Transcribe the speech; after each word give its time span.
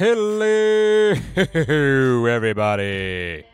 Hello, 0.00 1.12
everybody. 2.24 3.44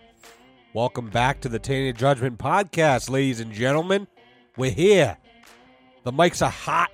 Welcome 0.72 1.10
back 1.10 1.40
to 1.40 1.48
the 1.48 1.58
Tainted 1.58 1.96
Judgment 1.96 2.38
Podcast, 2.38 3.10
ladies 3.10 3.40
and 3.40 3.50
gentlemen. 3.50 4.06
We're 4.56 4.70
here. 4.70 5.16
The 6.04 6.12
mics 6.12 6.46
are 6.46 6.50
hot 6.52 6.92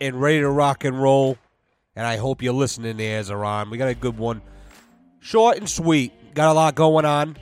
and 0.00 0.22
ready 0.22 0.38
to 0.38 0.48
rock 0.48 0.84
and 0.84 1.02
roll, 1.02 1.38
and 1.96 2.06
I 2.06 2.18
hope 2.18 2.40
you're 2.40 2.52
listening 2.52 2.98
there, 2.98 3.20
Zaran. 3.20 3.68
We 3.72 3.78
got 3.78 3.88
a 3.88 3.96
good 3.96 4.16
one. 4.16 4.42
Short 5.18 5.56
and 5.56 5.68
sweet. 5.68 6.12
Got 6.34 6.52
a 6.52 6.52
lot 6.52 6.76
going 6.76 7.04
on. 7.04 7.36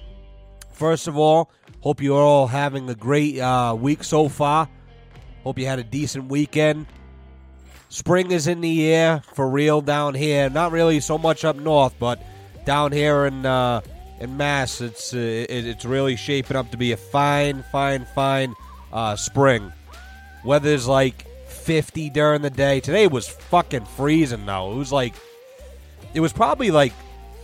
First 0.73 1.07
of 1.07 1.19
all, 1.19 1.51
hope 1.81 2.01
you're 2.01 2.17
all 2.17 2.47
having 2.47 2.89
a 2.89 2.95
great 2.95 3.39
uh, 3.39 3.77
week 3.79 4.05
so 4.05 4.31
far. 4.31 4.71
Hope 5.45 5.59
you 5.59 5.67
had 5.67 5.81
a 5.81 5.85
decent 5.85 6.31
weekend. 6.31 6.87
Spring 7.97 8.31
is 8.31 8.47
in 8.47 8.61
the 8.61 8.93
air 8.93 9.23
for 9.33 9.49
real 9.49 9.81
down 9.81 10.13
here. 10.13 10.51
Not 10.51 10.71
really 10.71 11.01
so 11.01 11.17
much 11.17 11.47
up 11.47 11.57
north, 11.57 11.95
but 11.99 12.23
down 12.67 12.93
here 12.93 13.25
in 13.25 13.47
uh, 13.47 13.81
in 14.21 14.37
Mass, 14.37 14.83
it's 14.83 15.15
uh, 15.15 15.17
it, 15.17 15.67
it's 15.67 15.87
really 15.87 16.15
shaping 16.15 16.59
up 16.59 16.71
to 16.73 16.77
be 16.77 16.93
a 16.93 16.99
fine, 16.99 17.65
fine, 17.73 18.05
fine 18.15 18.55
uh, 18.93 19.17
spring. 19.17 19.73
Weather's 20.45 20.87
like 20.87 21.27
50 21.49 22.11
during 22.11 22.43
the 22.43 22.51
day. 22.51 22.81
Today 22.81 23.07
was 23.07 23.29
fucking 23.29 23.87
freezing 23.87 24.45
though. 24.45 24.73
It 24.73 24.77
was 24.77 24.93
like 24.93 25.15
it 26.13 26.21
was 26.21 26.35
probably 26.35 26.71
like 26.71 26.93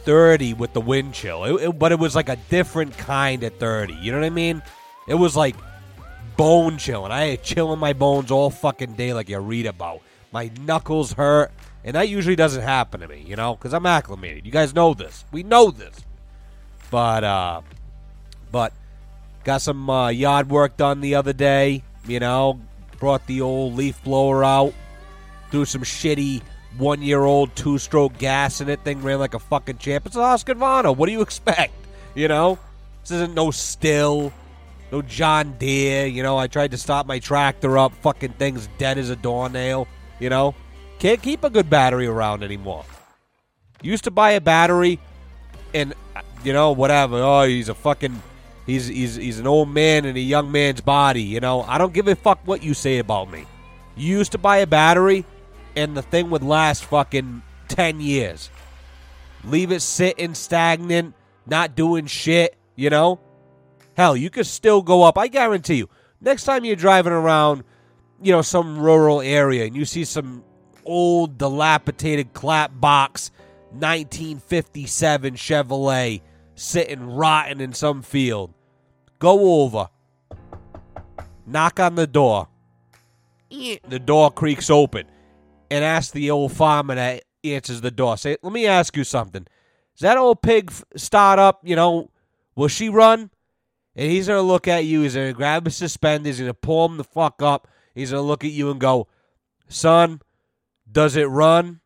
30 0.04 0.52
with 0.52 0.74
the 0.74 0.82
wind 0.82 1.14
chill. 1.14 1.44
It, 1.44 1.62
it, 1.62 1.78
but 1.78 1.92
it 1.92 1.98
was 1.98 2.14
like 2.14 2.28
a 2.28 2.36
different 2.50 2.98
kind 2.98 3.42
of 3.42 3.56
30. 3.56 3.94
You 3.94 4.12
know 4.12 4.18
what 4.18 4.26
I 4.26 4.30
mean? 4.30 4.62
It 5.08 5.14
was 5.14 5.34
like 5.34 5.56
bone 6.36 6.76
chilling. 6.76 7.10
I 7.10 7.38
had 7.38 7.78
my 7.78 7.94
bones 7.94 8.30
all 8.30 8.50
fucking 8.50 8.96
day, 8.96 9.14
like 9.14 9.30
you 9.30 9.38
read 9.38 9.64
about. 9.64 10.02
My 10.32 10.50
knuckles 10.60 11.12
hurt, 11.12 11.52
and 11.84 11.94
that 11.94 12.08
usually 12.08 12.36
doesn't 12.36 12.62
happen 12.62 13.00
to 13.00 13.08
me, 13.08 13.22
you 13.26 13.36
know, 13.36 13.54
because 13.54 13.74
I'm 13.74 13.86
acclimated. 13.86 14.46
You 14.46 14.52
guys 14.52 14.74
know 14.74 14.94
this. 14.94 15.24
We 15.30 15.42
know 15.42 15.70
this. 15.70 15.94
But, 16.90 17.22
uh, 17.22 17.60
but 18.50 18.72
got 19.44 19.60
some 19.60 19.88
uh, 19.88 20.08
yard 20.08 20.48
work 20.50 20.76
done 20.76 21.00
the 21.00 21.14
other 21.14 21.32
day. 21.32 21.84
You 22.06 22.18
know, 22.18 22.58
brought 22.98 23.26
the 23.26 23.42
old 23.42 23.74
leaf 23.74 24.02
blower 24.02 24.42
out, 24.42 24.74
threw 25.50 25.64
some 25.64 25.82
shitty 25.82 26.42
one 26.78 27.02
year 27.02 27.20
old 27.20 27.54
two 27.54 27.78
stroke 27.78 28.16
gas 28.18 28.60
in 28.60 28.68
it. 28.68 28.80
Thing 28.84 29.02
ran 29.02 29.18
like 29.18 29.34
a 29.34 29.38
fucking 29.38 29.78
champ. 29.78 30.06
It's 30.06 30.16
a 30.16 30.20
Husqvarna. 30.20 30.96
What 30.96 31.06
do 31.06 31.12
you 31.12 31.20
expect? 31.20 31.74
You 32.14 32.28
know, 32.28 32.58
this 33.02 33.10
isn't 33.10 33.34
no 33.34 33.48
Stihl, 33.48 34.32
no 34.90 35.02
John 35.02 35.56
Deere. 35.58 36.06
You 36.06 36.22
know, 36.22 36.36
I 36.36 36.46
tried 36.46 36.72
to 36.72 36.78
stop 36.78 37.06
my 37.06 37.18
tractor 37.18 37.78
up. 37.78 37.94
Fucking 37.96 38.32
thing's 38.34 38.68
dead 38.78 38.98
as 38.98 39.10
a 39.10 39.16
doornail. 39.16 39.88
You 40.22 40.30
know, 40.30 40.54
can't 41.00 41.20
keep 41.20 41.42
a 41.42 41.50
good 41.50 41.68
battery 41.68 42.06
around 42.06 42.44
anymore. 42.44 42.84
Used 43.82 44.04
to 44.04 44.12
buy 44.12 44.30
a 44.30 44.40
battery, 44.40 45.00
and 45.74 45.94
you 46.44 46.52
know 46.52 46.70
whatever. 46.70 47.16
Oh, 47.16 47.42
he's 47.42 47.68
a 47.68 47.74
fucking. 47.74 48.22
He's 48.64 48.86
he's 48.86 49.16
he's 49.16 49.40
an 49.40 49.48
old 49.48 49.68
man 49.68 50.04
in 50.04 50.16
a 50.16 50.20
young 50.20 50.52
man's 50.52 50.80
body. 50.80 51.24
You 51.24 51.40
know, 51.40 51.62
I 51.62 51.76
don't 51.76 51.92
give 51.92 52.06
a 52.06 52.14
fuck 52.14 52.38
what 52.44 52.62
you 52.62 52.72
say 52.72 52.98
about 52.98 53.32
me. 53.32 53.46
You 53.96 54.16
used 54.16 54.30
to 54.30 54.38
buy 54.38 54.58
a 54.58 54.66
battery, 54.66 55.24
and 55.74 55.96
the 55.96 56.02
thing 56.02 56.30
would 56.30 56.44
last 56.44 56.84
fucking 56.84 57.42
ten 57.66 58.00
years. 58.00 58.48
Leave 59.42 59.72
it 59.72 59.80
sitting 59.80 60.34
stagnant, 60.36 61.16
not 61.46 61.74
doing 61.74 62.06
shit. 62.06 62.56
You 62.76 62.90
know, 62.90 63.18
hell, 63.96 64.16
you 64.16 64.30
could 64.30 64.46
still 64.46 64.82
go 64.82 65.02
up. 65.02 65.18
I 65.18 65.26
guarantee 65.26 65.78
you. 65.78 65.88
Next 66.20 66.44
time 66.44 66.64
you're 66.64 66.76
driving 66.76 67.12
around 67.12 67.64
you 68.22 68.32
know, 68.32 68.42
some 68.42 68.78
rural 68.78 69.20
area 69.20 69.64
and 69.64 69.76
you 69.76 69.84
see 69.84 70.04
some 70.04 70.44
old 70.84 71.38
dilapidated 71.38 72.32
clap 72.32 72.72
box 72.80 73.30
1957 73.72 75.34
Chevrolet 75.34 76.20
sitting 76.54 77.14
rotten 77.14 77.60
in 77.60 77.72
some 77.72 78.02
field, 78.02 78.52
go 79.18 79.62
over, 79.62 79.88
knock 81.46 81.80
on 81.80 81.94
the 81.94 82.06
door. 82.06 82.48
The 83.50 83.98
door 83.98 84.30
creaks 84.30 84.70
open 84.70 85.06
and 85.70 85.84
ask 85.84 86.12
the 86.12 86.30
old 86.30 86.52
farmer 86.52 86.94
that 86.94 87.24
answers 87.44 87.80
the 87.80 87.90
door. 87.90 88.16
Say, 88.16 88.36
let 88.42 88.52
me 88.52 88.66
ask 88.66 88.96
you 88.96 89.04
something. 89.04 89.46
Does 89.94 90.00
that 90.00 90.16
old 90.16 90.42
pig 90.42 90.72
start 90.96 91.38
up? 91.38 91.60
You 91.62 91.76
know, 91.76 92.10
will 92.54 92.68
she 92.68 92.88
run? 92.88 93.30
And 93.94 94.10
he's 94.10 94.26
to 94.26 94.40
look 94.40 94.68
at 94.68 94.86
you. 94.86 95.02
He's 95.02 95.14
to 95.14 95.32
grab 95.34 95.66
his 95.66 95.76
suspenders. 95.76 96.38
He's 96.38 96.46
to 96.46 96.54
pull 96.54 96.86
him 96.86 96.96
the 96.96 97.04
fuck 97.04 97.42
up. 97.42 97.68
He's 97.94 98.10
going 98.10 98.22
to 98.22 98.26
look 98.26 98.44
at 98.44 98.50
you 98.50 98.70
and 98.70 98.80
go, 98.80 99.08
Son, 99.68 100.20
does 100.90 101.16
it 101.16 101.24
run? 101.24 101.80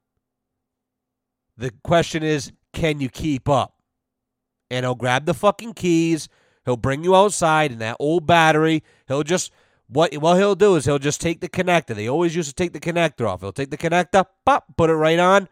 The 1.56 1.72
question 1.82 2.22
is, 2.22 2.52
can 2.72 3.00
you 3.00 3.08
keep 3.08 3.48
up? 3.48 3.74
And 4.70 4.84
he'll 4.84 4.94
grab 4.94 5.26
the 5.26 5.34
fucking 5.34 5.74
keys. 5.74 6.28
He'll 6.64 6.76
bring 6.76 7.04
you 7.04 7.14
outside 7.14 7.72
in 7.72 7.78
that 7.78 7.96
old 7.98 8.26
battery. 8.26 8.82
He'll 9.06 9.22
just, 9.22 9.52
what, 9.88 10.12
what 10.14 10.36
he'll 10.36 10.56
do 10.56 10.74
is 10.74 10.84
he'll 10.84 10.98
just 10.98 11.20
take 11.20 11.40
the 11.40 11.48
connector. 11.48 11.94
They 11.94 12.08
always 12.08 12.34
used 12.34 12.48
to 12.48 12.54
take 12.54 12.72
the 12.72 12.80
connector 12.80 13.28
off. 13.28 13.40
He'll 13.40 13.52
take 13.52 13.70
the 13.70 13.78
connector, 13.78 14.26
pop, 14.44 14.76
put 14.76 14.90
it 14.90 14.94
right 14.94 15.18
on. 15.18 15.48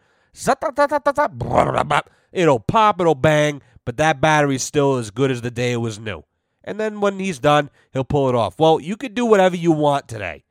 It'll 2.33 2.59
pop, 2.59 2.99
it'll 2.99 3.15
bang, 3.15 3.61
but 3.85 3.97
that 3.97 4.19
battery's 4.19 4.63
still 4.63 4.97
as 4.97 5.09
good 5.09 5.31
as 5.31 5.41
the 5.41 5.51
day 5.51 5.71
it 5.71 5.77
was 5.77 5.97
new. 5.97 6.23
And 6.65 6.79
then 6.79 6.99
when 6.99 7.19
he's 7.19 7.39
done, 7.39 7.69
he'll 7.93 8.03
pull 8.03 8.27
it 8.27 8.35
off. 8.35 8.59
Well, 8.59 8.79
you 8.81 8.97
could 8.97 9.13
do 9.13 9.25
whatever 9.25 9.55
you 9.55 9.71
want 9.71 10.07
today. 10.07 10.43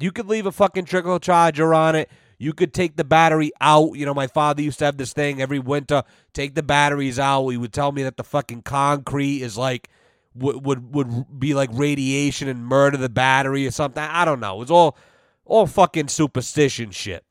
You 0.00 0.12
could 0.12 0.26
leave 0.26 0.46
a 0.46 0.52
fucking 0.52 0.86
trickle 0.86 1.18
charger 1.20 1.74
on 1.74 1.94
it. 1.94 2.10
You 2.38 2.54
could 2.54 2.72
take 2.72 2.96
the 2.96 3.04
battery 3.04 3.52
out. 3.60 3.96
You 3.96 4.06
know, 4.06 4.14
my 4.14 4.26
father 4.26 4.62
used 4.62 4.78
to 4.78 4.86
have 4.86 4.96
this 4.96 5.12
thing 5.12 5.42
every 5.42 5.58
winter. 5.58 6.04
Take 6.32 6.54
the 6.54 6.62
batteries 6.62 7.18
out. 7.18 7.48
He 7.48 7.58
would 7.58 7.72
tell 7.72 7.92
me 7.92 8.02
that 8.04 8.16
the 8.16 8.24
fucking 8.24 8.62
concrete 8.62 9.42
is 9.42 9.58
like 9.58 9.90
would 10.34 10.64
would 10.64 10.94
would 10.94 11.38
be 11.38 11.52
like 11.52 11.68
radiation 11.72 12.48
and 12.48 12.64
murder 12.64 12.96
the 12.96 13.10
battery 13.10 13.66
or 13.66 13.70
something. 13.70 14.02
I 14.02 14.24
don't 14.24 14.40
know. 14.40 14.56
It 14.56 14.60
was 14.60 14.70
all 14.70 14.96
all 15.44 15.66
fucking 15.66 16.08
superstition 16.08 16.92
shit. 16.92 17.24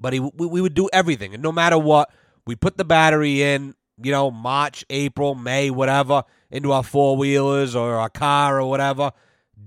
But 0.00 0.14
he 0.14 0.20
we, 0.20 0.46
we 0.46 0.60
would 0.60 0.74
do 0.74 0.88
everything, 0.92 1.32
and 1.32 1.42
no 1.42 1.52
matter 1.52 1.78
what, 1.78 2.10
we 2.44 2.56
put 2.56 2.76
the 2.76 2.84
battery 2.84 3.42
in. 3.42 3.74
You 4.02 4.10
know, 4.10 4.32
March, 4.32 4.84
April, 4.90 5.36
May, 5.36 5.70
whatever, 5.70 6.24
into 6.50 6.72
our 6.72 6.82
four 6.82 7.16
wheelers 7.16 7.76
or 7.76 7.94
our 7.94 8.10
car 8.10 8.60
or 8.60 8.68
whatever. 8.68 9.12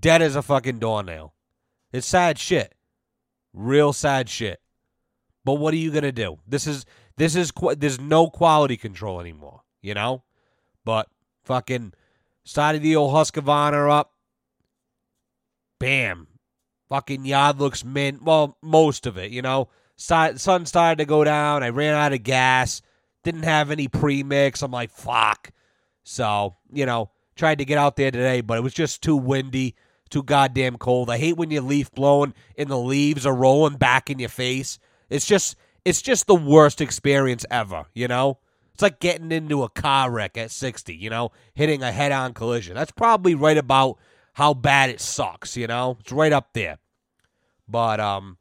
Dead 0.02 0.22
as 0.22 0.36
a 0.36 0.42
fucking 0.42 0.80
doornail. 0.80 1.34
It's 1.98 2.08
sad 2.08 2.38
shit. 2.38 2.76
Real 3.54 3.92
sad 3.92 4.30
shit. 4.30 4.62
But 5.44 5.56
what 5.56 5.74
are 5.74 5.78
you 5.78 5.92
going 5.92 6.04
to 6.04 6.12
do? 6.12 6.38
This 6.48 6.68
is 6.68 6.86
this 7.18 7.36
is 7.36 7.52
there's 7.78 8.00
no 8.00 8.30
quality 8.30 8.78
control 8.78 9.20
anymore, 9.20 9.62
you 9.82 9.94
know? 9.94 10.24
But 10.86 11.10
fucking 11.44 11.94
started 12.44 12.82
the 12.82 12.96
old 12.96 13.14
Husqvarna 13.14 13.90
up. 13.90 14.14
Bam. 15.80 16.28
Fucking 16.90 17.26
yard 17.26 17.60
looks 17.60 17.84
mint. 17.84 18.24
Well, 18.24 18.58
most 18.62 19.06
of 19.06 19.18
it, 19.18 19.32
you 19.32 19.42
know. 19.42 19.70
sun 19.96 20.38
started 20.38 20.98
to 21.00 21.06
go 21.06 21.24
down. 21.24 21.64
I 21.64 21.70
ran 21.70 21.96
out 21.96 22.14
of 22.14 22.24
gas. 22.24 22.82
Didn't 23.24 23.44
have 23.44 23.72
any 23.72 23.88
premix. 23.88 24.62
I'm 24.62 24.72
like, 24.72 24.92
fuck. 24.92 25.52
So, 26.04 26.56
you 26.72 26.86
know, 26.86 27.10
tried 27.36 27.58
to 27.58 27.66
get 27.66 27.78
out 27.78 27.96
there 27.96 28.12
today, 28.12 28.42
but 28.42 28.58
it 28.58 28.62
was 28.62 28.74
just 28.74 29.02
too 29.02 29.18
windy 29.18 29.76
too 30.08 30.24
goddamn 30.24 30.78
cold. 30.78 31.10
I 31.10 31.18
hate 31.18 31.38
when 31.38 31.52
your 31.52 31.62
leaf 31.62 31.92
blowing 31.92 32.34
and 32.58 32.70
the 32.70 32.78
leaves 32.78 33.26
are 33.26 33.36
rolling 33.36 33.78
back 33.78 34.10
in 34.10 34.20
your 34.20 34.30
face. 34.30 34.80
It's 35.10 35.26
just 35.26 35.56
it's 35.86 36.02
just 36.02 36.28
the 36.28 36.36
worst 36.36 36.82
experience 36.82 37.46
ever, 37.50 37.86
you 37.94 38.08
know? 38.08 38.40
It's 38.74 38.82
like 38.82 39.00
getting 39.00 39.32
into 39.32 39.64
a 39.64 39.70
car 39.70 40.12
wreck 40.12 40.38
at 40.38 40.52
60, 40.52 40.94
you 40.94 41.10
know, 41.10 41.32
hitting 41.56 41.82
a 41.82 41.92
head-on 41.92 42.34
collision. 42.34 42.76
That's 42.76 42.92
probably 42.92 43.34
right 43.34 43.58
about 43.58 43.98
how 44.34 44.54
bad 44.54 44.90
it 44.90 45.00
sucks, 45.02 45.58
you 45.58 45.66
know? 45.66 45.98
It's 46.02 46.12
right 46.12 46.34
up 46.34 46.50
there. 46.54 46.78
But 47.68 48.00
um 48.00 48.38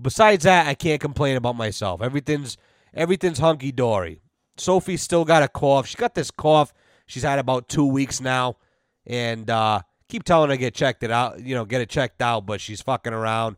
besides 0.00 0.44
that, 0.44 0.66
I 0.66 0.74
can't 0.74 1.00
complain 1.00 1.36
about 1.36 1.56
myself. 1.56 2.00
Everything's 2.02 2.56
everything's 2.94 3.38
hunky 3.38 3.72
dory. 3.72 4.20
Sophie's 4.56 5.02
still 5.02 5.24
got 5.24 5.42
a 5.42 5.48
cough. 5.48 5.86
She 5.86 5.96
got 5.96 6.14
this 6.14 6.30
cough 6.30 6.72
she's 7.08 7.24
had 7.24 7.40
about 7.40 7.68
two 7.68 7.86
weeks 7.86 8.20
now. 8.20 8.56
And 9.04 9.50
uh 9.50 9.80
keep 10.08 10.24
telling 10.24 10.50
her 10.50 10.56
to 10.56 10.60
get 10.60 10.74
checked 10.74 11.02
it 11.02 11.10
out, 11.10 11.40
you 11.40 11.54
know, 11.54 11.64
get 11.64 11.80
it 11.80 11.88
checked 11.88 12.22
out, 12.22 12.46
but 12.46 12.60
she's 12.60 12.80
fucking 12.80 13.12
around. 13.12 13.56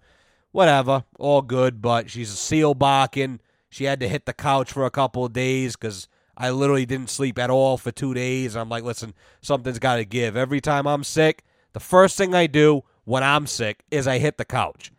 Whatever, 0.52 1.05
all 1.19 1.43
good, 1.43 1.81
but 1.81 2.11
she's 2.11 2.32
a 2.32 2.37
seal 2.37 2.75
barking. 2.75 3.38
She 3.69 3.85
had 3.85 4.00
to 4.00 4.08
hit 4.08 4.26
the 4.26 4.32
couch 4.32 4.73
for 4.73 4.85
a 4.85 4.91
couple 4.91 5.25
of 5.25 5.32
days 5.32 5.76
because 5.76 6.08
I 6.37 6.50
literally 6.50 6.87
didn't 6.87 7.11
sleep 7.11 7.38
at 7.38 7.50
all 7.50 7.76
for 7.76 7.93
two 7.93 8.14
days. 8.14 8.56
I'm 8.56 8.69
like, 8.69 8.82
listen, 8.82 9.14
something's 9.41 9.79
got 9.79 9.97
to 9.97 10.05
give. 10.05 10.37
Every 10.37 10.61
time 10.61 10.88
I'm 10.88 11.05
sick, 11.05 11.44
the 11.73 11.81
first 11.81 12.17
thing 12.17 12.35
I 12.35 12.49
do 12.49 12.82
when 13.05 13.23
I'm 13.23 13.47
sick 13.47 13.85
is 13.93 14.08
I 14.08 14.19
hit 14.19 14.38
the 14.38 14.44
couch. 14.44 14.91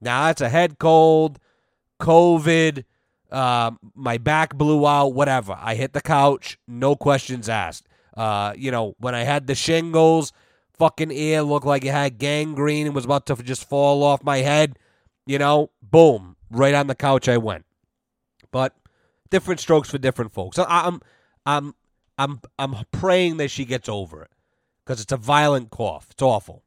Now 0.00 0.26
that's 0.26 0.40
a 0.40 0.48
head 0.48 0.78
cold, 0.80 1.38
COVID, 2.00 2.84
uh, 3.30 3.72
my 3.94 4.18
back 4.18 4.56
blew 4.56 4.86
out, 4.86 5.08
whatever. 5.08 5.56
I 5.60 5.74
hit 5.74 5.92
the 5.92 6.00
couch, 6.00 6.58
no 6.66 6.96
questions 6.96 7.48
asked. 7.48 7.86
Uh, 8.16 8.54
you 8.56 8.70
know, 8.70 8.94
when 8.98 9.14
I 9.14 9.22
had 9.24 9.46
the 9.46 9.54
shingles, 9.54 10.32
fucking 10.78 11.10
ear 11.10 11.42
looked 11.42 11.66
like 11.66 11.84
it 11.84 11.92
had 11.92 12.18
gangrene 12.18 12.86
and 12.86 12.94
was 12.94 13.04
about 13.04 13.26
to 13.26 13.36
just 13.36 13.68
fall 13.68 14.02
off 14.02 14.22
my 14.22 14.38
head. 14.38 14.78
You 15.26 15.38
know, 15.38 15.70
boom, 15.82 16.36
right 16.50 16.74
on 16.74 16.86
the 16.86 16.94
couch 16.94 17.28
I 17.28 17.38
went. 17.38 17.64
But 18.50 18.74
different 19.30 19.60
strokes 19.60 19.90
for 19.90 19.98
different 19.98 20.32
folks. 20.32 20.58
I, 20.58 20.64
I'm 20.68 21.00
I'm 21.44 21.74
I'm 22.18 22.40
I'm 22.58 22.74
praying 22.92 23.38
that 23.38 23.50
she 23.50 23.64
gets 23.64 23.88
over 23.88 24.22
it 24.22 24.30
because 24.84 25.00
it's 25.00 25.12
a 25.12 25.16
violent 25.16 25.70
cough. 25.70 26.08
It's 26.10 26.22
awful. 26.22 26.62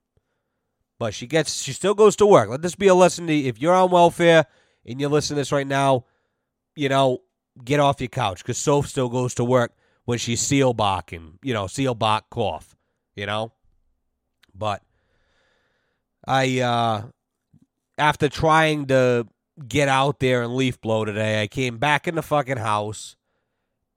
But 0.98 1.14
she 1.14 1.28
gets 1.28 1.62
she 1.62 1.72
still 1.72 1.94
goes 1.94 2.16
to 2.18 2.26
work. 2.26 2.50
Let 2.50 2.62
this 2.62 2.76
be 2.76 2.88
a 2.88 2.96
lesson 2.96 3.28
to 3.28 3.34
if 3.34 3.62
you're 3.62 3.74
on 3.74 3.92
welfare 3.92 4.46
and 4.86 5.00
you're 5.00 5.10
listening 5.10 5.36
to 5.36 5.42
this 5.42 5.52
right 5.52 5.68
now, 5.68 6.06
you 6.76 6.90
know, 6.90 7.20
get 7.64 7.80
off 7.80 8.02
your 8.02 8.10
couch 8.10 8.44
because 8.44 8.58
Soph 8.58 8.88
still 8.88 9.10
goes 9.10 9.34
to 9.36 9.44
work 9.44 9.74
when 10.06 10.18
she's 10.18 10.42
seal 10.42 10.74
barking. 10.74 11.40
you 11.44 11.54
know, 11.54 11.68
seal 11.68 11.96
bark 11.96 12.30
cough, 12.30 12.76
you 13.16 13.26
know? 13.26 13.52
But 14.60 14.84
I 16.28 16.60
uh 16.60 17.04
after 17.98 18.30
trying 18.30 18.86
to 18.88 19.28
get 19.68 19.90
out 19.90 20.20
there 20.20 20.42
and 20.44 20.56
leaf 20.56 20.80
blow 20.80 21.06
today, 21.06 21.42
I 21.42 21.48
came 21.48 21.78
back 21.78 22.08
in 22.08 22.16
the 22.16 22.22
fucking 22.22 22.58
house 22.58 23.16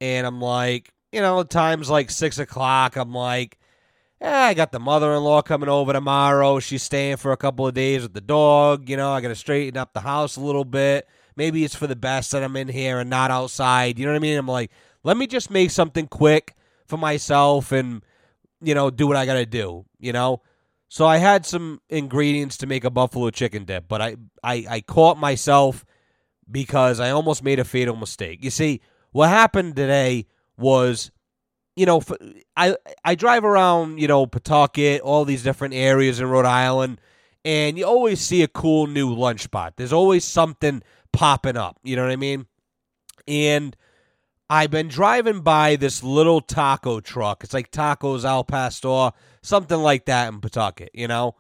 and 0.00 0.26
I'm 0.26 0.41
like, 0.41 0.93
you 1.12 1.20
know, 1.20 1.43
times 1.43 1.91
like 1.91 2.11
six 2.11 2.38
o'clock, 2.38 2.97
I'm 2.97 3.12
like, 3.12 3.59
eh, 4.20 4.31
I 4.31 4.55
got 4.55 4.73
the 4.73 4.81
mother 4.81 5.12
in 5.12 5.23
law 5.23 5.43
coming 5.43 5.69
over 5.69 5.93
tomorrow. 5.93 6.59
She's 6.59 6.82
staying 6.82 7.19
for 7.19 7.32
a 7.32 7.37
couple 7.37 7.67
of 7.67 7.75
days 7.75 8.03
with 8.03 8.14
the 8.14 8.20
dog. 8.20 8.88
You 8.88 8.97
know, 8.97 9.12
I 9.12 9.20
got 9.20 9.29
to 9.29 9.35
straighten 9.35 9.76
up 9.76 9.93
the 9.93 10.00
house 10.00 10.37
a 10.37 10.41
little 10.41 10.64
bit. 10.64 11.06
Maybe 11.37 11.64
it's 11.64 11.75
for 11.75 11.87
the 11.87 11.97
best 11.97 12.32
that 12.32 12.43
I'm 12.43 12.56
in 12.56 12.69
here 12.69 12.99
and 12.99 13.11
not 13.11 13.31
outside. 13.31 13.99
You 13.99 14.06
know 14.06 14.12
what 14.12 14.19
I 14.19 14.20
mean? 14.20 14.38
I'm 14.38 14.49
like, 14.49 14.70
let 15.05 15.17
me 15.17 15.26
just 15.26 15.50
make 15.50 15.70
something 15.70 16.06
quick 16.06 16.55
for 16.87 16.97
myself 16.97 17.73
and, 17.73 18.03
you 18.61 18.75
know, 18.75 18.91
do 18.91 19.06
what 19.06 19.17
I 19.17 19.26
got 19.26 19.35
to 19.35 19.47
do, 19.47 19.85
you 19.99 20.12
know? 20.12 20.43
So 20.92 21.06
I 21.06 21.16
had 21.16 21.46
some 21.46 21.80
ingredients 21.88 22.58
to 22.58 22.66
make 22.66 22.84
a 22.84 22.90
buffalo 22.90 23.30
chicken 23.30 23.64
dip, 23.64 23.88
but 23.88 24.02
I, 24.02 24.16
I, 24.44 24.66
I 24.68 24.80
caught 24.82 25.16
myself 25.16 25.86
because 26.50 27.00
I 27.00 27.12
almost 27.12 27.42
made 27.42 27.58
a 27.58 27.64
fatal 27.64 27.96
mistake. 27.96 28.44
You 28.44 28.50
see, 28.50 28.82
what 29.10 29.30
happened 29.30 29.74
today 29.74 30.26
was, 30.58 31.10
you 31.76 31.86
know, 31.86 32.02
I 32.58 32.76
I 33.02 33.14
drive 33.14 33.42
around, 33.42 34.00
you 34.00 34.06
know, 34.06 34.26
Pawtucket, 34.26 35.00
all 35.00 35.24
these 35.24 35.42
different 35.42 35.72
areas 35.72 36.20
in 36.20 36.26
Rhode 36.28 36.44
Island, 36.44 37.00
and 37.42 37.78
you 37.78 37.86
always 37.86 38.20
see 38.20 38.42
a 38.42 38.48
cool 38.48 38.86
new 38.86 39.14
lunch 39.14 39.40
spot. 39.40 39.78
There's 39.78 39.94
always 39.94 40.26
something 40.26 40.82
popping 41.10 41.56
up. 41.56 41.78
You 41.82 41.96
know 41.96 42.02
what 42.02 42.12
I 42.12 42.16
mean? 42.16 42.44
And 43.26 43.74
I've 44.50 44.70
been 44.70 44.88
driving 44.88 45.40
by 45.40 45.76
this 45.76 46.02
little 46.02 46.42
taco 46.42 47.00
truck. 47.00 47.44
It's 47.44 47.54
like 47.54 47.70
Tacos 47.70 48.26
Al 48.26 48.44
Pastor, 48.44 49.12
something 49.42 49.78
like 49.78 50.06
that 50.06 50.32
in 50.32 50.40
Pawtucket, 50.40 50.90
you 50.94 51.08
know? 51.08 51.34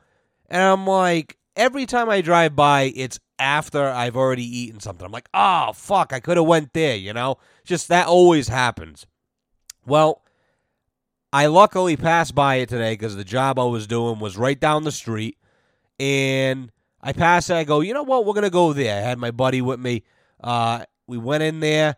And 0.48 0.62
I'm 0.62 0.86
like, 0.86 1.38
every 1.56 1.86
time 1.86 2.08
I 2.08 2.20
drive 2.20 2.54
by, 2.54 2.92
it's 2.94 3.18
after 3.38 3.82
I've 3.82 4.16
already 4.16 4.44
eaten 4.44 4.80
something. 4.80 5.04
I'm 5.04 5.12
like, 5.12 5.28
oh 5.34 5.72
fuck, 5.74 6.12
I 6.12 6.20
could 6.20 6.36
have 6.36 6.46
went 6.46 6.72
there, 6.72 6.96
you 6.96 7.12
know? 7.12 7.38
Just 7.64 7.88
that 7.88 8.06
always 8.06 8.48
happens. 8.48 9.06
Well, 9.86 10.22
I 11.32 11.46
luckily 11.46 11.96
passed 11.96 12.34
by 12.34 12.56
it 12.56 12.68
today 12.68 12.92
because 12.92 13.16
the 13.16 13.24
job 13.24 13.58
I 13.58 13.64
was 13.64 13.86
doing 13.86 14.18
was 14.18 14.36
right 14.36 14.58
down 14.58 14.84
the 14.84 14.92
street. 14.92 15.38
And 15.98 16.70
I 17.00 17.12
passed 17.12 17.50
it. 17.50 17.54
I 17.54 17.64
go, 17.64 17.80
you 17.80 17.94
know 17.94 18.02
what? 18.02 18.26
We're 18.26 18.40
to 18.40 18.50
go 18.50 18.72
there. 18.72 18.96
I 18.96 19.00
had 19.00 19.18
my 19.18 19.30
buddy 19.30 19.62
with 19.62 19.80
me. 19.80 20.04
Uh, 20.42 20.84
we 21.06 21.18
went 21.18 21.42
in 21.42 21.60
there, 21.60 21.96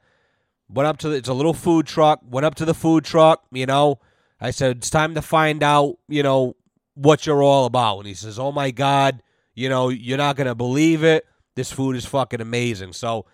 went 0.68 0.86
up 0.86 0.98
to 0.98 1.08
the, 1.08 1.16
it's 1.16 1.28
a 1.28 1.34
little 1.34 1.54
food 1.54 1.86
truck, 1.86 2.20
went 2.28 2.46
up 2.46 2.54
to 2.56 2.64
the 2.64 2.74
food 2.74 3.04
truck, 3.04 3.44
you 3.50 3.66
know. 3.66 3.98
I 4.44 4.50
said, 4.50 4.78
it's 4.78 4.90
time 4.90 5.14
to 5.14 5.22
find 5.22 5.62
out, 5.62 5.96
you 6.08 6.22
know, 6.22 6.56
what 6.94 7.26
you're 7.26 7.42
all 7.42 7.64
about. 7.64 7.98
And 7.98 8.06
he 8.06 8.14
says, 8.14 8.38
oh 8.38 8.52
my 8.52 8.70
God, 8.70 9.22
you 9.54 9.68
know, 9.68 9.88
you're 9.88 10.18
not 10.18 10.36
going 10.36 10.46
to 10.46 10.54
believe 10.54 11.02
it. 11.02 11.26
This 11.56 11.72
food 11.72 11.96
is 11.96 12.04
fucking 12.04 12.40
amazing. 12.40 12.92
So, 12.92 13.26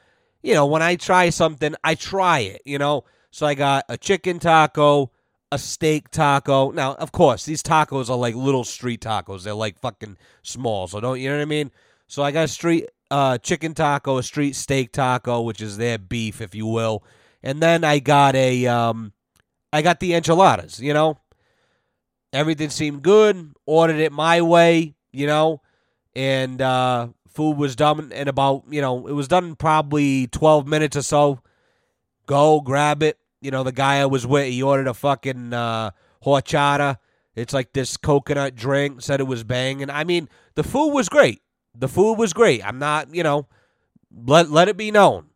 you 0.43 0.55
know, 0.55 0.67
when 0.67 0.83
I 0.83 0.97
try 0.97 1.31
something, 1.31 1.75
I 1.83 1.95
try 1.95 2.41
it, 2.41 2.63
you 2.65 2.79
know. 2.79 3.05
So 3.31 3.47
I 3.47 3.55
got 3.55 3.87
a 3.89 3.97
chicken 3.97 4.39
taco, 4.39 5.11
a 5.51 5.59
steak 5.59 6.11
taco. 6.11 6.71
Now, 6.71 6.95
of 6.95 7.13
course, 7.13 7.45
these 7.45 7.63
tacos 7.63 8.09
are 8.09 8.17
like 8.17 8.35
little 8.35 8.65
street 8.65 9.01
tacos. 9.01 9.43
They're 9.43 9.55
like 9.55 9.79
fucking 9.79 10.17
small. 10.43 10.87
So 10.87 11.01
don't 11.01 11.19
you 11.19 11.29
know 11.29 11.37
what 11.37 11.43
I 11.43 11.47
mean? 11.47 11.71
So 12.07 12.23
I 12.23 12.31
got 12.31 12.45
a 12.45 12.49
street 12.49 12.89
uh, 13.11 13.39
chicken 13.39 13.75
taco, 13.75 14.19
a 14.19 14.23
street 14.23 14.55
steak 14.55 14.93
taco, 14.93 15.41
which 15.43 15.61
is 15.61 15.77
their 15.77 15.99
beef, 15.99 16.41
if 16.41 16.55
you 16.55 16.67
will, 16.67 17.03
and 17.43 17.61
then 17.61 17.85
I 17.85 17.99
got 17.99 18.35
a 18.37 18.67
um, 18.67 19.13
I 19.73 19.83
got 19.83 20.01
the 20.01 20.15
enchiladas. 20.15 20.81
You 20.81 20.95
know, 20.95 21.19
everything 22.33 22.71
seemed 22.71 23.03
good. 23.03 23.53
Ordered 23.67 24.01
it 24.01 24.13
my 24.13 24.41
way. 24.41 24.95
You 25.13 25.27
know, 25.27 25.61
and 26.15 26.61
uh, 26.63 27.09
food 27.29 27.57
was 27.57 27.75
done 27.77 28.13
in 28.13 28.29
about 28.29 28.65
you 28.71 28.81
know 28.81 29.07
it 29.07 29.13
was 29.13 29.29
done 29.29 29.57
probably 29.57 30.27
twelve 30.29 30.67
minutes 30.67 30.97
or 30.97 31.03
so. 31.03 31.41
Go 32.27 32.61
grab 32.61 33.03
it, 33.03 33.19
you 33.41 33.51
know, 33.51 33.63
the 33.63 33.73
guy 33.73 34.01
I 34.01 34.07
was 34.07 34.27
with, 34.27 34.49
he 34.49 34.63
ordered 34.63 34.87
a 34.87 34.95
fucking 34.95 35.53
uh, 35.53 35.91
horchata. 36.25 36.99
It's 37.35 37.55
like 37.55 37.73
this 37.73 37.97
coconut 37.97 38.55
drink. 38.55 39.01
Said 39.03 39.21
it 39.21 39.25
was 39.25 39.45
banging. 39.45 39.91
I 39.91 40.05
mean, 40.05 40.29
the 40.55 40.63
food 40.63 40.93
was 40.93 41.09
great. 41.09 41.41
The 41.75 41.89
food 41.89 42.15
was 42.15 42.33
great. 42.33 42.65
I'm 42.65 42.79
not, 42.79 43.15
you 43.15 43.23
know, 43.23 43.49
let 44.15 44.51
let 44.51 44.69
it 44.69 44.77
be 44.77 44.91
known. 44.91 45.27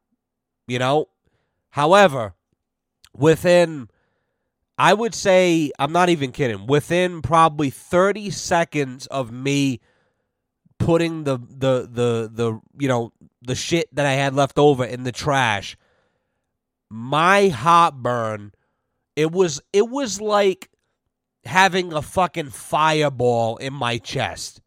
You 0.67 0.79
know, 0.79 1.09
however, 1.71 2.35
within, 3.17 3.89
I 4.77 4.93
would 4.93 5.15
say, 5.15 5.71
I'm 5.79 5.93
not 5.93 6.09
even 6.09 6.33
kidding. 6.33 6.67
Within 6.67 7.23
probably 7.23 7.71
30 7.71 8.31
seconds 8.31 9.07
of 9.07 9.31
me 9.31 9.81
putting 10.79 11.25
the 11.25 11.39
the 11.39 11.89
the 11.91 12.31
the 12.33 12.61
you 12.79 12.89
know 12.89 13.13
the 13.43 13.55
shit 13.55 13.95
that 13.95 14.05
I 14.05 14.13
had 14.13 14.35
left 14.35 14.59
over 14.59 14.85
in 14.85 15.05
the 15.05 15.13
trash, 15.13 15.77
my 16.91 17.49
heartburn 17.49 18.53
it 19.17 19.31
was 19.31 19.61
it 19.73 19.89
was 19.89 20.21
like 20.21 20.71
having 21.45 21.93
a 21.93 22.03
fucking 22.03 22.51
fireball 22.51 23.57
in 23.59 23.73
my 23.73 23.99
chest. 23.99 24.61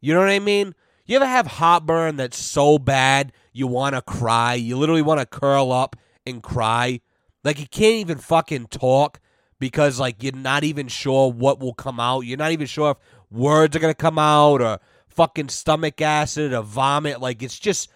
You 0.00 0.12
know 0.14 0.20
what 0.20 0.28
I 0.28 0.38
mean? 0.38 0.74
You 1.06 1.16
ever 1.16 1.26
have 1.26 1.46
heartburn 1.46 2.16
that's 2.16 2.38
so 2.38 2.78
bad 2.78 3.32
you 3.52 3.66
want 3.66 3.94
to 3.94 4.02
cry? 4.02 4.54
You 4.54 4.76
literally 4.76 5.02
want 5.02 5.20
to 5.20 5.26
curl 5.26 5.72
up 5.72 5.96
and 6.26 6.42
cry. 6.42 7.00
Like 7.42 7.58
you 7.58 7.66
can't 7.66 7.96
even 7.96 8.18
fucking 8.18 8.66
talk 8.66 9.20
because 9.64 9.98
like 9.98 10.22
you're 10.22 10.34
not 10.34 10.62
even 10.62 10.88
sure 10.88 11.32
what 11.32 11.58
will 11.58 11.72
come 11.72 11.98
out. 11.98 12.26
You're 12.26 12.36
not 12.36 12.52
even 12.52 12.66
sure 12.66 12.90
if 12.90 12.96
words 13.30 13.74
are 13.74 13.80
to 13.80 13.94
come 13.94 14.18
out 14.18 14.60
or 14.60 14.78
fucking 15.08 15.48
stomach 15.48 16.02
acid 16.02 16.52
or 16.52 16.62
vomit. 16.62 17.22
Like 17.22 17.42
it's 17.42 17.58
just 17.58 17.90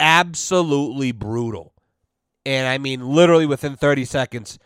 absolutely 0.00 1.12
brutal. 1.12 1.74
And 2.46 2.66
I 2.66 2.78
mean, 2.78 3.06
literally 3.06 3.44
within 3.44 3.76
30 3.76 4.06
seconds, 4.06 4.58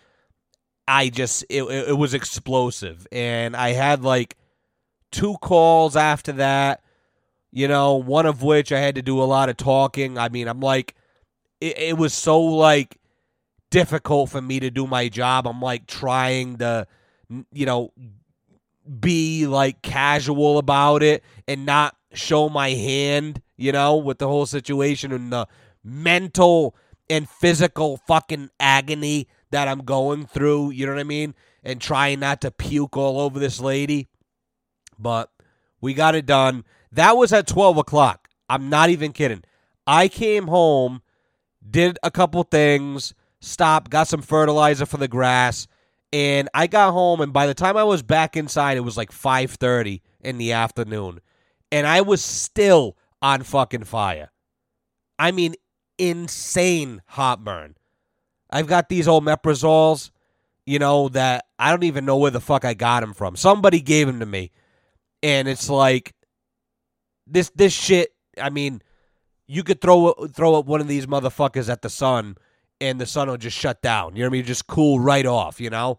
I 0.87 1.09
just, 1.09 1.45
it, 1.51 1.65
it 1.65 1.99
was 1.99 2.15
explosive. 2.15 3.09
And 3.11 3.57
I 3.57 3.71
had 3.71 4.05
like 4.05 4.37
two 5.11 5.35
calls 5.43 5.97
after 5.97 6.31
that, 6.31 6.81
you 7.51 7.67
know, 7.67 7.97
one 7.97 8.27
of 8.27 8.45
which 8.45 8.71
I 8.71 8.79
had 8.79 8.95
to 8.95 9.03
do 9.03 9.21
a 9.21 9.25
lot 9.25 9.49
of 9.49 9.57
talking. 9.57 10.17
I 10.17 10.29
mean, 10.29 10.47
I'm 10.47 10.61
like, 10.61 10.95
it, 11.61 11.77
it 11.77 11.99
was 11.99 12.15
so 12.15 12.41
like 12.41 12.99
difficult 13.71 14.31
for 14.31 14.41
me 14.41 14.61
to 14.61 14.71
do 14.71 14.87
my 14.87 15.09
job. 15.09 15.47
I'm 15.47 15.61
like 15.61 15.87
trying 15.87 16.59
to, 16.59 16.87
you 17.53 17.67
know, 17.67 17.93
be 19.01 19.47
like 19.47 19.83
casual 19.83 20.59
about 20.59 21.03
it 21.03 21.25
and 21.49 21.67
not 21.67 21.97
show 22.13 22.49
my 22.49 22.71
hand, 22.71 23.43
you 23.57 23.73
know, 23.73 23.97
with 23.97 24.19
the 24.19 24.29
whole 24.29 24.47
situation 24.47 25.13
and 25.13 25.33
the 25.33 25.47
mental 25.83 26.77
and 27.09 27.29
physical 27.29 27.97
fucking 27.97 28.51
agony 28.59 29.29
that 29.51 29.69
I'm 29.69 29.81
going 29.81 30.27
through, 30.27 30.71
you 30.71 30.87
know 30.87 30.93
what 30.93 31.01
I 31.01 31.05
mean? 31.05 31.35
And 31.63 31.81
trying 31.81 32.21
not 32.21 32.41
to 32.43 32.51
puke 32.51 32.97
all 32.97 33.21
over 33.21 33.39
this 33.39 33.61
lady. 33.61 34.09
But 34.99 35.31
we 35.81 35.95
got 35.95 36.15
it 36.15 36.27
done. 36.27 36.65
That 36.93 37.17
was 37.17 37.33
at 37.33 37.47
12 37.47 37.79
o'clock. 37.79 38.29
I'm 38.49 38.69
not 38.69 38.91
even 38.91 39.13
kidding. 39.13 39.43
I 39.87 40.09
came 40.09 40.47
home, 40.47 41.03
did 41.69 41.99
a 42.03 42.11
couple 42.11 42.43
things, 42.45 43.15
stopped, 43.41 43.91
got 43.91 44.09
some 44.09 44.23
fertilizer 44.23 44.87
for 44.87 44.97
the 44.97 45.09
grass, 45.09 45.67
and 46.13 46.49
I 46.55 46.67
got 46.67 46.93
home 46.93 47.21
and 47.21 47.33
by 47.33 47.47
the 47.47 47.55
time 47.55 47.77
I 47.77 47.85
was 47.85 48.03
back 48.03 48.37
inside 48.37 48.77
it 48.77 48.81
was 48.81 48.97
like 48.97 49.11
5:30 49.11 50.03
in 50.21 50.39
the 50.39 50.53
afternoon. 50.53 51.21
And 51.73 51.87
I 51.87 52.01
was 52.01 52.25
still 52.25 52.97
on 53.21 53.43
fucking 53.43 53.85
fire. 53.85 54.31
I 55.19 55.33
mean, 55.33 55.55
insane 55.99 57.03
hot 57.07 57.45
burn. 57.45 57.75
I've 58.51 58.67
got 58.67 58.89
these 58.89 59.09
old 59.09 59.25
meprazoles, 59.25 60.11
you 60.65 60.79
know, 60.79 61.09
that 61.11 61.47
I 61.59 61.71
don't 61.71 61.85
even 61.85 62.05
know 62.05 62.17
where 62.17 62.31
the 62.31 62.41
fuck 62.41 62.65
I 62.65 62.75
got 62.75 63.01
them 63.01 63.15
from. 63.15 63.37
Somebody 63.37 63.81
gave 63.81 64.07
them 64.07 64.21
to 64.21 64.27
me. 64.27 64.53
And 65.23 65.49
it's 65.49 65.69
like 65.69 66.15
this 67.27 67.51
this 67.55 67.73
shit, 67.73 68.11
I 68.41 68.51
mean, 68.51 68.81
you 69.47 69.65
could 69.65 69.81
throw 69.81 70.13
throw 70.33 70.55
up 70.55 70.67
one 70.67 70.81
of 70.81 70.89
these 70.89 71.07
motherfuckers 71.07 71.69
at 71.69 71.83
the 71.83 71.91
sun 71.91 72.37
and 72.81 73.01
the 73.01 73.07
sun 73.07 73.29
will 73.29 73.37
just 73.37 73.57
shut 73.57 73.83
down. 73.83 74.17
You 74.17 74.23
know 74.23 74.29
what 74.29 74.35
I 74.35 74.39
mean? 74.39 74.45
Just 74.45 74.67
cool 74.67 75.01
right 75.01 75.27
off, 75.27 75.61
you 75.61 75.71
know? 75.71 75.99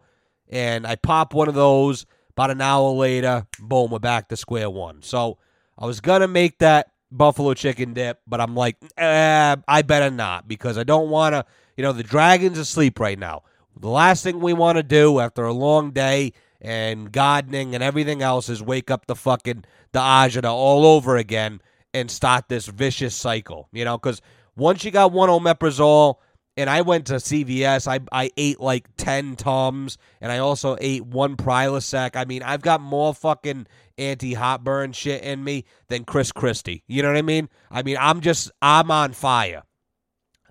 And 0.49 0.87
I 0.87 0.95
pop 0.95 1.33
one 1.33 1.47
of 1.47 1.55
those 1.55 2.05
about 2.31 2.51
an 2.51 2.61
hour 2.61 2.91
later, 2.91 3.47
boom, 3.59 3.91
we're 3.91 3.99
back 3.99 4.29
to 4.29 4.37
square 4.37 4.69
one. 4.69 5.01
So 5.01 5.39
I 5.77 5.85
was 5.85 5.99
gonna 6.01 6.27
make 6.27 6.59
that 6.59 6.91
buffalo 7.11 7.53
chicken 7.53 7.93
dip, 7.93 8.19
but 8.27 8.39
I'm 8.39 8.55
like, 8.55 8.77
eh, 8.97 9.55
I 9.67 9.81
better 9.81 10.11
not 10.11 10.47
because 10.47 10.77
I 10.77 10.83
don't 10.83 11.09
want 11.09 11.33
to 11.33 11.45
You 11.75 11.83
know, 11.83 11.93
the 11.93 12.03
dragon's 12.03 12.57
asleep 12.57 12.99
right 12.99 13.19
now. 13.19 13.43
The 13.79 13.89
last 13.89 14.23
thing 14.23 14.39
we 14.39 14.53
want 14.53 14.77
to 14.77 14.83
do 14.83 15.19
after 15.19 15.45
a 15.45 15.53
long 15.53 15.91
day 15.91 16.33
and 16.61 17.11
gardening 17.11 17.75
and 17.75 17.83
everything 17.83 18.21
else 18.21 18.49
is 18.49 18.61
wake 18.63 18.89
up 18.89 19.05
the 19.05 19.15
fucking 19.15 19.65
the 19.91 19.99
agita 19.99 20.51
all 20.51 20.85
over 20.85 21.17
again 21.17 21.61
and 21.93 22.09
start 22.09 22.49
this 22.49 22.67
vicious 22.67 23.15
cycle. 23.15 23.69
You 23.71 23.85
know, 23.85 23.97
because 23.97 24.21
once 24.55 24.83
you 24.83 24.91
got 24.91 25.11
one 25.11 25.29
omeprazole, 25.29 26.15
and 26.57 26.69
I 26.69 26.81
went 26.81 27.05
to 27.07 27.13
CVS, 27.13 27.87
I 27.87 27.99
I 28.11 28.31
ate 28.35 28.59
like 28.59 28.89
ten 28.97 29.35
Tums, 29.35 29.97
and 30.19 30.31
I 30.31 30.39
also 30.39 30.75
ate 30.81 31.05
one 31.05 31.37
Prilosec. 31.37 32.15
I 32.15 32.25
mean, 32.25 32.41
I've 32.41 32.61
got 32.61 32.81
more 32.81 33.13
fucking 33.13 33.67
anti 33.97 34.33
heartburn 34.33 34.91
shit 34.91 35.23
in 35.23 35.43
me 35.43 35.65
than 35.87 36.03
Chris 36.03 36.31
Christie. 36.31 36.83
You 36.87 37.03
know 37.03 37.09
what 37.09 37.17
I 37.17 37.21
mean? 37.21 37.47
I 37.69 37.83
mean, 37.83 37.97
I'm 37.99 38.21
just 38.21 38.51
I'm 38.61 38.89
on 38.89 39.13
fire. 39.13 39.63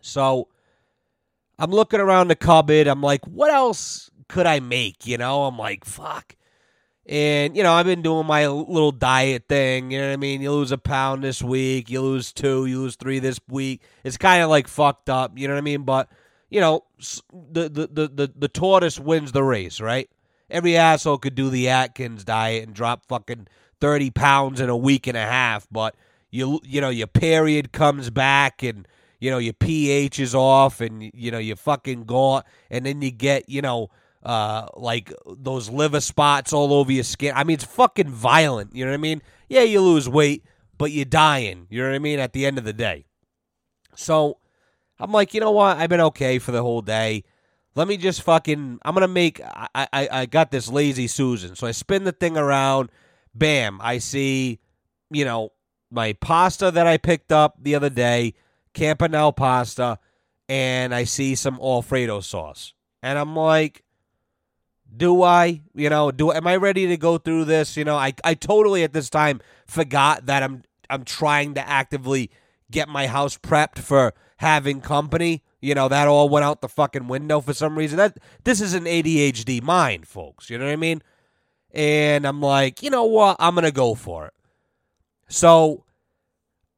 So 0.01 0.49
I'm 1.59 1.73
looking 1.73 2.01
around 2.01 2.29
the 2.29 2.37
cupboard. 2.37 2.87
I'm 2.87 3.03
like, 3.03 3.27
what 3.27 3.53
else 3.53 4.09
could 4.29 4.47
I 4.47 4.61
make? 4.61 5.07
You 5.07 5.19
know, 5.19 5.45
I'm 5.45 5.59
like, 5.59 5.85
fuck. 5.85 6.37
And, 7.09 7.57
you 7.57 7.63
know, 7.63 7.73
I've 7.73 7.87
been 7.87 8.03
doing 8.03 8.27
my 8.27 8.49
little 8.49 8.91
diet 8.91 9.45
thing. 9.49 9.93
You 9.93 10.01
know 10.01 10.09
what 10.09 10.15
I 10.15 10.17
mean? 10.17 10.43
You 10.43 10.51
lose 10.51 10.73
a 10.73 10.79
pound 10.79 11.23
this 11.23 11.41
week, 11.41 11.89
you 11.89 12.01
lose 12.01 12.33
two, 12.33 12.67
you 12.67 12.81
lose 12.81 12.97
three 12.97 13.21
this 13.21 13.39
week. 13.49 13.83
It's 14.03 14.17
kind 14.17 14.43
of 14.43 14.51
like 14.51 14.67
fucked 14.67 15.09
up. 15.09 15.39
You 15.39 15.47
know 15.47 15.55
what 15.55 15.59
I 15.59 15.63
mean? 15.63 15.83
But, 15.83 16.09
you 16.51 16.61
know, 16.61 16.85
the, 17.33 17.69
the, 17.69 17.87
the, 17.87 18.09
the, 18.09 18.33
the 18.37 18.49
tortoise 18.49 18.99
wins 18.99 19.31
the 19.31 19.45
race, 19.45 19.81
right? 19.81 20.11
Every 20.51 20.77
asshole 20.77 21.19
could 21.19 21.37
do 21.37 21.49
the 21.49 21.69
Atkins 21.69 22.25
diet 22.25 22.65
and 22.67 22.75
drop 22.75 23.07
fucking 23.07 23.47
30 23.81 24.11
pounds 24.11 24.61
in 24.61 24.69
a 24.69 24.77
week 24.77 25.07
and 25.07 25.17
a 25.17 25.25
half. 25.25 25.69
But, 25.71 25.95
you, 26.31 26.61
you 26.65 26.81
know, 26.81 26.91
your 26.91 27.07
period 27.07 27.71
comes 27.71 28.11
back 28.11 28.65
and, 28.65 28.87
you 29.21 29.31
know, 29.31 29.39
your 29.39 29.55
pH 29.55 30.19
is 30.19 30.35
off 30.35 30.81
and, 30.81 31.09
you 31.15 31.31
know, 31.31 31.39
you're 31.39 31.57
fucking 31.57 32.05
gaunt. 32.05 32.47
And 32.69 32.85
then 32.85 33.01
you 33.01 33.13
get, 33.13 33.49
you 33.49 33.63
know, 33.63 33.91
uh, 34.27 34.67
like 34.75 35.13
those 35.25 35.71
liver 35.71 36.01
spots 36.01 36.53
all 36.53 36.75
over 36.75 36.91
your 36.91 37.05
skin. 37.05 37.33
I 37.37 37.45
mean, 37.45 37.55
it's 37.55 37.65
fucking 37.65 38.09
violent. 38.09 38.75
You 38.75 38.85
know 38.85 38.91
what 38.91 38.97
I 38.97 39.01
mean? 39.01 39.23
Yeah, 39.49 39.63
you 39.63 39.81
lose 39.81 40.09
weight, 40.09 40.45
but 40.77 40.91
you're 40.91 41.05
dying. 41.05 41.69
You 41.71 41.83
know 41.83 41.91
what 41.91 41.95
I 41.95 42.01
mean? 42.01 42.19
At 42.19 42.33
the 42.33 42.45
end 42.45 42.59
of 42.59 42.65
the 42.65 42.73
day. 42.73 43.07
So 43.95 44.39
I'm 44.99 45.13
like, 45.13 45.33
you 45.33 45.41
know 45.41 45.53
what? 45.53 45.77
I've 45.77 45.89
been 45.89 46.01
okay 46.01 46.41
for 46.41 46.51
the 46.51 46.63
whole 46.63 46.83
day. 46.83 47.23
Let 47.77 47.87
me 47.87 47.97
just 47.97 48.23
fucking. 48.23 48.81
I'm 48.83 48.95
gonna 48.95 49.07
make. 49.07 49.41
I 49.45 49.69
I, 49.75 50.09
I 50.11 50.27
got 50.27 50.51
this 50.51 50.69
lazy 50.69 51.07
Susan. 51.07 51.55
So 51.55 51.69
I 51.69 51.71
spin 51.71 52.03
the 52.03 52.13
thing 52.13 52.37
around. 52.37 52.91
Bam! 53.33 53.79
I 53.81 53.99
see, 53.99 54.59
you 55.11 55.25
know, 55.25 55.53
my 55.91 56.15
pasta 56.15 56.73
that 56.73 56.87
I 56.87 56.97
picked 56.97 57.31
up 57.31 57.59
the 57.63 57.77
other 57.77 57.91
day, 57.91 58.35
Campanelle 58.75 59.37
pasta, 59.37 60.01
and 60.49 60.93
I 60.93 61.05
see 61.05 61.35
some 61.37 61.61
Alfredo 61.61 62.21
sauce, 62.21 62.73
and 63.03 63.19
I'm 63.19 63.37
like, 63.37 63.85
do 64.97 65.23
I? 65.23 65.61
You 65.75 65.91
know, 65.91 66.11
do 66.11 66.33
am 66.33 66.47
I 66.47 66.57
ready 66.57 66.87
to 66.89 66.97
go 66.97 67.19
through 67.19 67.45
this? 67.45 67.77
You 67.77 67.85
know, 67.85 67.97
I 67.97 68.15
I 68.25 68.35
totally 68.35 68.83
at 68.83 68.93
this 68.93 69.11
time 69.11 69.41
forgot 69.67 70.27
that 70.27 70.43
I'm 70.43 70.63
I'm 70.89 71.05
trying 71.05 71.55
to 71.55 71.69
actively 71.69 72.31
get 72.71 72.89
my 72.89 73.07
house 73.07 73.37
prepped 73.37 73.79
for 73.79 74.15
having 74.39 74.81
company. 74.81 75.43
You 75.61 75.75
know, 75.75 75.89
that 75.89 76.09
all 76.09 76.29
went 76.29 76.45
out 76.45 76.61
the 76.61 76.69
fucking 76.69 77.09
window 77.09 77.41
for 77.41 77.53
some 77.53 77.77
reason. 77.77 77.99
That 77.99 78.19
this 78.45 78.61
is 78.61 78.75
an 78.75 78.85
ADHD 78.85 79.63
mind, 79.63 80.07
folks. 80.07 80.51
You 80.51 80.59
know 80.59 80.67
what 80.67 80.73
I 80.73 80.77
mean? 80.77 81.03
And 81.73 82.27
I'm 82.27 82.41
like, 82.41 82.83
you 82.83 82.91
know 82.91 83.05
what? 83.05 83.37
I'm 83.39 83.55
gonna 83.55 83.71
go 83.71 83.95
for 83.95 84.27
it. 84.27 84.35
So 85.29 85.85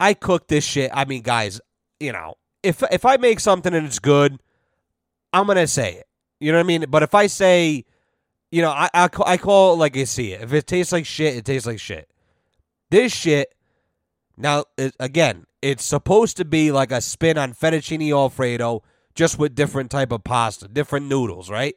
I 0.00 0.14
cook 0.14 0.48
this 0.48 0.64
shit. 0.64 0.90
I 0.94 1.04
mean, 1.04 1.22
guys, 1.22 1.60
you 2.00 2.12
know, 2.12 2.34
if 2.62 2.82
if 2.90 3.04
I 3.04 3.16
make 3.16 3.40
something 3.40 3.74
and 3.74 3.86
it's 3.86 3.98
good, 3.98 4.40
I'm 5.32 5.46
gonna 5.46 5.66
say 5.66 5.94
it. 5.94 6.06
You 6.40 6.52
know 6.52 6.58
what 6.58 6.64
I 6.64 6.66
mean? 6.66 6.84
But 6.88 7.02
if 7.02 7.14
I 7.14 7.26
say 7.26 7.84
you 8.50 8.62
know, 8.62 8.70
I, 8.70 8.88
I, 8.94 9.08
I 9.26 9.36
call 9.36 9.74
it 9.74 9.76
like 9.76 9.96
I 9.96 10.04
see 10.04 10.32
it. 10.32 10.42
If 10.42 10.52
it 10.52 10.66
tastes 10.66 10.92
like 10.92 11.06
shit, 11.06 11.36
it 11.36 11.44
tastes 11.44 11.66
like 11.66 11.78
shit. 11.78 12.08
This 12.90 13.12
shit, 13.12 13.54
now, 14.36 14.64
it, 14.76 14.94
again, 14.98 15.46
it's 15.60 15.84
supposed 15.84 16.36
to 16.38 16.44
be 16.44 16.72
like 16.72 16.92
a 16.92 17.00
spin 17.00 17.36
on 17.36 17.52
fettuccine 17.52 18.12
alfredo, 18.12 18.82
just 19.14 19.38
with 19.38 19.54
different 19.54 19.90
type 19.90 20.12
of 20.12 20.24
pasta, 20.24 20.68
different 20.68 21.06
noodles, 21.06 21.50
right? 21.50 21.74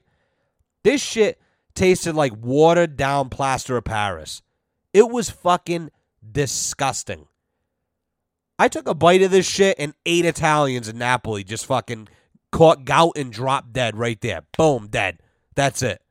This 0.84 1.02
shit 1.02 1.40
tasted 1.74 2.16
like 2.16 2.34
watered 2.40 2.96
down 2.96 3.30
plaster 3.30 3.76
of 3.78 3.84
Paris. 3.84 4.42
It 4.94 5.10
was 5.10 5.30
fucking 5.30 5.90
disgusting. 6.30 7.28
I 8.60 8.68
took 8.68 8.88
a 8.88 8.94
bite 8.94 9.24
of 9.24 9.32
this 9.32 9.48
shit 9.48 9.78
and 9.80 9.96
eight 10.06 10.26
Italians 10.26 10.88
in 10.88 11.00
Napoli 11.00 11.44
just 11.44 11.66
fucking 11.66 12.08
caught 12.52 12.86
gout 12.86 13.14
and 13.16 13.34
dropped 13.34 13.74
dead 13.74 13.98
right 13.98 14.22
there. 14.22 14.44
Boom, 14.56 14.88
dead. 14.88 15.20
That's 15.56 15.82
it 15.82 16.02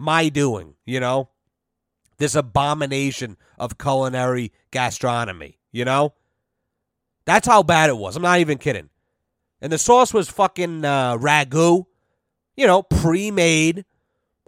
my 0.00 0.28
doing, 0.30 0.74
you 0.84 0.98
know? 0.98 1.28
This 2.18 2.34
abomination 2.34 3.36
of 3.58 3.78
culinary 3.78 4.52
gastronomy, 4.70 5.58
you 5.70 5.84
know? 5.84 6.14
That's 7.26 7.46
how 7.46 7.62
bad 7.62 7.90
it 7.90 7.96
was. 7.96 8.16
I'm 8.16 8.22
not 8.22 8.40
even 8.40 8.58
kidding. 8.58 8.88
And 9.60 9.70
the 9.70 9.78
sauce 9.78 10.14
was 10.14 10.30
fucking 10.30 10.84
uh, 10.84 11.18
ragu, 11.18 11.84
you 12.56 12.66
know, 12.66 12.82
pre 12.82 13.30
made 13.30 13.84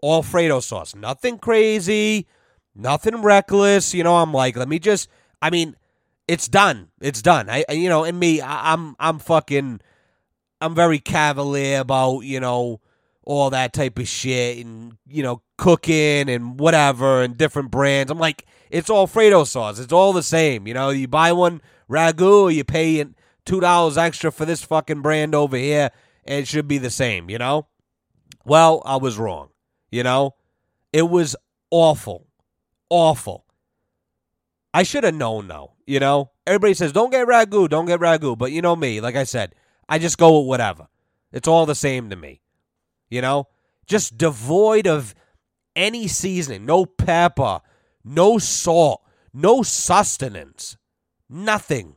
Alfredo 0.03 0.61
sauce. 0.61 0.95
Nothing 0.95 1.39
crazy, 1.39 2.27
nothing 2.75 3.23
reckless. 3.23 3.95
You 3.95 4.05
know, 4.05 4.17
I'm 4.17 4.33
like, 4.33 4.57
let 4.57 4.69
me 4.69 4.79
just, 4.79 5.09
I 5.41 5.51
mean, 5.51 5.77
it's 6.27 6.49
done. 6.49 6.89
It's 7.01 7.21
done. 7.21 7.51
I, 7.51 7.65
you 7.71 7.91
know, 7.91 8.05
and 8.05 8.19
me, 8.19 8.41
I, 8.41 8.73
I'm, 8.73 8.97
I'm 8.99 9.19
fucking, 9.19 9.81
I'm 10.61 10.75
very 10.75 10.99
cavalier 10.99 11.81
about, 11.81 12.21
you 12.21 12.41
know, 12.41 12.81
all 13.25 13.51
that 13.51 13.73
type 13.73 13.99
of 13.99 14.09
shit 14.09 14.65
and, 14.65 14.97
you 15.07 15.23
know, 15.23 15.43
cooking 15.57 16.29
and 16.29 16.59
whatever 16.59 17.23
and 17.23 17.37
different 17.37 17.71
brands. 17.71 18.11
I'm 18.11 18.19
like, 18.19 18.47
it's 18.71 18.91
all 18.91 19.01
Alfredo 19.03 19.45
sauce. 19.45 19.79
It's 19.79 19.93
all 19.93 20.13
the 20.13 20.23
same. 20.23 20.67
You 20.67 20.75
know, 20.75 20.91
you 20.91 21.07
buy 21.09 21.33
one 21.33 21.63
ragu, 21.89 22.53
you 22.53 22.65
pay 22.65 23.05
$2 23.47 23.97
extra 23.97 24.33
for 24.33 24.45
this 24.45 24.63
fucking 24.63 25.03
brand 25.03 25.35
over 25.35 25.57
here, 25.57 25.91
and 26.25 26.41
it 26.41 26.49
should 26.49 26.67
be 26.67 26.79
the 26.79 26.91
same, 26.91 27.31
you 27.31 27.39
know? 27.39 27.67
Well, 28.45 28.83
I 28.85 28.97
was 28.97 29.19
wrong. 29.19 29.51
You 29.91 30.03
know? 30.03 30.35
It 30.93 31.09
was 31.09 31.37
awful. 31.71 32.27
Awful. 32.91 33.45
I 34.75 34.83
should 34.83 35.05
have 35.05 35.15
known 35.15 35.49
though, 35.49 35.73
you 35.87 36.01
know? 36.01 36.31
Everybody 36.47 36.75
says, 36.75 36.93
don't 36.93 37.11
get 37.11 37.29
ragu, 37.29 37.69
don't 37.69 37.87
get 37.87 38.01
ragu. 38.01 38.37
But 38.37 38.53
you 38.53 38.63
know 38.63 38.75
me, 38.75 39.01
like 39.01 39.15
I 39.15 39.25
said, 39.25 39.55
I 39.89 39.99
just 39.99 40.19
go 40.19 40.41
with 40.41 40.49
whatever. 40.49 40.89
It's 41.31 41.47
all 41.47 41.67
the 41.67 41.75
same 41.75 42.11
to 42.11 42.17
me 42.17 42.41
you 43.13 43.21
know, 43.21 43.47
just 43.87 44.17
devoid 44.17 44.87
of 44.87 45.15
any 45.77 46.09
seasoning, 46.09 46.65
no 46.65 46.87
pepper, 46.87 47.61
no 48.03 48.39
salt, 48.39 49.03
no 49.35 49.63
sustenance, 49.63 50.79
nothing. 51.29 51.97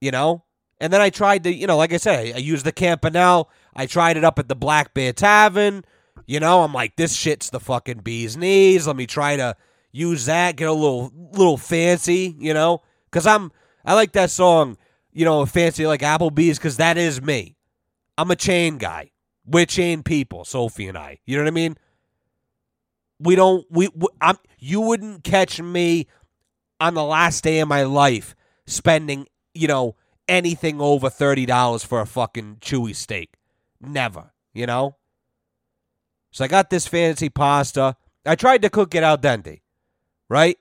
You 0.00 0.10
know? 0.10 0.42
And 0.80 0.92
then 0.92 1.00
I 1.00 1.10
tried 1.10 1.44
to, 1.44 1.54
you 1.54 1.68
know, 1.68 1.76
like 1.76 1.92
I 1.92 1.98
said, 1.98 2.34
I 2.34 2.38
used 2.38 2.66
the 2.66 2.72
Campanelle. 2.72 3.46
I 3.76 3.86
tried 3.86 4.16
it 4.16 4.24
up 4.24 4.40
at 4.40 4.48
the 4.48 4.56
Black 4.56 4.92
Bear 4.92 5.12
Tavern. 5.12 5.84
You 6.26 6.40
know, 6.40 6.64
I'm 6.64 6.72
like, 6.72 6.96
this 6.96 7.14
shit's 7.14 7.50
the 7.50 7.60
fucking 7.60 7.98
bee's 7.98 8.36
knees. 8.36 8.88
Let 8.88 8.96
me 8.96 9.06
try 9.06 9.36
to 9.36 9.56
use 9.92 10.26
that, 10.26 10.56
get 10.56 10.68
a 10.68 10.72
little 10.72 11.12
little 11.32 11.58
fancy, 11.58 12.34
you 12.40 12.54
know? 12.54 12.82
Cause 13.12 13.24
I'm 13.24 13.52
I 13.84 13.94
like 13.94 14.12
that 14.12 14.32
song, 14.32 14.78
you 15.12 15.24
know, 15.24 15.46
fancy 15.46 15.86
like 15.86 16.00
Applebee's, 16.00 16.58
because 16.58 16.78
that 16.78 16.98
is 16.98 17.22
me. 17.22 17.56
I'm 18.18 18.32
a 18.32 18.36
chain 18.36 18.78
guy. 18.78 19.12
We're 19.46 19.66
people, 20.02 20.44
Sophie 20.44 20.88
and 20.88 20.96
I. 20.96 21.18
You 21.26 21.36
know 21.36 21.42
what 21.42 21.48
I 21.48 21.52
mean? 21.52 21.76
We 23.20 23.36
don't. 23.36 23.66
We. 23.70 23.88
we 23.88 24.08
I'm. 24.20 24.36
You 24.58 24.80
wouldn't 24.80 25.24
catch 25.24 25.60
me 25.60 26.06
on 26.80 26.94
the 26.94 27.04
last 27.04 27.44
day 27.44 27.60
of 27.60 27.68
my 27.68 27.82
life 27.82 28.34
spending, 28.66 29.26
you 29.54 29.68
know, 29.68 29.96
anything 30.28 30.80
over 30.80 31.10
thirty 31.10 31.46
dollars 31.46 31.84
for 31.84 32.00
a 32.00 32.06
fucking 32.06 32.56
chewy 32.60 32.96
steak. 32.96 33.34
Never. 33.80 34.32
You 34.52 34.66
know. 34.66 34.96
So 36.30 36.44
I 36.44 36.48
got 36.48 36.70
this 36.70 36.86
fancy 36.88 37.28
pasta. 37.28 37.96
I 38.26 38.34
tried 38.34 38.62
to 38.62 38.70
cook 38.70 38.94
it 38.94 39.02
al 39.02 39.18
dente, 39.18 39.60
right? 40.28 40.58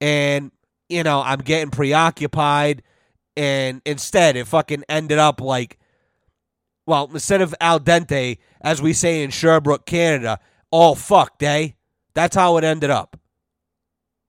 And 0.00 0.52
you 0.88 1.02
know, 1.02 1.20
I'm 1.20 1.40
getting 1.40 1.70
preoccupied, 1.70 2.82
and 3.36 3.82
instead 3.84 4.36
it 4.36 4.46
fucking 4.46 4.84
ended 4.88 5.18
up 5.18 5.40
like 5.40 5.78
well, 6.86 7.08
instead 7.12 7.40
of 7.40 7.54
al 7.60 7.80
dente, 7.80 8.38
as 8.60 8.82
we 8.82 8.92
say 8.92 9.22
in 9.22 9.30
Sherbrooke, 9.30 9.86
Canada, 9.86 10.38
all 10.70 10.94
fucked, 10.94 11.42
eh? 11.42 11.70
That's 12.14 12.36
how 12.36 12.56
it 12.56 12.64
ended 12.64 12.90
up. 12.90 13.18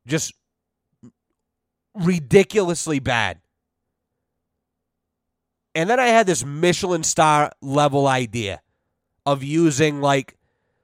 Just 0.05 0.33
ridiculously 1.95 2.99
bad. 2.99 3.39
And 5.75 5.89
then 5.89 5.99
I 5.99 6.07
had 6.07 6.27
this 6.27 6.45
Michelin 6.45 7.03
star 7.03 7.51
level 7.61 8.07
idea 8.07 8.61
of 9.25 9.43
using 9.43 10.01
like 10.01 10.37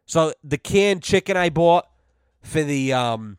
so 0.05 0.33
the 0.43 0.57
canned 0.57 1.03
chicken 1.03 1.37
I 1.37 1.49
bought 1.49 1.87
for 2.41 2.63
the 2.63 2.93
um 2.93 3.37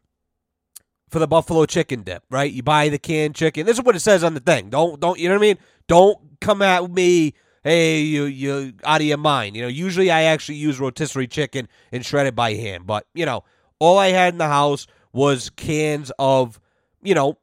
for 1.08 1.18
the 1.18 1.26
buffalo 1.26 1.66
chicken 1.66 2.02
dip, 2.02 2.22
right? 2.30 2.52
You 2.52 2.62
buy 2.62 2.88
the 2.88 2.98
canned 2.98 3.34
chicken. 3.34 3.66
This 3.66 3.78
is 3.78 3.84
what 3.84 3.96
it 3.96 4.00
says 4.00 4.22
on 4.22 4.34
the 4.34 4.40
thing. 4.40 4.70
Don't 4.70 5.00
don't 5.00 5.18
you 5.18 5.28
know 5.28 5.34
what 5.34 5.44
I 5.44 5.48
mean? 5.48 5.58
Don't 5.88 6.40
come 6.40 6.62
at 6.62 6.88
me, 6.88 7.34
hey, 7.62 8.00
you 8.00 8.24
you 8.24 8.74
out 8.84 9.00
of 9.00 9.06
your 9.06 9.18
mind. 9.18 9.56
You 9.56 9.62
know, 9.62 9.68
usually 9.68 10.10
I 10.10 10.22
actually 10.22 10.56
use 10.56 10.80
rotisserie 10.80 11.26
chicken 11.26 11.68
and 11.92 12.04
shred 12.04 12.26
it 12.26 12.34
by 12.34 12.54
hand, 12.54 12.86
but 12.86 13.06
you 13.14 13.26
know, 13.26 13.44
all 13.78 13.98
I 13.98 14.08
had 14.08 14.34
in 14.34 14.38
the 14.38 14.48
house 14.48 14.86
was 15.12 15.50
cans 15.50 16.12
of, 16.18 16.60
you 17.02 17.14
know, 17.14 17.38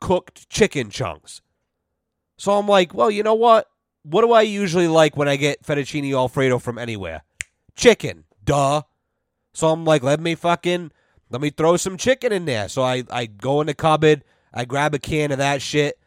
cooked 0.00 0.48
chicken 0.48 0.90
chunks. 0.90 1.40
So 2.36 2.52
I'm 2.52 2.66
like, 2.66 2.94
well, 2.94 3.10
you 3.10 3.22
know 3.22 3.34
what? 3.34 3.66
What 4.02 4.22
do 4.22 4.32
I 4.32 4.42
usually 4.42 4.88
like 4.88 5.16
when 5.16 5.28
I 5.28 5.36
get 5.36 5.62
fettuccine 5.62 6.14
alfredo 6.14 6.58
from 6.58 6.78
anywhere? 6.78 7.22
Chicken. 7.74 8.24
Duh. 8.44 8.82
So 9.52 9.68
I'm 9.68 9.84
like, 9.84 10.02
let 10.02 10.20
me 10.20 10.34
fucking 10.34 10.90
let 11.30 11.40
me 11.40 11.50
throw 11.50 11.76
some 11.76 11.96
chicken 11.96 12.32
in 12.32 12.44
there. 12.44 12.68
So 12.68 12.82
I, 12.82 13.04
I 13.10 13.26
go 13.26 13.60
in 13.60 13.68
the 13.68 13.74
cupboard, 13.74 14.24
I 14.52 14.64
grab 14.64 14.94
a 14.94 14.98
can 14.98 15.32
of 15.32 15.38
that 15.38 15.62
shit, 15.62 15.98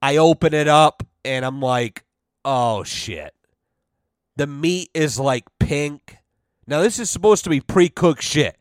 I 0.00 0.16
open 0.16 0.54
it 0.54 0.68
up, 0.68 1.02
and 1.24 1.44
I'm 1.44 1.60
like, 1.60 2.04
oh 2.44 2.84
shit. 2.84 3.34
The 4.36 4.46
meat 4.46 4.90
is 4.94 5.18
like 5.18 5.44
pink. 5.58 6.18
Now 6.66 6.80
this 6.80 6.98
is 6.98 7.10
supposed 7.10 7.44
to 7.44 7.50
be 7.50 7.60
pre-cooked 7.60 8.22
shit. 8.22 8.56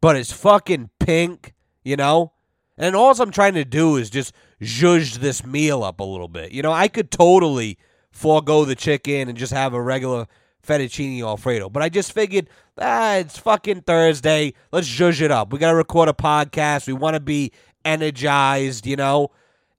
But 0.00 0.16
it's 0.16 0.32
fucking 0.32 0.90
pink, 0.98 1.52
you 1.84 1.96
know? 1.96 2.32
And 2.78 2.96
all 2.96 3.20
I'm 3.20 3.30
trying 3.30 3.54
to 3.54 3.64
do 3.64 3.96
is 3.96 4.08
just 4.08 4.32
zhuzh 4.62 5.16
this 5.16 5.44
meal 5.44 5.84
up 5.84 6.00
a 6.00 6.04
little 6.04 6.28
bit. 6.28 6.52
You 6.52 6.62
know, 6.62 6.72
I 6.72 6.88
could 6.88 7.10
totally 7.10 7.78
forego 8.10 8.64
the 8.64 8.74
chicken 8.74 9.28
and 9.28 9.36
just 9.36 9.52
have 9.52 9.74
a 9.74 9.82
regular 9.82 10.26
fettuccine 10.66 11.20
alfredo. 11.20 11.68
But 11.68 11.82
I 11.82 11.90
just 11.90 12.12
figured, 12.12 12.48
ah, 12.78 13.16
it's 13.16 13.36
fucking 13.36 13.82
Thursday. 13.82 14.54
Let's 14.72 14.88
zhuzh 14.88 15.20
it 15.20 15.30
up. 15.30 15.52
We 15.52 15.58
got 15.58 15.70
to 15.70 15.76
record 15.76 16.08
a 16.08 16.14
podcast. 16.14 16.86
We 16.86 16.94
want 16.94 17.14
to 17.14 17.20
be 17.20 17.52
energized, 17.84 18.86
you 18.86 18.96
know? 18.96 19.30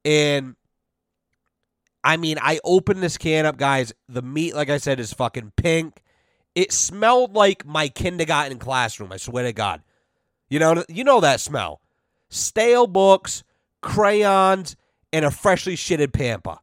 And 0.06 0.56
I 2.03 2.17
mean, 2.17 2.38
I 2.41 2.60
opened 2.63 3.03
this 3.03 3.17
can 3.17 3.46
up, 3.46 3.58
guys. 3.58 3.93
The 4.10 4.22
meat, 4.22 4.55
like 4.55 4.70
I 4.70 4.77
said, 4.77 5.00
is 5.00 5.13
fucking 5.13 5.53
pink. 5.55 6.01
It 6.55 6.72
smelled 6.72 7.36
like 7.36 7.65
my 7.65 7.89
kindergarten 7.89 8.58
classroom. 8.60 9.12
I 9.12 9.17
swear 9.17 9.43
to 9.43 9.53
God. 9.53 9.81
You 10.50 10.60
know, 10.60 10.84
you 10.89 11.03
know 11.03 11.22
that 11.22 11.39
smell. 11.39 11.79
Stale 12.29 12.88
books, 12.88 13.43
crayons, 13.81 14.75
and 15.13 15.25
a 15.25 15.31
freshly 15.31 15.75
shitted 15.75 16.13
pamper. 16.13 16.58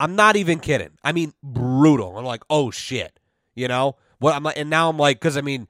I'm 0.00 0.16
not 0.16 0.36
even 0.36 0.58
kidding. 0.58 0.90
I 1.04 1.12
mean, 1.12 1.32
brutal. 1.42 2.18
I'm 2.18 2.24
like, 2.24 2.42
oh 2.50 2.70
shit. 2.70 3.18
You 3.54 3.68
know 3.68 3.96
what? 4.18 4.34
I'm 4.34 4.42
like, 4.42 4.58
and 4.58 4.68
now 4.68 4.88
I'm 4.88 4.96
like, 4.96 5.20
because 5.20 5.36
I 5.36 5.42
mean, 5.42 5.68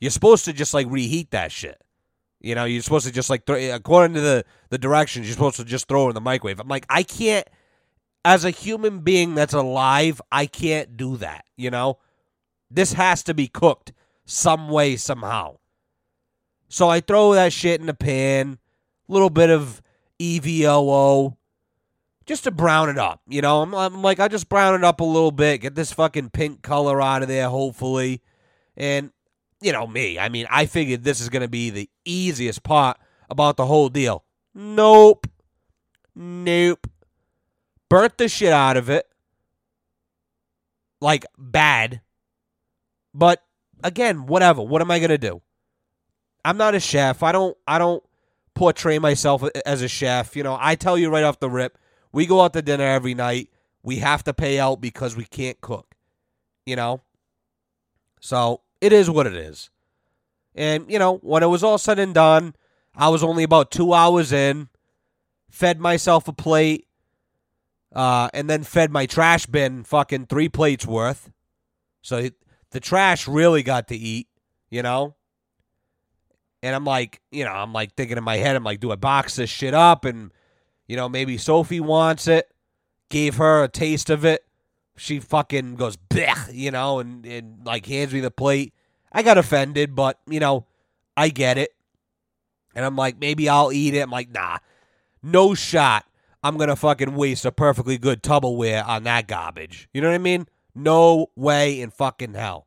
you're 0.00 0.10
supposed 0.10 0.46
to 0.46 0.52
just 0.52 0.72
like 0.74 0.86
reheat 0.88 1.32
that 1.32 1.52
shit. 1.52 1.83
You 2.44 2.54
know, 2.54 2.64
you're 2.64 2.82
supposed 2.82 3.06
to 3.06 3.12
just 3.12 3.30
like 3.30 3.46
throw, 3.46 3.56
according 3.74 4.14
to 4.14 4.20
the 4.20 4.44
the 4.68 4.76
directions, 4.76 5.26
you're 5.26 5.32
supposed 5.32 5.56
to 5.56 5.64
just 5.64 5.88
throw 5.88 6.08
in 6.08 6.14
the 6.14 6.20
microwave. 6.20 6.60
I'm 6.60 6.68
like, 6.68 6.84
I 6.90 7.02
can't. 7.02 7.48
As 8.22 8.44
a 8.44 8.50
human 8.50 9.00
being 9.00 9.34
that's 9.34 9.54
alive, 9.54 10.20
I 10.30 10.46
can't 10.46 10.96
do 10.96 11.16
that. 11.18 11.44
You 11.56 11.70
know, 11.70 11.98
this 12.70 12.92
has 12.94 13.22
to 13.24 13.34
be 13.34 13.48
cooked 13.48 13.92
some 14.26 14.68
way, 14.68 14.96
somehow. 14.96 15.56
So 16.68 16.88
I 16.88 17.00
throw 17.00 17.34
that 17.34 17.52
shit 17.52 17.80
in 17.80 17.86
the 17.86 17.94
pan, 17.94 18.58
little 19.08 19.30
bit 19.30 19.50
of 19.50 19.80
EVOO, 20.20 21.36
just 22.26 22.44
to 22.44 22.50
brown 22.50 22.88
it 22.88 22.98
up. 22.98 23.20
You 23.28 23.42
know, 23.42 23.62
I'm, 23.62 23.74
I'm 23.74 24.02
like, 24.02 24.20
I 24.20 24.28
just 24.28 24.48
brown 24.48 24.74
it 24.74 24.84
up 24.84 25.00
a 25.00 25.04
little 25.04 25.30
bit, 25.30 25.62
get 25.62 25.74
this 25.74 25.92
fucking 25.92 26.30
pink 26.30 26.62
color 26.62 27.00
out 27.00 27.22
of 27.22 27.28
there, 27.28 27.48
hopefully. 27.48 28.22
And, 28.76 29.12
you 29.64 29.72
know, 29.72 29.86
me, 29.86 30.18
I 30.18 30.28
mean, 30.28 30.46
I 30.50 30.66
figured 30.66 31.04
this 31.04 31.20
is 31.22 31.30
going 31.30 31.40
to 31.40 31.48
be 31.48 31.70
the 31.70 31.88
easiest 32.04 32.62
part 32.62 32.98
about 33.30 33.56
the 33.56 33.64
whole 33.64 33.88
deal. 33.88 34.22
Nope. 34.54 35.26
Nope. 36.14 36.86
Burnt 37.88 38.18
the 38.18 38.28
shit 38.28 38.52
out 38.52 38.76
of 38.76 38.90
it. 38.90 39.06
Like, 41.00 41.24
bad. 41.38 42.02
But 43.14 43.42
again, 43.82 44.26
whatever. 44.26 44.62
What 44.62 44.82
am 44.82 44.90
I 44.90 44.98
gonna 44.98 45.18
do? 45.18 45.40
I'm 46.44 46.56
not 46.56 46.74
a 46.74 46.80
chef. 46.80 47.22
I 47.22 47.32
don't 47.32 47.56
I 47.66 47.78
don't 47.78 48.02
portray 48.54 48.98
myself 48.98 49.44
as 49.64 49.82
a 49.82 49.88
chef. 49.88 50.34
You 50.34 50.42
know, 50.42 50.58
I 50.60 50.74
tell 50.74 50.98
you 50.98 51.10
right 51.10 51.24
off 51.24 51.40
the 51.40 51.50
rip, 51.50 51.78
we 52.12 52.26
go 52.26 52.40
out 52.40 52.52
to 52.54 52.62
dinner 52.62 52.84
every 52.84 53.14
night. 53.14 53.50
We 53.82 53.96
have 53.96 54.24
to 54.24 54.34
pay 54.34 54.58
out 54.58 54.80
because 54.80 55.14
we 55.14 55.24
can't 55.24 55.60
cook. 55.60 55.94
You 56.66 56.76
know? 56.76 57.02
So 58.20 58.62
it 58.84 58.92
is 58.92 59.08
what 59.08 59.26
it 59.26 59.34
is. 59.34 59.70
And, 60.54 60.90
you 60.90 60.98
know, 60.98 61.16
when 61.16 61.42
it 61.42 61.46
was 61.46 61.64
all 61.64 61.78
said 61.78 61.98
and 61.98 62.12
done, 62.12 62.54
I 62.94 63.08
was 63.08 63.22
only 63.22 63.42
about 63.42 63.70
two 63.70 63.94
hours 63.94 64.30
in, 64.30 64.68
fed 65.50 65.80
myself 65.80 66.28
a 66.28 66.34
plate, 66.34 66.86
uh, 67.94 68.28
and 68.34 68.48
then 68.48 68.62
fed 68.62 68.90
my 68.90 69.06
trash 69.06 69.46
bin 69.46 69.84
fucking 69.84 70.26
three 70.26 70.50
plates 70.50 70.86
worth. 70.86 71.30
So 72.02 72.28
the 72.72 72.80
trash 72.80 73.26
really 73.26 73.62
got 73.62 73.88
to 73.88 73.96
eat, 73.96 74.28
you 74.68 74.82
know? 74.82 75.14
And 76.62 76.74
I'm 76.74 76.84
like, 76.84 77.22
you 77.30 77.44
know, 77.44 77.52
I'm 77.52 77.72
like 77.72 77.94
thinking 77.94 78.18
in 78.18 78.24
my 78.24 78.36
head, 78.36 78.54
I'm 78.54 78.64
like, 78.64 78.80
do 78.80 78.92
I 78.92 78.96
box 78.96 79.36
this 79.36 79.48
shit 79.48 79.72
up? 79.72 80.04
And, 80.04 80.30
you 80.86 80.96
know, 80.96 81.08
maybe 81.08 81.38
Sophie 81.38 81.80
wants 81.80 82.28
it. 82.28 82.50
Gave 83.08 83.36
her 83.36 83.64
a 83.64 83.68
taste 83.68 84.10
of 84.10 84.26
it. 84.26 84.44
She 84.96 85.20
fucking 85.20 85.76
goes, 85.76 85.96
blech, 85.96 86.54
you 86.54 86.70
know, 86.70 87.00
and, 87.00 87.26
and 87.26 87.64
like 87.64 87.86
hands 87.86 88.12
me 88.12 88.20
the 88.20 88.30
plate. 88.30 88.72
I 89.12 89.22
got 89.22 89.38
offended, 89.38 89.94
but, 89.94 90.18
you 90.28 90.40
know, 90.40 90.66
I 91.16 91.28
get 91.28 91.58
it. 91.58 91.74
And 92.74 92.84
I'm 92.84 92.96
like, 92.96 93.18
maybe 93.18 93.48
I'll 93.48 93.72
eat 93.72 93.94
it. 93.94 94.00
I'm 94.00 94.10
like, 94.10 94.30
nah, 94.32 94.58
no 95.22 95.54
shot. 95.54 96.04
I'm 96.42 96.56
going 96.56 96.68
to 96.68 96.76
fucking 96.76 97.14
waste 97.14 97.44
a 97.44 97.52
perfectly 97.52 97.96
good 97.96 98.22
Tupperware 98.22 98.86
on 98.86 99.04
that 99.04 99.26
garbage. 99.26 99.88
You 99.94 100.00
know 100.00 100.08
what 100.08 100.14
I 100.14 100.18
mean? 100.18 100.46
No 100.74 101.28
way 101.36 101.80
in 101.80 101.90
fucking 101.90 102.34
hell. 102.34 102.66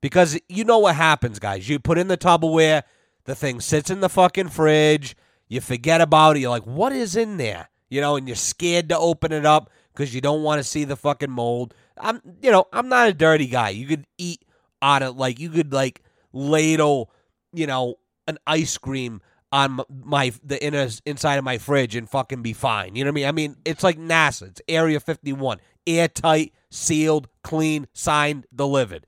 Because 0.00 0.38
you 0.48 0.64
know 0.64 0.78
what 0.78 0.94
happens, 0.94 1.38
guys. 1.38 1.68
You 1.68 1.78
put 1.78 1.98
in 1.98 2.08
the 2.08 2.18
Tupperware, 2.18 2.82
the 3.24 3.34
thing 3.34 3.60
sits 3.60 3.90
in 3.90 4.00
the 4.00 4.10
fucking 4.10 4.50
fridge, 4.50 5.16
you 5.48 5.60
forget 5.60 6.00
about 6.00 6.36
it. 6.36 6.40
You're 6.40 6.50
like, 6.50 6.66
what 6.66 6.92
is 6.92 7.16
in 7.16 7.38
there? 7.38 7.70
You 7.88 8.00
know, 8.00 8.16
and 8.16 8.28
you're 8.28 8.36
scared 8.36 8.88
to 8.90 8.98
open 8.98 9.32
it 9.32 9.46
up 9.46 9.70
because 9.94 10.14
you 10.14 10.20
don't 10.20 10.42
want 10.42 10.58
to 10.58 10.64
see 10.64 10.84
the 10.84 10.96
fucking 10.96 11.30
mold. 11.30 11.74
I'm, 11.98 12.20
you 12.42 12.50
know, 12.50 12.66
I'm 12.72 12.88
not 12.88 13.08
a 13.08 13.14
dirty 13.14 13.46
guy. 13.46 13.70
You 13.70 13.86
could 13.86 14.06
eat 14.18 14.44
on 14.82 15.02
it 15.02 15.12
like 15.12 15.38
you 15.38 15.50
could 15.50 15.72
like 15.72 16.02
ladle, 16.32 17.10
you 17.52 17.66
know, 17.66 17.96
an 18.26 18.38
ice 18.46 18.76
cream 18.76 19.20
on 19.52 19.80
my 20.04 20.32
the 20.42 20.62
inner 20.62 20.88
inside 21.06 21.36
of 21.36 21.44
my 21.44 21.58
fridge 21.58 21.94
and 21.94 22.10
fucking 22.10 22.42
be 22.42 22.52
fine. 22.52 22.96
You 22.96 23.04
know 23.04 23.10
what 23.10 23.12
I 23.12 23.20
mean? 23.20 23.26
I 23.26 23.32
mean, 23.32 23.56
it's 23.64 23.84
like 23.84 23.98
NASA. 23.98 24.48
It's 24.48 24.60
Area 24.66 24.98
51, 24.98 25.58
airtight, 25.86 26.52
sealed, 26.70 27.28
clean, 27.42 27.86
signed, 27.92 28.46
delivered. 28.52 29.06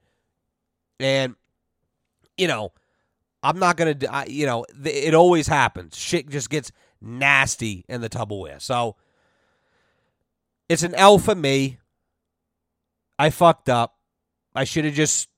And 1.00 1.34
you 2.38 2.46
know, 2.46 2.72
I'm 3.42 3.58
not 3.58 3.76
gonna. 3.76 3.96
You 4.28 4.46
know, 4.46 4.64
it 4.84 5.14
always 5.14 5.48
happens. 5.48 5.96
Shit 5.96 6.28
just 6.30 6.48
gets 6.48 6.70
nasty 7.00 7.84
in 7.88 8.00
the 8.00 8.08
Tupperware. 8.08 8.60
So 8.62 8.96
it's 10.68 10.82
an 10.82 10.94
L 10.94 11.18
for 11.18 11.34
me. 11.34 11.78
I 13.18 13.30
fucked 13.30 13.68
up. 13.68 13.96
I 14.54 14.64
should 14.64 14.84
have 14.84 14.94
just. 14.94 15.28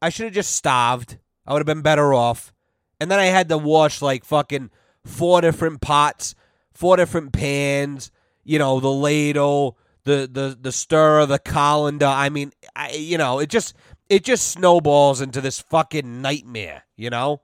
I 0.00 0.08
should 0.08 0.26
have 0.26 0.34
just 0.34 0.54
starved. 0.54 1.18
I 1.46 1.52
would 1.52 1.60
have 1.60 1.66
been 1.66 1.82
better 1.82 2.12
off. 2.12 2.52
And 3.00 3.10
then 3.10 3.18
I 3.18 3.26
had 3.26 3.48
to 3.48 3.58
wash 3.58 4.02
like 4.02 4.24
fucking 4.24 4.70
four 5.04 5.40
different 5.40 5.80
pots, 5.80 6.34
four 6.72 6.96
different 6.96 7.32
pans. 7.32 8.10
You 8.44 8.58
know, 8.58 8.80
the 8.80 8.92
ladle, 8.92 9.78
the 10.04 10.28
the 10.30 10.56
the 10.60 10.72
stir, 10.72 11.26
the 11.26 11.38
colander. 11.38 12.06
I 12.06 12.28
mean, 12.28 12.52
I, 12.74 12.92
you 12.92 13.18
know, 13.18 13.38
it 13.38 13.48
just 13.48 13.74
it 14.08 14.24
just 14.24 14.48
snowballs 14.48 15.20
into 15.20 15.40
this 15.40 15.60
fucking 15.60 16.22
nightmare, 16.22 16.84
you 16.96 17.10
know? 17.10 17.42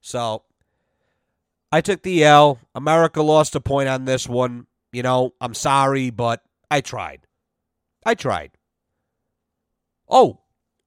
So 0.00 0.42
I 1.72 1.80
took 1.80 2.02
the 2.02 2.24
L. 2.24 2.60
America 2.74 3.22
lost 3.22 3.54
a 3.54 3.60
point 3.60 3.88
on 3.88 4.04
this 4.04 4.28
one. 4.28 4.66
You 4.94 5.02
know, 5.02 5.34
I'm 5.40 5.54
sorry, 5.54 6.10
but 6.10 6.42
I 6.70 6.80
tried. 6.80 7.26
I 8.06 8.14
tried. 8.14 8.52
Oh, 10.08 10.40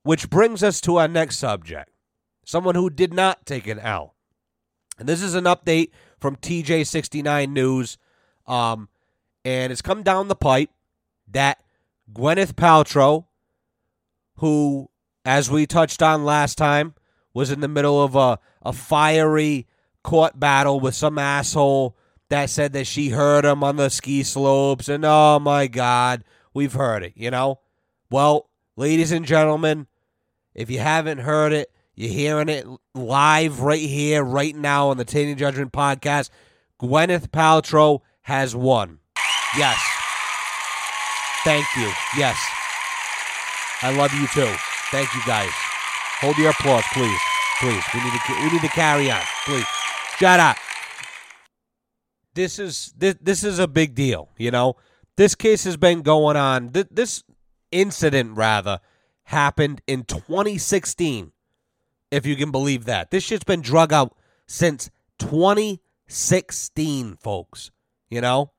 which 0.04 0.30
brings 0.30 0.64
us 0.64 0.80
to 0.82 0.98
our 0.98 1.08
next 1.10 1.38
subject. 1.38 1.92
Someone 2.46 2.76
who 2.76 2.90
did 2.90 3.14
not 3.14 3.46
take 3.46 3.68
an 3.68 3.80
L. 3.80 4.16
And 4.98 5.10
this 5.10 5.22
is 5.22 5.36
an 5.36 5.44
update 5.44 5.90
from 6.20 6.38
TJ69 6.38 7.50
News. 7.50 7.98
Um, 8.46 8.88
and 9.44 9.74
it's 9.74 9.82
come 9.82 10.04
down 10.04 10.30
the 10.30 10.36
pipe 10.36 10.70
that 11.30 11.62
Gwyneth 12.14 12.54
Paltrow, 12.54 13.26
who 14.38 14.90
as 15.26 15.52
we 15.52 15.66
touched 15.66 16.02
on 16.02 16.24
last 16.24 16.58
time, 16.58 16.94
was 17.34 17.52
in 17.52 17.60
the 17.60 17.68
middle 17.68 18.02
of 18.02 18.16
a, 18.16 18.40
a 18.62 18.72
fiery 18.72 19.68
court 20.02 20.40
battle 20.40 20.80
with 20.80 20.96
some 20.96 21.18
asshole 21.18 21.97
that 22.30 22.50
said 22.50 22.74
that 22.74 22.88
she 22.88 23.10
heard 23.10 23.46
him 23.46 23.64
on 23.64 23.76
the 23.78 23.90
ski 23.90 24.24
slopes. 24.24 24.90
And 24.90 25.06
oh 25.06 25.40
my 25.40 25.68
God, 25.68 26.24
we've 26.54 26.74
heard 26.74 27.04
it, 27.04 27.14
you 27.16 27.32
know? 27.32 27.60
Well, 28.10 28.50
ladies 28.76 29.12
and 29.12 29.26
gentlemen, 29.26 29.88
if 30.54 30.70
you 30.70 30.80
haven't 30.80 31.20
heard 31.20 31.54
it, 31.54 31.72
You're 31.98 32.14
hearing 32.14 32.48
it 32.48 32.68
live 32.94 33.62
right 33.62 33.82
here, 33.82 34.24
right 34.24 34.56
now 34.56 34.90
on 34.90 34.98
the 34.98 35.04
Tainted 35.04 35.40
Judgment 35.40 35.72
podcast. 35.72 36.30
Gwyneth 36.80 37.30
Paltrow 37.30 38.02
has 38.22 38.56
won. 38.56 39.00
Yes. 39.58 39.82
Thank 41.44 41.66
you. 41.76 41.92
Yes. 42.16 42.38
I 43.82 43.96
love 43.98 44.14
you 44.14 44.28
too. 44.28 44.54
Thank 44.92 45.12
you 45.16 45.22
guys. 45.26 45.50
Hold 46.22 46.38
your 46.38 46.52
applause, 46.52 46.84
please. 46.94 47.20
Please. 47.60 47.84
We 47.96 48.04
need 48.04 48.14
to 48.14 48.34
we 48.44 48.52
need 48.52 48.62
to 48.62 48.70
carry 48.70 49.10
on. 49.10 49.22
Please. 49.46 49.66
Shut 50.20 50.40
up. 50.40 50.58
This 52.38 52.60
is 52.60 52.94
this 52.96 53.16
this 53.20 53.44
is 53.44 53.58
a 53.58 53.68
big 53.68 53.96
deal, 53.96 54.30
you 54.38 54.52
know. 54.52 54.76
This 55.16 55.34
case 55.34 55.64
has 55.64 55.76
been 55.76 56.04
going 56.04 56.38
on. 56.38 56.70
Th- 56.70 56.86
this 56.92 57.24
incident 57.72 58.38
rather 58.38 58.80
happened 59.24 59.82
in 59.88 60.04
2016 60.04 61.32
if 62.12 62.28
you 62.28 62.36
can 62.36 62.52
believe 62.52 62.86
that. 62.86 63.10
This 63.10 63.24
shit's 63.24 63.44
been 63.44 63.62
drug 63.62 63.92
out 63.92 64.16
since 64.46 64.92
2016, 65.18 67.16
folks. 67.16 67.72
You 68.08 68.22
know? 68.22 68.52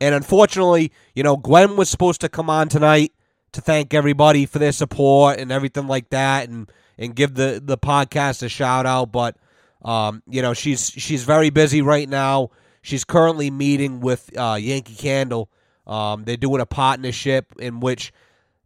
And 0.00 0.12
unfortunately, 0.16 0.90
you 1.14 1.22
know, 1.22 1.36
Gwen 1.36 1.76
was 1.76 1.88
supposed 1.88 2.20
to 2.22 2.28
come 2.28 2.50
on 2.50 2.68
tonight 2.68 3.12
to 3.52 3.60
thank 3.60 3.94
everybody 3.94 4.46
for 4.46 4.58
their 4.58 4.72
support 4.72 5.38
and 5.38 5.52
everything 5.52 5.86
like 5.86 6.10
that 6.10 6.48
and 6.48 6.68
and 6.98 7.14
give 7.14 7.34
the 7.34 7.62
the 7.64 7.78
podcast 7.78 8.42
a 8.42 8.48
shout 8.48 8.84
out, 8.84 9.12
but 9.12 9.36
um, 9.82 10.22
you 10.28 10.42
know, 10.42 10.54
she's 10.54 10.90
she's 10.90 11.24
very 11.24 11.50
busy 11.50 11.82
right 11.82 12.08
now. 12.08 12.50
She's 12.82 13.04
currently 13.04 13.50
meeting 13.50 14.00
with 14.00 14.30
uh, 14.36 14.58
Yankee 14.60 14.94
Candle. 14.94 15.50
Um, 15.86 16.24
they're 16.24 16.36
doing 16.36 16.60
a 16.60 16.66
partnership 16.66 17.52
in 17.58 17.80
which 17.80 18.12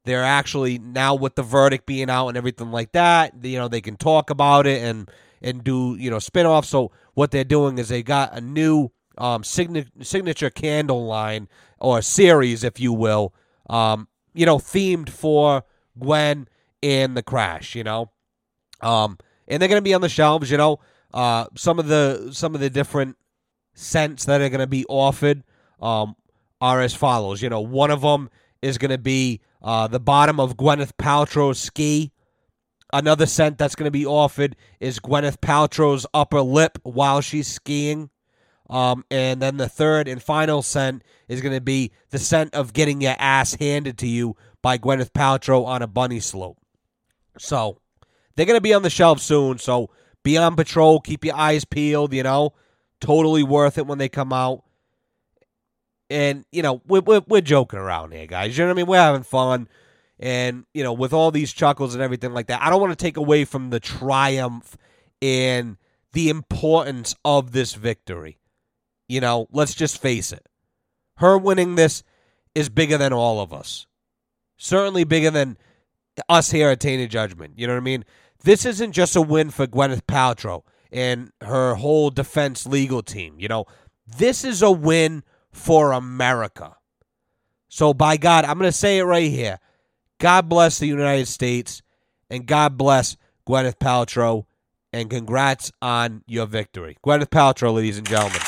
they're 0.05 0.25
actually 0.25 0.79
now 0.79 1.15
with 1.15 1.35
the 1.35 1.43
verdict 1.43 1.87
being 1.87 2.11
out 2.11 2.29
and 2.29 2.37
everything 2.37 2.71
like 2.71 2.93
that. 2.93 3.45
You 3.45 3.59
know, 3.59 3.69
they 3.69 3.81
can 3.81 3.97
talk 3.97 4.31
about 4.31 4.67
it 4.67 4.83
and 4.83 5.11
and 5.41 5.63
do 5.63 5.97
you 5.99 6.11
know 6.11 6.17
spinoffs. 6.17 6.67
So 6.67 6.93
what 7.15 7.31
they're 7.31 7.45
doing 7.45 7.79
is 7.79 7.89
they 7.89 8.03
got 8.03 8.37
a 8.37 8.41
new 8.41 8.91
um, 9.19 9.45
signature 9.45 9.91
signature 10.03 10.51
candle 10.51 11.07
line 11.07 11.49
or 11.79 12.03
series, 12.03 12.65
if 12.65 12.81
you 12.81 12.93
will. 12.93 13.35
Um, 13.69 14.09
you 14.35 14.47
know, 14.47 14.59
themed 14.59 15.09
for 15.09 15.65
Gwen 15.99 16.49
and 16.83 17.17
the 17.17 17.23
crash. 17.23 17.75
You 17.75 17.85
know, 17.85 18.11
um, 18.81 19.19
and 19.47 19.61
they're 19.61 19.69
gonna 19.69 19.83
be 19.83 19.95
on 19.95 20.01
the 20.01 20.09
shelves. 20.09 20.51
You 20.51 20.57
know, 20.57 20.81
uh, 21.13 21.47
some 21.57 21.79
of 21.79 21.87
the 21.87 22.31
some 22.33 22.55
of 22.55 22.61
the 22.61 22.71
different 22.71 23.17
scents 23.75 24.25
that 24.27 24.41
are 24.41 24.49
gonna 24.49 24.67
be 24.67 24.85
offered 24.89 25.43
um, 25.81 26.17
are 26.61 26.81
as 26.81 26.95
follows. 26.95 27.43
You 27.43 27.49
know, 27.49 27.61
one 27.61 27.91
of 27.91 28.03
them 28.03 28.31
is 28.61 28.79
gonna 28.79 28.99
be 28.99 29.41
uh, 29.63 29.87
the 29.87 30.01
bottom 30.01 30.41
of 30.41 30.57
Gwyneth 30.57 30.93
Paltrow's 30.99 31.59
ski. 31.59 32.13
Another 32.93 33.25
scent 33.25 33.57
that's 33.57 33.75
going 33.75 33.87
to 33.87 33.91
be 33.91 34.05
offered 34.05 34.55
is 34.79 34.99
Gwyneth 34.99 35.39
Paltrow's 35.39 36.07
upper 36.13 36.43
lip 36.43 36.79
while 36.83 37.23
she's 37.23 37.49
skiing. 37.49 38.11
Um, 38.69 39.05
and 39.11 39.41
then 39.41 39.57
the 39.57 39.69
third 39.69 40.09
and 40.09 40.23
final 40.23 40.63
scent 40.63 41.03
is 41.27 41.41
going 41.41 41.55
to 41.55 41.61
be 41.61 41.93
the 42.11 42.19
scent 42.19 42.55
of 42.55 42.73
getting 42.73 43.01
your 43.01 43.17
ass 43.19 43.55
handed 43.55 43.99
to 43.99 44.07
you 44.07 44.37
by 44.61 44.79
Gwyneth 44.79 45.13
Paltrow 45.13 45.65
on 45.65 45.81
a 45.81 45.87
bunny 45.87 46.21
slope. 46.21 46.59
So 47.39 47.79
they're 48.37 48.47
going 48.47 48.59
to 48.59 48.63
be 48.63 48.75
on 48.75 48.83
the 48.83 48.91
shelf 48.91 49.21
soon. 49.21 49.59
So 49.59 49.91
be 50.23 50.37
on 50.39 50.57
patrol. 50.57 51.01
Keep 51.01 51.25
your 51.25 51.37
eyes 51.37 51.65
peeled, 51.65 52.13
you 52.13 52.23
know. 52.23 52.53
Totally 53.01 53.43
worth 53.43 53.79
it 53.79 53.87
when 53.87 53.99
they 53.99 54.09
come 54.09 54.33
out. 54.33 54.63
And, 56.09 56.45
you 56.53 56.63
know, 56.63 56.83
we're, 56.87 57.01
we're, 57.01 57.23
we're 57.27 57.41
joking 57.41 57.79
around 57.79 58.13
here, 58.13 58.27
guys. 58.27 58.57
You 58.57 58.65
know 58.65 58.69
what 58.69 58.75
I 58.75 58.77
mean? 58.77 58.87
We're 58.87 58.99
having 58.99 59.23
fun. 59.23 59.69
And, 60.19 60.67
you 60.73 60.85
know, 60.85 60.93
with 60.93 61.13
all 61.13 61.31
these 61.31 61.53
chuckles 61.53 61.95
and 61.95 62.03
everything 62.03 62.33
like 62.33 62.47
that, 62.47 62.63
I 62.63 62.71
don't 62.71 62.81
want 62.81 62.97
to 62.97 63.03
take 63.03 63.17
away 63.17 63.45
from 63.45 63.71
the 63.71 63.81
triumph 63.81 64.77
and 65.21 65.79
the 66.13 66.29
importance 66.29 67.15
of 67.25 67.53
this 67.53 67.75
victory. 67.75 68.39
You 69.09 69.21
know, 69.21 69.49
let's 69.51 69.75
just 69.75 70.01
face 70.01 70.33
it. 70.33 70.47
Her 71.17 71.37
winning 71.37 71.75
this 71.75 72.03
is 72.55 72.69
bigger 72.69 72.99
than 72.99 73.13
all 73.13 73.41
of 73.41 73.53
us. 73.53 73.87
Certainly 74.57 75.05
bigger 75.05 75.31
than 75.31 75.57
us 76.29 76.51
here 76.51 76.69
at 76.69 76.81
Tainted 76.81 77.11
Judgment. 77.11 77.55
You 77.59 77.67
know 77.67 77.73
what 77.73 77.81
I 77.81 77.85
mean? 77.85 78.05
This 78.45 78.65
isn't 78.65 78.93
just 78.93 79.17
a 79.17 79.23
win 79.23 79.51
for 79.51 79.67
Gwyneth 79.67 80.03
Paltrow 80.03 80.63
and 80.91 81.33
her 81.41 81.75
whole 81.75 82.11
defense 82.11 82.67
legal 82.67 83.03
team. 83.03 83.37
You 83.39 83.49
know, 83.49 83.67
this 84.07 84.45
is 84.45 84.63
a 84.63 84.71
win 84.71 85.23
for 85.53 85.93
America. 85.93 86.77
So, 87.69 87.95
by 87.95 88.17
God, 88.17 88.45
I'm 88.45 88.59
going 88.59 88.69
to 88.69 88.77
say 88.77 88.99
it 88.99 89.05
right 89.05 89.31
here. 89.31 89.59
God 90.19 90.49
bless 90.49 90.79
the 90.79 90.87
United 90.87 91.27
States 91.27 91.83
and 92.29 92.47
God 92.47 92.77
bless 92.77 93.17
Gwyneth 93.49 93.79
Paltrow 93.79 94.45
and 94.93 95.09
congrats 95.09 95.73
on 95.81 96.23
your 96.27 96.47
victory. 96.47 96.99
Gwyneth 97.05 97.31
Paltrow, 97.31 97.75
ladies 97.75 97.99
and 97.99 98.07
gentlemen. 98.07 98.41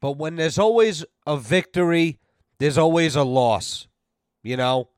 But 0.00 0.12
when 0.12 0.36
there's 0.36 0.58
always 0.58 1.04
a 1.26 1.36
victory, 1.36 2.18
there's 2.58 2.78
always 2.78 3.16
a 3.16 3.22
loss, 3.22 3.86
you 4.42 4.56
know, 4.56 4.88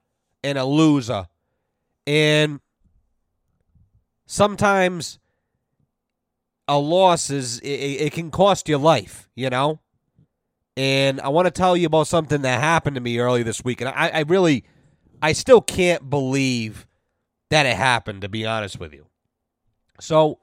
and 0.45 0.57
a 0.57 0.65
loser. 0.65 1.29
And 2.07 2.61
sometimes 4.27 5.19
a 6.69 6.79
loss 6.79 7.31
is 7.31 7.59
it, 7.61 7.69
it 7.69 8.13
can 8.13 8.31
cost 8.31 8.69
you 8.69 8.79
life, 8.79 9.29
you 9.35 9.51
know. 9.51 9.81
And 10.77 11.21
I 11.21 11.29
want 11.29 11.47
to 11.47 11.51
tell 11.51 11.77
you 11.77 11.87
about 11.87 12.07
something 12.07 12.43
that 12.43 12.61
happened 12.61 12.95
to 12.95 13.01
me 13.01 13.19
early 13.19 13.43
this 13.43 13.63
week, 13.63 13.81
and 13.81 13.91
I, 13.91 14.09
I 14.09 14.21
really, 14.21 14.65
I 15.21 15.33
still 15.33 15.61
can't 15.61 16.09
believe 16.09 16.87
that 17.51 17.67
it 17.67 17.77
happened. 17.77 18.23
To 18.23 18.29
be 18.29 18.47
honest 18.47 18.81
with 18.81 18.95
you, 18.95 19.07
so 20.01 20.39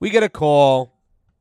we 0.00 0.08
get 0.08 0.22
a 0.22 0.30
call 0.30 0.94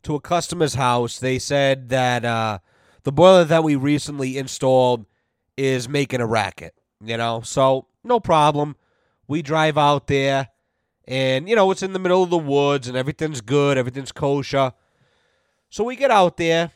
to 0.04 0.16
a 0.16 0.22
customer's 0.22 0.76
house. 0.76 1.20
They 1.20 1.40
said 1.40 1.90
that 1.90 2.24
uh, 2.26 2.60
the 3.04 3.12
boiler 3.12 3.44
that 3.46 3.64
we 3.64 3.76
recently 3.76 4.38
installed 4.38 5.06
is 5.56 5.90
making 5.90 6.22
a 6.22 6.26
racket. 6.28 6.74
You 7.04 7.18
know, 7.18 7.42
so 7.42 7.88
no 8.04 8.20
problem. 8.20 8.76
We 9.28 9.42
drive 9.42 9.78
out 9.78 10.08
there 10.08 10.50
and, 11.08 11.48
you 11.48 11.56
know, 11.56 11.70
it's 11.72 11.84
in 11.84 11.94
the 11.94 12.00
middle 12.00 12.24
of 12.24 12.30
the 12.30 12.38
woods 12.38 12.88
and 12.88 12.98
everything's 12.98 13.42
good, 13.42 13.78
everything's 13.78 14.12
kosher. 14.12 14.74
So 15.70 15.84
we 15.84 15.96
get 15.96 16.12
out 16.12 16.38
there 16.38 16.72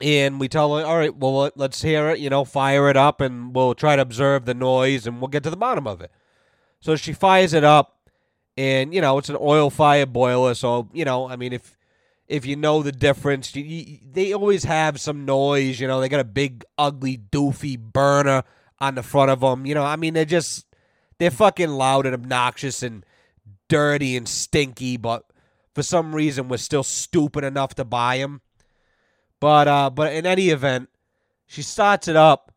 and 0.00 0.40
we 0.40 0.48
tell 0.48 0.76
her, 0.76 0.84
all 0.84 0.96
right, 0.96 1.14
well, 1.14 1.50
let's 1.56 1.82
hear 1.82 2.10
it, 2.10 2.18
you 2.18 2.30
know, 2.30 2.44
fire 2.44 2.88
it 2.88 2.96
up 2.96 3.20
and 3.20 3.54
we'll 3.54 3.74
try 3.74 3.96
to 3.96 4.02
observe 4.02 4.44
the 4.44 4.54
noise 4.54 5.06
and 5.06 5.20
we'll 5.20 5.28
get 5.28 5.42
to 5.44 5.50
the 5.50 5.56
bottom 5.56 5.86
of 5.86 6.00
it. 6.00 6.10
So 6.80 6.96
she 6.96 7.12
fires 7.12 7.52
it 7.52 7.64
up 7.64 8.10
and, 8.56 8.92
you 8.92 9.00
know, 9.00 9.18
it's 9.18 9.28
an 9.28 9.36
oil 9.40 9.70
fired 9.70 10.12
boiler. 10.12 10.54
So, 10.54 10.88
you 10.92 11.04
know, 11.04 11.28
I 11.28 11.36
mean, 11.36 11.52
if. 11.52 11.77
If 12.28 12.44
you 12.44 12.56
know 12.56 12.82
the 12.82 12.92
difference, 12.92 13.56
you, 13.56 13.64
you, 13.64 13.98
they 14.04 14.32
always 14.34 14.64
have 14.64 15.00
some 15.00 15.24
noise. 15.24 15.80
You 15.80 15.88
know, 15.88 16.00
they 16.00 16.08
got 16.08 16.20
a 16.20 16.24
big, 16.24 16.64
ugly, 16.76 17.16
doofy 17.16 17.78
burner 17.78 18.44
on 18.78 18.94
the 18.94 19.02
front 19.02 19.30
of 19.30 19.40
them. 19.40 19.64
You 19.64 19.74
know, 19.74 19.84
I 19.84 19.96
mean, 19.96 20.14
they're 20.14 20.24
just 20.24 20.66
they're 21.18 21.30
fucking 21.30 21.70
loud 21.70 22.06
and 22.06 22.14
obnoxious 22.14 22.82
and 22.82 23.04
dirty 23.68 24.16
and 24.16 24.28
stinky, 24.28 24.96
but 24.96 25.24
for 25.74 25.82
some 25.82 26.14
reason 26.14 26.48
we're 26.48 26.56
still 26.56 26.82
stupid 26.82 27.44
enough 27.44 27.74
to 27.76 27.84
buy 27.84 28.18
them. 28.18 28.40
But 29.40 29.68
uh, 29.68 29.90
but 29.90 30.12
in 30.12 30.26
any 30.26 30.48
event, 30.48 30.88
she 31.46 31.62
starts 31.62 32.08
it 32.08 32.16
up, 32.16 32.52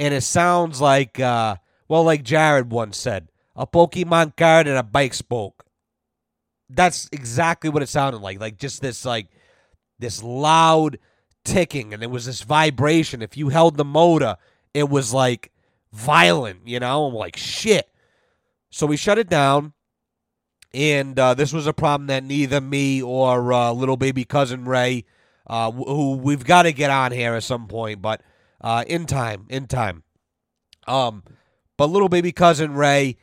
and 0.00 0.12
it 0.12 0.22
sounds 0.22 0.80
like 0.80 1.20
uh, 1.20 1.56
well, 1.88 2.04
like 2.04 2.22
Jared 2.22 2.70
once 2.70 2.96
said, 2.96 3.28
a 3.54 3.66
Pokemon 3.66 4.36
card 4.36 4.66
and 4.66 4.76
a 4.76 4.82
bike 4.82 5.14
spoke. 5.14 5.64
That's 6.68 7.08
exactly 7.12 7.70
what 7.70 7.82
it 7.82 7.88
sounded 7.88 8.18
like. 8.18 8.40
Like 8.40 8.58
just 8.58 8.80
this 8.82 9.04
like 9.04 9.28
this 9.98 10.22
loud 10.22 10.98
ticking, 11.44 11.92
and 11.92 12.02
there 12.02 12.08
was 12.08 12.26
this 12.26 12.42
vibration. 12.42 13.22
If 13.22 13.36
you 13.36 13.48
held 13.48 13.76
the 13.76 13.84
motor, 13.84 14.36
it 14.74 14.88
was 14.88 15.14
like 15.14 15.52
violent. 15.92 16.66
You 16.66 16.80
know, 16.80 17.06
I'm 17.06 17.14
like 17.14 17.36
shit. 17.36 17.88
So 18.70 18.86
we 18.86 18.96
shut 18.96 19.18
it 19.18 19.28
down 19.28 19.72
and 20.76 21.18
uh, 21.18 21.32
this 21.32 21.54
was 21.54 21.66
a 21.66 21.72
problem 21.72 22.08
that 22.08 22.22
neither 22.22 22.60
me 22.60 23.02
or 23.02 23.50
uh, 23.50 23.72
little 23.72 23.96
baby 23.96 24.26
cousin 24.26 24.66
Ray, 24.66 25.06
uh, 25.46 25.70
who 25.70 26.16
we've 26.18 26.44
got 26.44 26.64
to 26.64 26.72
get 26.72 26.90
on 26.90 27.12
here 27.12 27.32
at 27.32 27.44
some 27.44 27.66
point, 27.66 28.02
but 28.02 28.20
uh, 28.60 28.84
in 28.86 29.06
time, 29.06 29.46
in 29.48 29.68
time. 29.68 30.02
Um, 30.86 31.22
but 31.78 31.86
little 31.86 32.10
baby 32.10 32.30
cousin 32.30 32.74
Ray, 32.74 33.16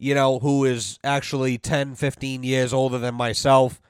you 0.00 0.14
know, 0.14 0.38
who 0.38 0.64
is 0.64 0.98
actually 1.04 1.58
10, 1.58 1.94
15 1.94 2.42
years 2.42 2.72
older 2.72 2.98
than 2.98 3.14
myself, 3.14 3.82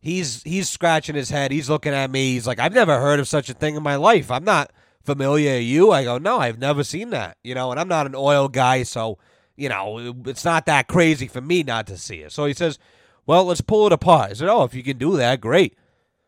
he's 0.00 0.42
he's 0.42 0.68
scratching 0.68 1.14
his 1.14 1.28
head. 1.28 1.52
He's 1.52 1.68
looking 1.68 1.92
at 1.92 2.10
me. 2.10 2.32
He's 2.32 2.46
like, 2.46 2.58
I've 2.58 2.72
never 2.72 2.98
heard 2.98 3.20
of 3.20 3.28
such 3.28 3.50
a 3.50 3.54
thing 3.54 3.76
in 3.76 3.82
my 3.82 3.96
life. 3.96 4.30
I'm 4.30 4.44
not 4.44 4.72
familiar. 5.04 5.58
You? 5.58 5.92
I 5.92 6.04
go, 6.04 6.16
no, 6.16 6.38
I've 6.38 6.58
never 6.58 6.82
seen 6.82 7.10
that. 7.10 7.36
You 7.44 7.54
know, 7.54 7.70
and 7.70 7.78
I'm 7.78 7.86
not 7.86 8.06
an 8.06 8.14
oil 8.16 8.48
guy, 8.48 8.82
so 8.82 9.18
you 9.56 9.68
know, 9.68 10.14
it's 10.24 10.44
not 10.44 10.66
that 10.66 10.88
crazy 10.88 11.28
for 11.28 11.42
me 11.42 11.62
not 11.62 11.86
to 11.88 11.98
see 11.98 12.16
it. 12.16 12.32
So 12.32 12.46
he 12.46 12.54
says, 12.54 12.78
well, 13.26 13.44
let's 13.44 13.60
pull 13.60 13.86
it 13.86 13.92
apart. 13.92 14.30
I 14.30 14.34
said, 14.34 14.48
oh, 14.48 14.64
if 14.64 14.74
you 14.74 14.82
can 14.82 14.96
do 14.96 15.16
that, 15.18 15.40
great. 15.40 15.76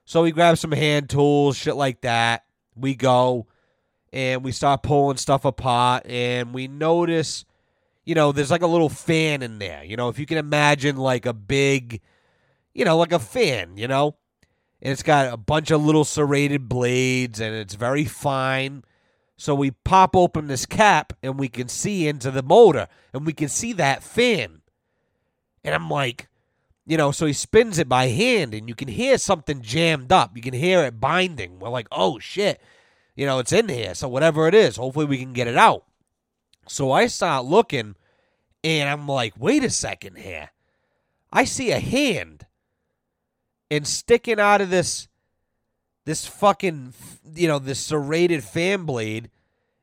So 0.05 0.23
we 0.23 0.33
grab 0.33 0.59
some 0.59 0.73
hand 0.73 1.09
tools, 1.09 1.57
shit 1.57 1.77
like 1.77 2.03
that. 2.03 2.44
we 2.77 2.94
go 2.94 3.47
and 4.12 4.44
we 4.44 4.53
start 4.53 4.83
pulling 4.83 5.18
stuff 5.18 5.44
apart 5.44 6.07
and 6.07 6.55
we 6.55 6.68
notice 6.68 7.44
you 8.09 8.14
know 8.14 8.33
there's 8.33 8.51
like 8.51 8.62
a 8.62 8.66
little 8.66 8.88
fan 8.88 9.42
in 9.42 9.59
there 9.59 9.85
you 9.85 9.94
know 9.94 10.09
if 10.09 10.18
you 10.18 10.25
can 10.25 10.38
imagine 10.38 10.97
like 10.97 11.27
a 11.27 11.35
big 11.35 12.01
you 12.73 12.83
know 12.83 12.97
like 12.97 13.12
a 13.12 13.18
fan 13.18 13.77
you 13.77 13.87
know? 13.87 14.16
And 14.81 14.92
it's 14.92 15.03
got 15.03 15.33
a 15.33 15.37
bunch 15.37 15.71
of 15.71 15.85
little 15.85 16.05
serrated 16.05 16.68
blades 16.68 17.40
and 17.40 17.53
it's 17.53 17.75
very 17.75 18.05
fine. 18.05 18.85
So 19.37 19.53
we 19.53 19.73
pop 19.73 20.14
open 20.14 20.47
this 20.47 20.66
cap 20.66 21.12
and 21.21 21.37
we 21.37 21.49
can 21.49 21.68
see 21.68 22.07
into 22.07 22.31
the 22.31 22.44
motor 22.44 22.87
and 23.12 23.27
we 23.27 23.33
can 23.33 23.49
see 23.49 23.73
that 23.75 24.03
fan. 24.03 24.62
And 25.64 25.75
i'm 25.75 25.90
like 25.90 26.29
you 26.87 26.97
know 26.97 27.11
so 27.11 27.27
he 27.27 27.35
spins 27.35 27.79
it 27.79 27.88
by 27.88 28.07
hand 28.07 28.55
and 28.55 28.68
you 28.68 28.75
can 28.75 28.88
hear 28.88 29.18
something 29.18 29.61
jammed 29.61 30.12
up. 30.12 30.35
You 30.35 30.42
can 30.42 30.55
hear 30.55 30.83
it 30.85 30.99
binding. 30.99 31.59
We're 31.59 31.68
like 31.68 31.88
oh 31.92 32.18
shit. 32.18 32.62
You 33.16 33.27
know, 33.27 33.40
it's 33.40 33.53
in 33.53 33.68
here. 33.68 33.97
So 33.97 34.09
whatever 34.09 34.47
it 34.47 34.55
is, 34.55 34.77
hopefully 34.77 35.05
we 35.05 35.18
can 35.18 35.33
get 35.33 35.49
it 35.49 35.57
out. 35.57 35.85
So 36.68 36.92
I 36.92 37.09
start 37.09 37.44
looking 37.44 37.97
and 38.68 38.88
I'm 38.88 39.09
like, 39.09 39.33
wait 39.38 39.64
a 39.64 39.70
second 39.70 40.18
here. 40.18 40.50
I 41.33 41.44
see 41.44 41.70
a 41.70 41.81
hand 41.81 42.46
and 43.70 43.87
sticking 43.87 44.38
out 44.38 44.61
of 44.61 44.70
this 44.70 45.09
this 46.04 46.26
fucking 46.26 46.94
you 47.35 47.48
know, 47.48 47.59
this 47.59 47.81
serrated 47.81 48.44
fan 48.44 48.85
blade 48.85 49.31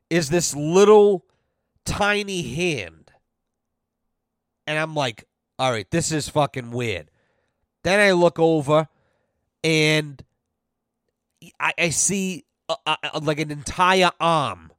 is 0.08 0.28
this 0.28 0.54
little 0.54 1.24
tiny 1.84 2.42
hand. 2.54 3.12
And 4.66 4.78
I'm 4.78 4.94
like, 4.94 5.24
all 5.58 5.70
right, 5.70 5.90
this 5.90 6.12
is 6.12 6.28
fucking 6.28 6.70
weird. 6.70 7.10
Then 7.82 8.00
I 8.00 8.12
look 8.12 8.38
over 8.38 8.88
and 9.62 10.22
I, 11.60 11.72
I 11.78 11.88
see 11.90 12.44
uh, 12.68 12.96
like 13.20 13.40
an 13.40 13.50
entire 13.50 14.10
arm. 14.20 14.72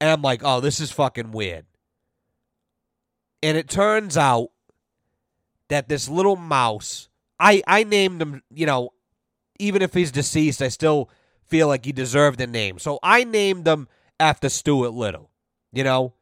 And 0.00 0.10
I'm 0.10 0.22
like, 0.22 0.42
oh, 0.44 0.60
this 0.60 0.80
is 0.80 0.90
fucking 0.90 1.32
weird. 1.32 1.66
And 3.44 3.56
it 3.56 3.68
turns 3.68 4.16
out 4.16 4.50
that 5.68 5.88
this 5.88 6.08
little 6.08 6.36
mouse, 6.36 7.08
I, 7.38 7.62
I 7.66 7.84
named 7.84 8.20
him, 8.20 8.42
you 8.50 8.66
know, 8.66 8.90
even 9.58 9.82
if 9.82 9.94
he's 9.94 10.10
deceased, 10.10 10.62
I 10.62 10.68
still 10.68 11.10
feel 11.46 11.68
like 11.68 11.84
he 11.84 11.92
deserved 11.92 12.40
a 12.40 12.46
name. 12.46 12.78
So 12.78 12.98
I 13.02 13.24
named 13.24 13.68
him 13.68 13.86
after 14.18 14.48
Stuart 14.48 14.94
Little, 14.94 15.30
you 15.72 15.84
know, 15.84 16.14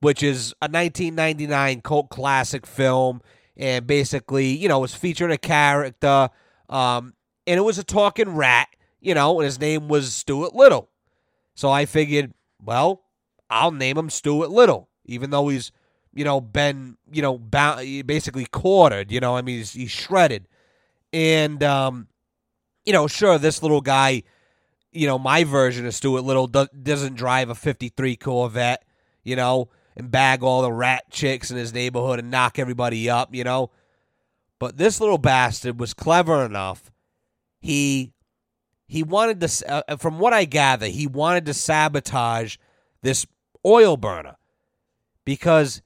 which 0.00 0.22
is 0.22 0.52
a 0.62 0.68
1999 0.68 1.80
cult 1.82 2.08
classic 2.08 2.66
film. 2.66 3.20
And 3.56 3.86
basically, 3.86 4.46
you 4.56 4.68
know, 4.68 4.78
was 4.78 4.94
featuring 4.94 5.32
a 5.32 5.38
character. 5.38 6.30
Um, 6.68 7.14
and 7.46 7.58
it 7.58 7.62
was 7.62 7.78
a 7.78 7.84
talking 7.84 8.36
rat 8.36 8.68
you 9.00 9.14
know, 9.14 9.40
and 9.40 9.44
his 9.44 9.58
name 9.58 9.88
was 9.88 10.14
Stuart 10.14 10.54
Little. 10.54 10.90
So 11.54 11.70
I 11.70 11.86
figured, 11.86 12.32
well, 12.62 13.02
I'll 13.48 13.72
name 13.72 13.96
him 13.96 14.10
Stuart 14.10 14.50
Little, 14.50 14.88
even 15.04 15.30
though 15.30 15.48
he's, 15.48 15.72
you 16.12 16.24
know, 16.24 16.40
been, 16.40 16.96
you 17.12 17.22
know, 17.22 17.38
basically 17.38 18.46
quartered. 18.46 19.10
You 19.12 19.20
know, 19.20 19.36
I 19.36 19.42
mean, 19.42 19.58
he's, 19.58 19.72
he's 19.72 19.90
shredded, 19.90 20.48
and 21.12 21.62
um, 21.62 22.08
you 22.84 22.92
know, 22.92 23.06
sure, 23.06 23.38
this 23.38 23.62
little 23.62 23.80
guy, 23.80 24.22
you 24.92 25.06
know, 25.06 25.18
my 25.18 25.44
version 25.44 25.86
of 25.86 25.94
Stuart 25.94 26.22
Little 26.22 26.46
do- 26.46 26.68
doesn't 26.82 27.14
drive 27.14 27.48
a 27.48 27.54
'53 27.54 28.16
Corvette, 28.16 28.84
you 29.22 29.36
know, 29.36 29.68
and 29.96 30.10
bag 30.10 30.42
all 30.42 30.62
the 30.62 30.72
rat 30.72 31.04
chicks 31.10 31.50
in 31.50 31.56
his 31.56 31.72
neighborhood 31.72 32.18
and 32.18 32.30
knock 32.30 32.58
everybody 32.58 33.08
up, 33.08 33.34
you 33.34 33.44
know. 33.44 33.70
But 34.58 34.76
this 34.76 35.00
little 35.00 35.18
bastard 35.18 35.80
was 35.80 35.94
clever 35.94 36.44
enough. 36.44 36.90
He 37.60 38.12
he 38.90 39.04
wanted 39.04 39.40
to, 39.40 39.84
uh, 39.88 39.96
from 39.98 40.18
what 40.18 40.32
I 40.32 40.44
gather, 40.44 40.86
he 40.86 41.06
wanted 41.06 41.46
to 41.46 41.54
sabotage 41.54 42.56
this 43.02 43.24
oil 43.64 43.96
burner 43.96 44.36
because 45.24 45.80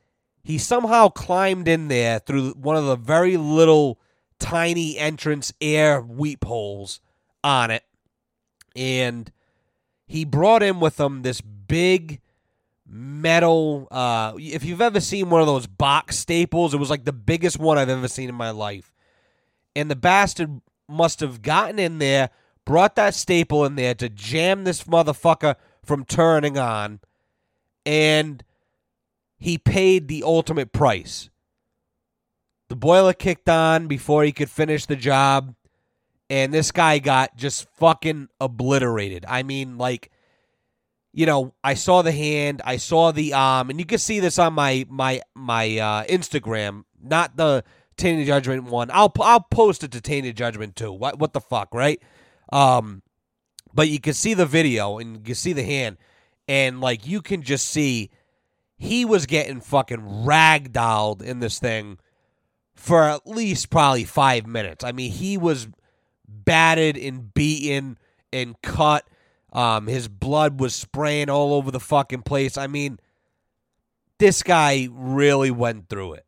he 0.45 0.59
somehow 0.59 1.09
climbed 1.09 1.67
in 1.67 1.89
there 1.89 2.21
through 2.21 2.51
one 2.53 2.77
of 2.77 2.85
the 2.85 2.97
very 2.97 3.37
little 3.37 3.99
tiny 4.39 4.99
entrance 4.99 5.53
air 5.61 6.01
weep 6.01 6.45
holes 6.45 7.01
on 7.43 7.71
it. 7.71 7.83
And 8.77 9.31
he 10.07 10.25
brought 10.25 10.63
in 10.63 10.79
with 10.81 11.01
him 11.01 11.23
this 11.23 11.41
big 11.41 12.21
metal 12.87 13.89
uh 13.91 14.35
if 14.37 14.63
you've 14.63 14.83
ever 14.83 15.01
seen 15.01 15.31
one 15.31 15.41
of 15.41 15.47
those 15.47 15.67
box 15.67 16.19
staples 16.19 16.75
it 16.75 16.77
was 16.77 16.91
like 16.91 17.05
the 17.05 17.15
biggest 17.15 17.59
one 17.59 17.79
i've 17.79 17.89
ever 17.89 18.07
seen 18.07 18.29
in 18.29 18.35
my 18.35 18.51
life 18.51 18.93
and 19.75 19.91
the 19.91 19.97
bastard 19.97 20.61
must 20.87 21.21
have 21.21 21.41
gotten 21.41 21.79
in 21.79 21.99
there 21.99 22.29
brought 22.65 22.97
that 22.97 23.15
staple 23.15 23.65
in 23.65 23.77
there 23.77 23.95
to 23.95 24.09
jam 24.09 24.65
this 24.65 24.85
motherfucker 24.85 25.57
from 25.85 26.05
turning 26.05 26.57
on, 26.57 27.01
and 27.85 28.43
he 29.45 29.59
paid 29.59 30.09
the 30.09 30.23
ultimate 30.23 30.73
price. 30.73 31.29
The 32.71 32.77
boiler 32.77 33.13
kicked 33.13 33.47
on 33.47 33.89
before 33.89 34.25
he 34.25 34.33
could 34.33 34.49
finish 34.49 34.87
the 34.87 34.97
job, 34.97 35.55
and 36.31 36.51
this 36.51 36.73
guy 36.73 36.99
got 36.99 37.37
just 37.37 37.69
fucking 37.77 38.29
obliterated. 38.41 39.27
I 39.29 39.43
mean, 39.43 39.77
like, 39.77 40.11
you 41.13 41.27
know, 41.27 41.53
I 41.63 41.75
saw 41.75 42.01
the 42.01 42.11
hand, 42.11 42.63
I 42.65 42.79
saw 42.79 43.13
the 43.13 43.35
arm, 43.35 43.69
and 43.69 43.79
you 43.79 43.85
can 43.85 43.99
see 43.99 44.19
this 44.19 44.39
on 44.39 44.55
my 44.55 44.87
my 44.89 45.21
my 45.35 45.77
uh, 45.77 46.05
Instagram, 46.05 46.85
not 47.03 47.37
the 47.37 47.65
Tainted 47.99 48.27
Judgment 48.27 48.65
one. 48.65 48.91
I'll 48.91 49.13
I'll 49.21 49.41
post 49.43 49.85
it 49.85 49.93
to 49.93 50.01
Tainted 50.01 50.39
Judgment 50.39 50.75
too. 50.75 50.91
What 50.91 51.19
what 51.19 51.35
the 51.35 51.43
fuck, 51.43 51.75
right? 51.75 52.03
Um, 52.51 53.03
but 53.75 53.91
you 53.91 54.01
can 54.01 54.15
see 54.15 54.33
the 54.33 54.47
video 54.47 54.97
and 54.97 55.19
you 55.19 55.23
can 55.23 55.35
see 55.35 55.53
the 55.53 55.65
hand, 55.65 55.99
and 56.49 56.81
like 56.81 57.07
you 57.07 57.21
can 57.21 57.43
just 57.43 57.69
see 57.69 58.11
he 58.77 59.05
was 59.05 59.27
getting 59.27 59.61
fucking 59.61 60.01
ragdolled 60.01 61.23
in 61.23 61.41
this 61.41 61.59
thing 61.59 61.99
for 62.75 63.05
at 63.05 63.27
least 63.27 63.71
probably 63.71 64.05
five 64.05 64.47
minutes. 64.47 64.85
I 64.85 64.93
mean, 64.93 65.13
he 65.13 65.39
was 65.39 65.69
batted 66.29 66.97
and 66.97 67.33
beaten 67.33 67.99
and 68.33 68.61
cut. 68.63 69.07
Um, 69.53 69.87
his 69.87 70.09
blood 70.09 70.61
was 70.61 70.75
spraying 70.75 71.31
all 71.31 71.55
over 71.55 71.71
the 71.71 71.81
fucking 71.81 72.23
place. 72.23 72.59
I 72.59 72.67
mean, 72.67 72.99
this 74.19 74.43
guy 74.43 74.89
really 74.91 75.51
went 75.51 75.89
through 75.89 76.15
it. 76.15 76.27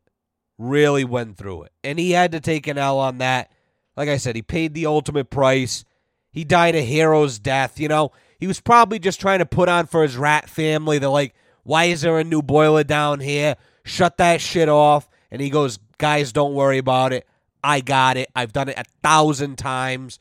Really 0.57 1.03
went 1.03 1.37
through 1.37 1.63
it. 1.63 1.71
And 1.83 1.99
he 1.99 2.11
had 2.11 2.31
to 2.31 2.39
take 2.39 2.67
an 2.67 2.77
L 2.77 2.99
on 2.99 3.17
that. 3.19 3.51
Like 3.95 4.09
I 4.09 4.17
said, 4.17 4.35
he 4.35 4.41
paid 4.41 4.73
the 4.73 4.85
ultimate 4.85 5.29
price. 5.29 5.83
He 6.31 6.43
died 6.43 6.75
a 6.75 6.81
hero's 6.81 7.39
death, 7.39 7.79
you 7.79 7.87
know. 7.87 8.11
He 8.39 8.47
was 8.47 8.61
probably 8.61 8.99
just 8.99 9.19
trying 9.19 9.39
to 9.39 9.45
put 9.45 9.69
on 9.69 9.87
for 9.87 10.03
his 10.03 10.15
rat 10.15 10.49
family. 10.49 10.99
They're 10.99 11.09
like, 11.09 11.33
why 11.67 11.83
is 11.85 11.99
there 11.99 12.17
a 12.17 12.23
new 12.23 12.41
boiler 12.41 12.85
down 12.85 13.19
here? 13.19 13.57
Shut 13.83 14.15
that 14.19 14.39
shit 14.39 14.69
off. 14.69 15.09
And 15.29 15.41
he 15.41 15.49
goes, 15.49 15.79
guys, 15.97 16.31
don't 16.31 16.53
worry 16.53 16.77
about 16.77 17.11
it. 17.11 17.27
I 17.61 17.81
got 17.81 18.15
it. 18.15 18.29
I've 18.33 18.53
done 18.53 18.69
it 18.69 18.77
a 18.79 18.85
thousand 19.03 19.57
times. 19.57 20.17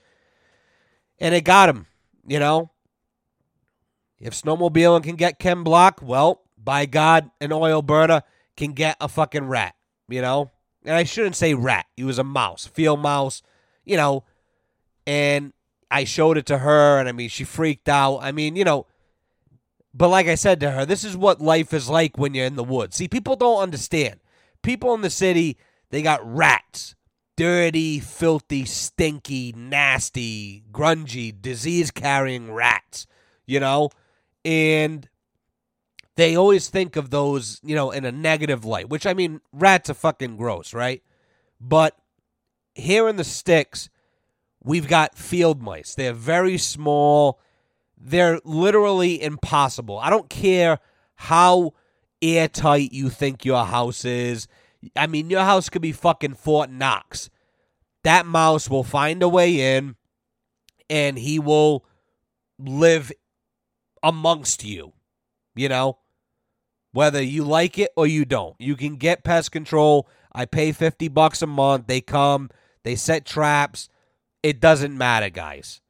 And 1.21 1.37
it 1.37 1.45
got 1.45 1.69
him, 1.69 1.87
you 2.27 2.41
know. 2.41 2.73
If 4.19 4.35
snowmobiling 4.35 5.05
can 5.05 5.15
get 5.15 5.39
Ken 5.39 5.63
Block, 5.63 6.01
well, 6.03 6.43
by 6.59 6.85
God, 6.85 7.31
an 7.41 7.53
oil 7.53 7.81
burner 7.81 8.23
can 8.57 8.73
get 8.73 8.97
a 9.01 9.07
fucking 9.07 9.47
rat, 9.47 9.77
you 10.09 10.23
know? 10.23 10.51
And 10.85 10.97
I 10.97 11.05
shouldn't 11.05 11.37
say 11.37 11.55
rat. 11.55 11.87
He 11.97 12.03
was 12.03 12.19
a 12.19 12.25
mouse, 12.25 12.67
field 12.67 12.99
mouse, 12.99 13.41
you 13.85 13.97
know. 13.97 14.25
And 15.07 15.53
I 15.93 16.03
showed 16.03 16.39
it 16.39 16.47
to 16.47 16.59
her, 16.59 16.99
and 16.99 17.09
I 17.09 17.13
mean, 17.13 17.29
she 17.29 17.45
freaked 17.45 17.89
out. 17.89 18.17
I 18.17 18.33
mean, 18.33 18.57
you 18.57 18.65
know, 18.65 18.87
but 19.97 20.09
like 20.09 20.27
I 20.27 20.35
said 20.35 20.61
to 20.61 20.71
her, 20.73 20.85
this 20.85 21.05
is 21.05 21.17
what 21.17 21.41
life 21.41 21.73
is 21.73 21.89
like 21.89 22.19
when 22.19 22.35
you're 22.35 22.45
in 22.45 22.57
the 22.57 22.65
woods. 22.65 22.97
See, 22.97 23.09
people 23.09 23.35
don't 23.35 23.63
understand. 23.63 24.21
People 24.63 24.93
in 24.95 25.01
the 25.01 25.11
city, 25.11 25.57
they 25.91 26.03
got 26.03 26.21
rats. 26.23 26.95
Dirty, 27.37 28.01
filthy, 28.01 28.65
stinky, 28.65 29.53
nasty, 29.57 30.65
grungy, 30.73 31.35
disease 31.39 31.91
carrying 31.91 32.53
rats, 32.53 33.07
you 33.47 33.61
know? 33.61 33.91
And 34.45 35.09
they 36.17 36.37
always 36.37 36.69
think 36.69 36.97
of 36.97 37.11
those, 37.11 37.61
you 37.63 37.75
know, 37.75 37.91
in 37.91 38.05
a 38.05 38.13
negative 38.13 38.65
light, 38.65 38.89
which 38.89 39.07
I 39.07 39.15
mean, 39.15 39.41
rats 39.53 39.91
are 39.91 39.95
fucking 39.95 40.37
gross, 40.37 40.73
right? 40.73 41.03
But 41.61 41.97
here 42.75 43.09
in 43.09 43.17
the 43.17 43.25
sticks, 43.25 43.91
we've 44.63 44.89
got 44.89 45.17
field 45.17 45.63
mice. 45.63 45.95
They're 45.95 46.13
very 46.15 46.59
small. 46.59 47.41
They're 47.97 48.41
literally 48.45 49.23
impossible. 49.23 49.99
I 49.99 50.11
don't 50.11 50.29
care 50.29 50.79
how 51.15 51.75
airtight 52.21 52.93
you 52.93 53.09
think 53.09 53.45
your 53.45 53.65
house 53.65 54.05
is. 54.05 54.49
I 54.95 55.07
mean, 55.07 55.31
your 55.31 55.43
house 55.43 55.69
could 55.69 55.83
be 55.83 55.93
fucking 55.93 56.35
Fort 56.35 56.71
Knox. 56.71 57.31
That 58.05 58.27
mouse 58.27 58.71
will 58.71 58.85
find 58.85 59.23
a 59.23 59.29
way 59.29 59.77
in 59.77 59.97
and 60.89 61.19
he 61.19 61.39
will 61.39 61.85
live 62.59 63.11
amongst 64.03 64.65
you, 64.65 64.93
you 65.55 65.69
know, 65.69 65.99
whether 66.93 67.21
you 67.21 67.45
like 67.45 67.79
it 67.79 67.91
or 67.97 68.07
you 68.07 68.25
don't. 68.25 68.55
You 68.59 68.77
can 68.77 68.97
get 68.97 69.25
pest 69.25 69.51
control. 69.51 70.09
I 70.33 70.45
pay 70.45 70.73
50 70.73 71.09
bucks 71.09 71.43
a 71.43 71.47
month. 71.47 71.87
They 71.87 72.01
come, 72.01 72.51
they 72.85 72.95
set 72.95 73.25
traps. 73.25 73.89
It 74.43 74.61
doesn't 74.61 74.97
matter, 74.97 75.31
guys. 75.31 75.81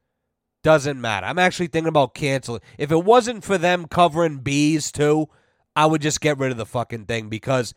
Doesn't 0.63 0.99
matter. 0.99 1.25
I'm 1.25 1.39
actually 1.39 1.67
thinking 1.67 1.89
about 1.89 2.13
canceling. 2.13 2.61
If 2.77 2.91
it 2.91 3.03
wasn't 3.03 3.43
for 3.43 3.57
them 3.57 3.87
covering 3.87 4.39
bees 4.39 4.91
too, 4.91 5.29
I 5.75 5.85
would 5.85 6.01
just 6.01 6.21
get 6.21 6.37
rid 6.37 6.51
of 6.51 6.57
the 6.57 6.65
fucking 6.65 7.05
thing 7.05 7.29
because 7.29 7.73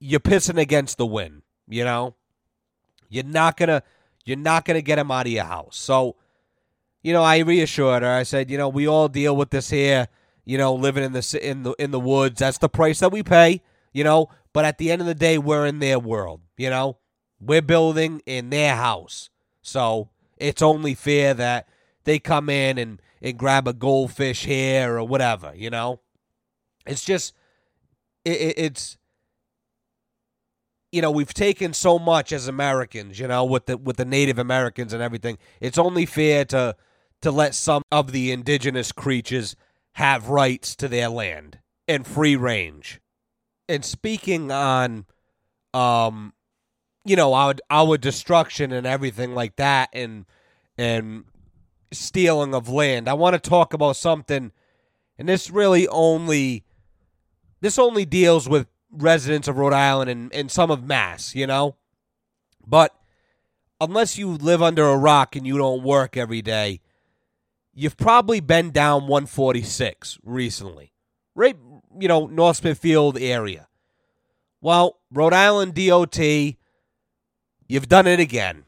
you're 0.00 0.20
pissing 0.20 0.60
against 0.60 0.98
the 0.98 1.06
wind, 1.06 1.42
you 1.68 1.84
know? 1.84 2.16
You're 3.08 3.24
not 3.24 3.56
gonna 3.56 3.82
you're 4.24 4.36
not 4.36 4.64
gonna 4.64 4.82
get 4.82 4.96
them 4.96 5.10
out 5.10 5.26
of 5.26 5.32
your 5.32 5.44
house. 5.44 5.76
So, 5.76 6.16
you 7.02 7.12
know, 7.12 7.22
I 7.22 7.38
reassured 7.38 8.02
her. 8.02 8.10
I 8.10 8.24
said, 8.24 8.50
you 8.50 8.58
know, 8.58 8.68
we 8.68 8.88
all 8.88 9.08
deal 9.08 9.36
with 9.36 9.50
this 9.50 9.70
here, 9.70 10.08
you 10.44 10.58
know, 10.58 10.74
living 10.74 11.04
in 11.04 11.12
the 11.12 11.38
in 11.40 11.62
the 11.62 11.74
in 11.78 11.92
the 11.92 12.00
woods. 12.00 12.40
That's 12.40 12.58
the 12.58 12.68
price 12.68 13.00
that 13.00 13.12
we 13.12 13.22
pay, 13.22 13.62
you 13.92 14.02
know, 14.02 14.28
but 14.52 14.64
at 14.64 14.78
the 14.78 14.90
end 14.90 15.00
of 15.00 15.06
the 15.06 15.14
day, 15.14 15.38
we're 15.38 15.66
in 15.66 15.78
their 15.78 15.98
world, 15.98 16.40
you 16.56 16.70
know? 16.70 16.98
We're 17.40 17.62
building 17.62 18.20
in 18.26 18.50
their 18.50 18.74
house. 18.74 19.30
So, 19.62 20.10
it's 20.36 20.62
only 20.62 20.94
fair 20.94 21.34
that 21.34 21.68
they 22.04 22.18
come 22.18 22.48
in 22.48 22.78
and, 22.78 23.00
and 23.20 23.38
grab 23.38 23.66
a 23.66 23.72
goldfish 23.72 24.44
here 24.44 24.96
or 24.98 25.04
whatever, 25.04 25.52
you 25.54 25.70
know? 25.70 26.00
It's 26.86 27.04
just 27.04 27.34
it, 28.24 28.54
it's 28.56 28.98
you 30.92 31.02
know 31.02 31.10
we've 31.10 31.34
taken 31.34 31.72
so 31.72 31.98
much 31.98 32.32
as 32.32 32.46
Americans, 32.46 33.18
you 33.18 33.28
know, 33.28 33.44
with 33.44 33.66
the 33.66 33.76
with 33.76 33.96
the 33.96 34.04
Native 34.04 34.38
Americans 34.38 34.92
and 34.92 35.02
everything. 35.02 35.38
It's 35.60 35.78
only 35.78 36.06
fair 36.06 36.44
to 36.46 36.76
to 37.22 37.30
let 37.30 37.54
some 37.54 37.82
of 37.90 38.12
the 38.12 38.32
indigenous 38.32 38.92
creatures 38.92 39.56
have 39.92 40.28
rights 40.28 40.76
to 40.76 40.88
their 40.88 41.08
land 41.08 41.58
and 41.88 42.06
free 42.06 42.36
range. 42.36 43.00
And 43.68 43.84
speaking 43.84 44.50
on, 44.50 45.06
um, 45.72 46.34
you 47.04 47.16
know, 47.16 47.32
our 47.34 47.54
our 47.70 47.96
destruction 47.96 48.72
and 48.72 48.86
everything 48.86 49.34
like 49.34 49.56
that, 49.56 49.88
and 49.92 50.26
and 50.76 51.24
stealing 51.94 52.54
of 52.54 52.68
land, 52.68 53.08
I 53.08 53.14
want 53.14 53.34
to 53.34 53.50
talk 53.50 53.72
about 53.72 53.96
something, 53.96 54.52
and 55.18 55.28
this 55.28 55.50
really 55.50 55.88
only 55.88 56.64
this 57.60 57.78
only 57.78 58.04
deals 58.04 58.46
with 58.46 58.66
residents 58.90 59.48
of 59.48 59.56
Rhode 59.56 59.72
Island 59.72 60.10
and, 60.10 60.32
and 60.34 60.50
some 60.50 60.70
of 60.70 60.84
Mass, 60.84 61.34
you 61.34 61.46
know? 61.46 61.76
But 62.66 62.94
unless 63.80 64.18
you 64.18 64.28
live 64.32 64.62
under 64.62 64.84
a 64.84 64.96
rock 64.96 65.34
and 65.36 65.46
you 65.46 65.56
don't 65.56 65.82
work 65.82 66.16
every 66.16 66.42
day, 66.42 66.80
you've 67.72 67.96
probably 67.96 68.40
been 68.40 68.70
down 68.70 69.02
146 69.02 70.18
recently. 70.22 70.92
Right, 71.34 71.56
you 71.98 72.06
know, 72.06 72.26
North 72.26 72.58
Smithfield 72.58 73.18
area. 73.18 73.66
Well, 74.60 74.98
Rhode 75.10 75.32
Island 75.32 75.74
DOT, 75.74 76.18
you've 76.18 77.88
done 77.88 78.06
it 78.06 78.20
again. 78.20 78.64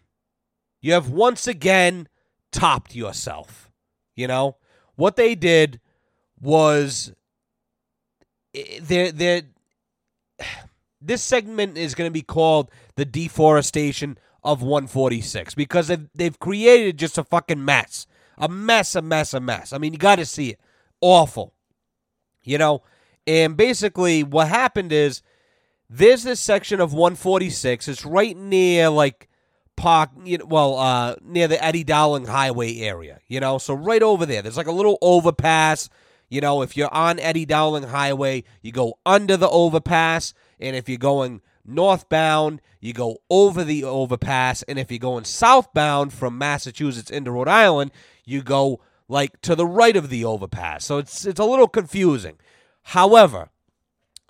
You 0.80 0.94
have 0.94 1.08
once 1.08 1.46
again 1.46 2.08
topped 2.52 2.94
yourself. 2.94 3.70
You 4.14 4.26
know, 4.26 4.56
what 4.96 5.16
they 5.16 5.34
did 5.34 5.80
was 6.40 7.12
eh, 8.54 8.80
they're, 8.82 9.12
they're, 9.12 9.42
this 11.00 11.22
segment 11.22 11.76
is 11.76 11.94
going 11.94 12.08
to 12.08 12.12
be 12.12 12.22
called 12.22 12.70
the 12.96 13.04
deforestation 13.04 14.18
of 14.42 14.62
146 14.62 15.54
because 15.54 15.88
they've, 15.88 16.08
they've 16.14 16.38
created 16.38 16.98
just 16.98 17.18
a 17.18 17.24
fucking 17.24 17.64
mess. 17.64 18.06
A 18.38 18.48
mess, 18.48 18.94
a 18.94 19.02
mess, 19.02 19.34
a 19.34 19.40
mess. 19.40 19.72
I 19.72 19.78
mean, 19.78 19.92
you 19.92 19.98
got 19.98 20.16
to 20.16 20.26
see 20.26 20.50
it. 20.50 20.60
Awful. 21.00 21.54
You 22.42 22.58
know? 22.58 22.82
And 23.26 23.56
basically, 23.56 24.22
what 24.22 24.48
happened 24.48 24.92
is 24.92 25.22
there's 25.88 26.22
this 26.22 26.40
section 26.40 26.80
of 26.80 26.92
146. 26.92 27.88
It's 27.88 28.04
right 28.04 28.36
near, 28.36 28.88
like, 28.88 29.28
Park, 29.76 30.10
you 30.24 30.38
know, 30.38 30.46
well, 30.46 30.78
uh, 30.78 31.16
near 31.22 31.48
the 31.48 31.62
Eddie 31.62 31.84
Dowling 31.84 32.26
Highway 32.26 32.78
area, 32.78 33.20
you 33.28 33.40
know? 33.40 33.58
So 33.58 33.74
right 33.74 34.02
over 34.02 34.26
there, 34.26 34.42
there's 34.42 34.56
like 34.56 34.66
a 34.66 34.72
little 34.72 34.98
overpass 35.02 35.88
you 36.28 36.40
know, 36.40 36.62
if 36.62 36.76
you're 36.76 36.92
on 36.92 37.20
Eddie 37.20 37.44
Dowling 37.44 37.84
Highway, 37.84 38.44
you 38.60 38.72
go 38.72 38.98
under 39.06 39.36
the 39.36 39.48
overpass. 39.48 40.34
And 40.58 40.74
if 40.74 40.88
you're 40.88 40.98
going 40.98 41.40
northbound, 41.64 42.60
you 42.80 42.92
go 42.92 43.18
over 43.30 43.62
the 43.62 43.84
overpass. 43.84 44.62
And 44.64 44.78
if 44.78 44.90
you're 44.90 44.98
going 44.98 45.24
southbound 45.24 46.12
from 46.12 46.38
Massachusetts 46.38 47.10
into 47.10 47.30
Rhode 47.30 47.48
Island, 47.48 47.92
you 48.24 48.42
go 48.42 48.80
like 49.08 49.40
to 49.42 49.54
the 49.54 49.66
right 49.66 49.96
of 49.96 50.10
the 50.10 50.24
overpass. 50.24 50.84
So 50.84 50.98
it's 50.98 51.24
it's 51.24 51.40
a 51.40 51.44
little 51.44 51.68
confusing. 51.68 52.38
However, 52.82 53.50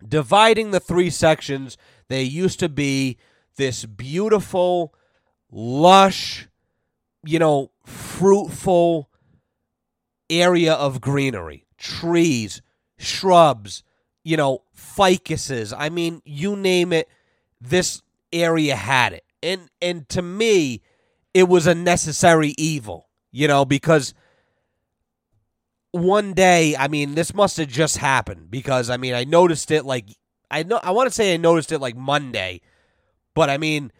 dividing 0.06 0.70
the 0.70 0.80
three 0.80 1.10
sections, 1.10 1.78
there 2.08 2.22
used 2.22 2.60
to 2.60 2.68
be 2.68 3.16
this 3.56 3.86
beautiful, 3.86 4.94
lush, 5.50 6.48
you 7.24 7.38
know, 7.38 7.70
fruitful 7.84 9.08
area 10.28 10.74
of 10.74 11.00
greenery 11.00 11.66
trees, 11.78 12.62
shrubs, 12.98 13.82
you 14.24 14.36
know, 14.36 14.62
ficuses. 14.76 15.74
I 15.76 15.88
mean, 15.88 16.22
you 16.24 16.56
name 16.56 16.92
it, 16.92 17.08
this 17.60 18.02
area 18.32 18.76
had 18.76 19.12
it. 19.12 19.24
And 19.42 19.68
and 19.80 20.08
to 20.10 20.22
me, 20.22 20.82
it 21.34 21.48
was 21.48 21.66
a 21.66 21.74
necessary 21.74 22.54
evil, 22.58 23.08
you 23.30 23.46
know, 23.46 23.64
because 23.64 24.14
one 25.92 26.32
day, 26.32 26.76
I 26.76 26.88
mean, 26.88 27.14
this 27.14 27.34
must 27.34 27.56
have 27.58 27.68
just 27.68 27.98
happened 27.98 28.50
because 28.50 28.90
I 28.90 28.96
mean, 28.96 29.14
I 29.14 29.24
noticed 29.24 29.70
it 29.70 29.84
like 29.84 30.06
I 30.50 30.62
know 30.62 30.80
I 30.82 30.90
want 30.90 31.08
to 31.08 31.14
say 31.14 31.34
I 31.34 31.36
noticed 31.36 31.72
it 31.72 31.78
like 31.80 31.96
Monday, 31.96 32.60
but 33.34 33.50
I 33.50 33.58
mean, 33.58 33.92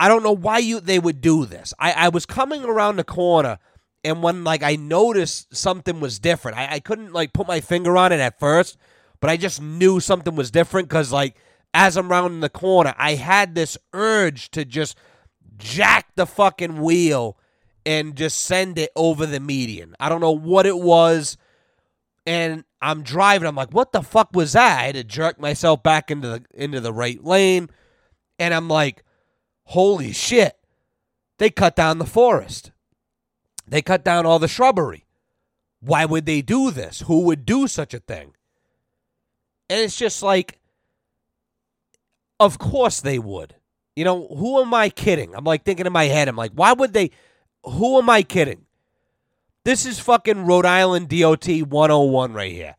I 0.00 0.08
don't 0.08 0.22
know 0.22 0.32
why 0.32 0.58
you 0.58 0.80
they 0.80 0.98
would 0.98 1.20
do 1.20 1.44
this. 1.44 1.74
I, 1.78 1.92
I 1.92 2.08
was 2.08 2.24
coming 2.24 2.64
around 2.64 2.96
the 2.96 3.04
corner 3.04 3.58
and 4.02 4.22
when 4.22 4.44
like 4.44 4.62
I 4.62 4.76
noticed 4.76 5.54
something 5.54 6.00
was 6.00 6.18
different, 6.18 6.56
I, 6.56 6.74
I 6.74 6.80
couldn't 6.80 7.12
like 7.12 7.34
put 7.34 7.46
my 7.46 7.60
finger 7.60 7.98
on 7.98 8.10
it 8.10 8.18
at 8.18 8.40
first, 8.40 8.78
but 9.20 9.28
I 9.28 9.36
just 9.36 9.60
knew 9.60 10.00
something 10.00 10.34
was 10.34 10.50
different 10.50 10.88
because 10.88 11.12
like 11.12 11.36
as 11.74 11.98
I'm 11.98 12.10
rounding 12.10 12.40
the 12.40 12.48
corner, 12.48 12.94
I 12.96 13.14
had 13.14 13.54
this 13.54 13.76
urge 13.92 14.50
to 14.52 14.64
just 14.64 14.96
jack 15.58 16.06
the 16.16 16.26
fucking 16.26 16.80
wheel 16.80 17.36
and 17.84 18.16
just 18.16 18.40
send 18.40 18.78
it 18.78 18.90
over 18.96 19.26
the 19.26 19.38
median. 19.38 19.94
I 20.00 20.08
don't 20.08 20.22
know 20.22 20.32
what 20.32 20.64
it 20.64 20.78
was. 20.78 21.36
And 22.26 22.64
I'm 22.80 23.02
driving. 23.02 23.46
I'm 23.46 23.56
like, 23.56 23.72
what 23.72 23.92
the 23.92 24.02
fuck 24.02 24.30
was 24.32 24.52
that? 24.52 24.80
I 24.80 24.86
had 24.86 24.94
to 24.94 25.04
jerk 25.04 25.38
myself 25.38 25.82
back 25.82 26.10
into 26.10 26.28
the 26.28 26.44
into 26.54 26.80
the 26.80 26.92
right 26.92 27.22
lane. 27.22 27.68
And 28.38 28.54
I'm 28.54 28.68
like, 28.68 29.04
holy 29.70 30.12
shit. 30.12 30.56
They 31.38 31.48
cut 31.48 31.76
down 31.76 31.98
the 31.98 32.04
forest. 32.04 32.72
They 33.68 33.82
cut 33.82 34.04
down 34.04 34.26
all 34.26 34.40
the 34.40 34.48
shrubbery. 34.48 35.06
Why 35.80 36.04
would 36.04 36.26
they 36.26 36.42
do 36.42 36.72
this? 36.72 37.02
Who 37.02 37.20
would 37.22 37.46
do 37.46 37.68
such 37.68 37.94
a 37.94 38.00
thing? 38.00 38.34
And 39.68 39.80
it's 39.80 39.96
just 39.96 40.24
like, 40.24 40.58
of 42.40 42.58
course 42.58 43.00
they 43.00 43.18
would. 43.18 43.54
You 43.94 44.04
know, 44.04 44.26
who 44.26 44.60
am 44.60 44.74
I 44.74 44.90
kidding? 44.90 45.34
I'm 45.36 45.44
like 45.44 45.64
thinking 45.64 45.86
in 45.86 45.92
my 45.92 46.06
head, 46.06 46.26
I'm 46.26 46.36
like, 46.36 46.52
why 46.52 46.72
would 46.72 46.92
they? 46.92 47.12
Who 47.64 47.98
am 47.98 48.10
I 48.10 48.22
kidding? 48.22 48.66
This 49.64 49.86
is 49.86 50.00
fucking 50.00 50.46
Rhode 50.46 50.66
Island 50.66 51.08
DOT 51.08 51.46
101 51.46 52.32
right 52.32 52.52
here. 52.52 52.76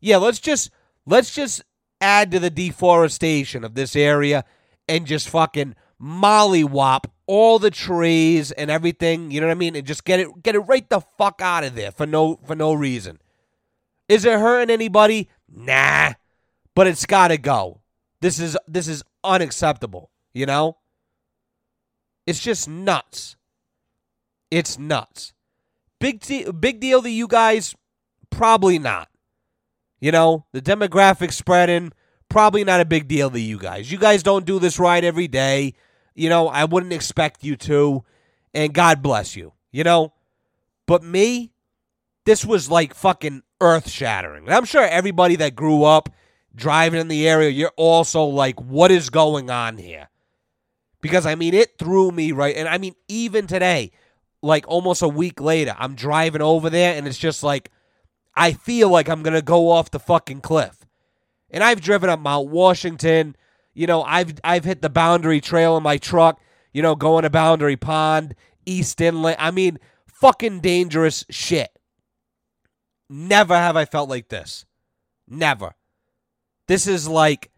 Yeah, 0.00 0.18
let's 0.18 0.38
just 0.38 0.70
let's 1.04 1.34
just 1.34 1.62
add 2.00 2.30
to 2.30 2.38
the 2.38 2.50
deforestation 2.50 3.64
of 3.64 3.74
this 3.74 3.96
area 3.96 4.44
and 4.88 5.06
just 5.06 5.28
fucking 5.28 5.74
mollywop 6.02 7.04
all 7.26 7.58
the 7.58 7.70
trees 7.70 8.50
and 8.52 8.70
everything, 8.70 9.30
you 9.30 9.40
know 9.40 9.46
what 9.46 9.52
I 9.52 9.56
mean? 9.56 9.76
And 9.76 9.86
just 9.86 10.04
get 10.04 10.20
it 10.20 10.42
get 10.42 10.54
it 10.54 10.60
right 10.60 10.88
the 10.88 11.00
fuck 11.00 11.40
out 11.40 11.64
of 11.64 11.74
there 11.74 11.92
for 11.92 12.06
no 12.06 12.38
for 12.44 12.54
no 12.54 12.72
reason. 12.72 13.18
Is 14.08 14.24
it 14.24 14.38
hurting 14.38 14.72
anybody? 14.72 15.28
Nah. 15.48 16.12
But 16.74 16.86
it's 16.86 17.06
gotta 17.06 17.38
go. 17.38 17.80
This 18.20 18.38
is 18.38 18.56
this 18.66 18.88
is 18.88 19.02
unacceptable, 19.24 20.10
you 20.34 20.46
know? 20.46 20.78
It's 22.26 22.40
just 22.40 22.68
nuts. 22.68 23.36
It's 24.50 24.78
nuts. 24.78 25.32
Big 26.00 26.20
t- 26.20 26.50
big 26.50 26.80
deal 26.80 27.02
to 27.02 27.10
you 27.10 27.26
guys? 27.26 27.74
Probably 28.30 28.78
not. 28.78 29.08
You 30.00 30.10
know, 30.10 30.46
the 30.52 30.60
demographic 30.60 31.32
spreading, 31.32 31.92
probably 32.28 32.64
not 32.64 32.80
a 32.80 32.84
big 32.84 33.06
deal 33.06 33.30
to 33.30 33.40
you 33.40 33.58
guys. 33.58 33.90
You 33.90 33.98
guys 33.98 34.22
don't 34.22 34.44
do 34.44 34.58
this 34.58 34.78
right 34.78 35.02
every 35.02 35.28
day. 35.28 35.74
You 36.14 36.28
know, 36.28 36.48
I 36.48 36.64
wouldn't 36.64 36.92
expect 36.92 37.44
you 37.44 37.56
to, 37.56 38.04
and 38.52 38.74
God 38.74 39.02
bless 39.02 39.36
you, 39.36 39.52
you 39.70 39.84
know? 39.84 40.12
But 40.86 41.02
me, 41.02 41.52
this 42.24 42.44
was 42.44 42.70
like 42.70 42.94
fucking 42.94 43.42
earth 43.60 43.88
shattering. 43.88 44.48
I'm 44.48 44.64
sure 44.64 44.82
everybody 44.82 45.36
that 45.36 45.54
grew 45.54 45.84
up 45.84 46.08
driving 46.54 47.00
in 47.00 47.08
the 47.08 47.28
area, 47.28 47.50
you're 47.50 47.72
also 47.76 48.24
like, 48.24 48.60
what 48.60 48.90
is 48.90 49.10
going 49.10 49.50
on 49.50 49.78
here? 49.78 50.08
Because 51.00 51.26
I 51.26 51.34
mean, 51.34 51.54
it 51.54 51.78
threw 51.78 52.10
me 52.10 52.32
right. 52.32 52.56
And 52.56 52.68
I 52.68 52.78
mean, 52.78 52.94
even 53.08 53.46
today, 53.46 53.92
like 54.42 54.66
almost 54.68 55.02
a 55.02 55.08
week 55.08 55.40
later, 55.40 55.74
I'm 55.78 55.94
driving 55.94 56.42
over 56.42 56.68
there 56.68 56.94
and 56.96 57.06
it's 57.06 57.18
just 57.18 57.42
like, 57.42 57.70
I 58.34 58.52
feel 58.52 58.88
like 58.88 59.08
I'm 59.08 59.22
going 59.22 59.34
to 59.34 59.42
go 59.42 59.70
off 59.70 59.90
the 59.90 59.98
fucking 59.98 60.40
cliff. 60.40 60.86
And 61.50 61.62
I've 61.62 61.80
driven 61.80 62.08
up 62.08 62.20
Mount 62.20 62.48
Washington. 62.48 63.36
You 63.74 63.86
know, 63.86 64.02
I've 64.02 64.34
I've 64.44 64.64
hit 64.64 64.82
the 64.82 64.90
boundary 64.90 65.40
trail 65.40 65.76
in 65.76 65.82
my 65.82 65.98
truck, 65.98 66.40
you 66.72 66.82
know, 66.82 66.94
going 66.94 67.22
to 67.22 67.30
Boundary 67.30 67.76
Pond, 67.76 68.34
East 68.66 69.00
Inlet. 69.00 69.36
I 69.38 69.50
mean, 69.50 69.78
fucking 70.06 70.60
dangerous 70.60 71.24
shit. 71.30 71.70
Never 73.08 73.54
have 73.54 73.76
I 73.76 73.84
felt 73.84 74.08
like 74.08 74.28
this. 74.28 74.64
Never. 75.28 75.74
This 76.68 76.86
is 76.86 77.08
like 77.08 77.50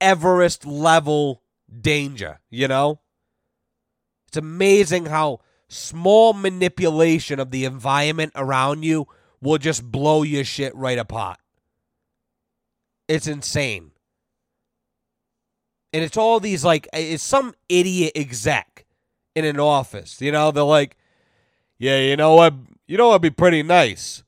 Everest 0.00 0.66
level 0.66 1.42
danger, 1.80 2.40
you 2.50 2.68
know? 2.68 3.00
It's 4.28 4.36
amazing 4.36 5.06
how 5.06 5.40
small 5.68 6.32
manipulation 6.32 7.40
of 7.40 7.50
the 7.50 7.64
environment 7.64 8.32
around 8.34 8.84
you 8.84 9.06
will 9.40 9.58
just 9.58 9.90
blow 9.90 10.22
your 10.22 10.44
shit 10.44 10.74
right 10.74 10.98
apart. 10.98 11.38
It's 13.08 13.26
insane. 13.26 13.92
And 15.96 16.04
it's 16.04 16.18
all 16.18 16.40
these 16.40 16.62
like 16.62 16.86
it's 16.92 17.22
some 17.22 17.54
idiot 17.70 18.12
exec 18.14 18.84
in 19.34 19.46
an 19.46 19.58
office. 19.58 20.20
You 20.20 20.30
know, 20.30 20.50
they're 20.50 20.62
like, 20.62 20.98
Yeah, 21.78 22.00
you 22.00 22.16
know 22.16 22.34
what 22.34 22.52
you 22.86 22.98
know 22.98 23.08
what'd 23.08 23.22
be 23.22 23.30
pretty 23.30 23.62
nice 23.62 24.22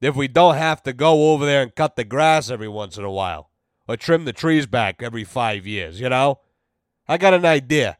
if 0.00 0.14
we 0.14 0.28
don't 0.28 0.54
have 0.54 0.84
to 0.84 0.92
go 0.92 1.32
over 1.32 1.44
there 1.44 1.62
and 1.62 1.74
cut 1.74 1.96
the 1.96 2.04
grass 2.04 2.48
every 2.48 2.68
once 2.68 2.96
in 2.96 3.02
a 3.02 3.10
while. 3.10 3.50
Or 3.88 3.96
trim 3.96 4.24
the 4.24 4.32
trees 4.32 4.66
back 4.66 5.02
every 5.02 5.24
five 5.24 5.66
years, 5.66 6.00
you 6.00 6.08
know? 6.08 6.38
I 7.08 7.18
got 7.18 7.34
an 7.34 7.44
idea. 7.44 7.98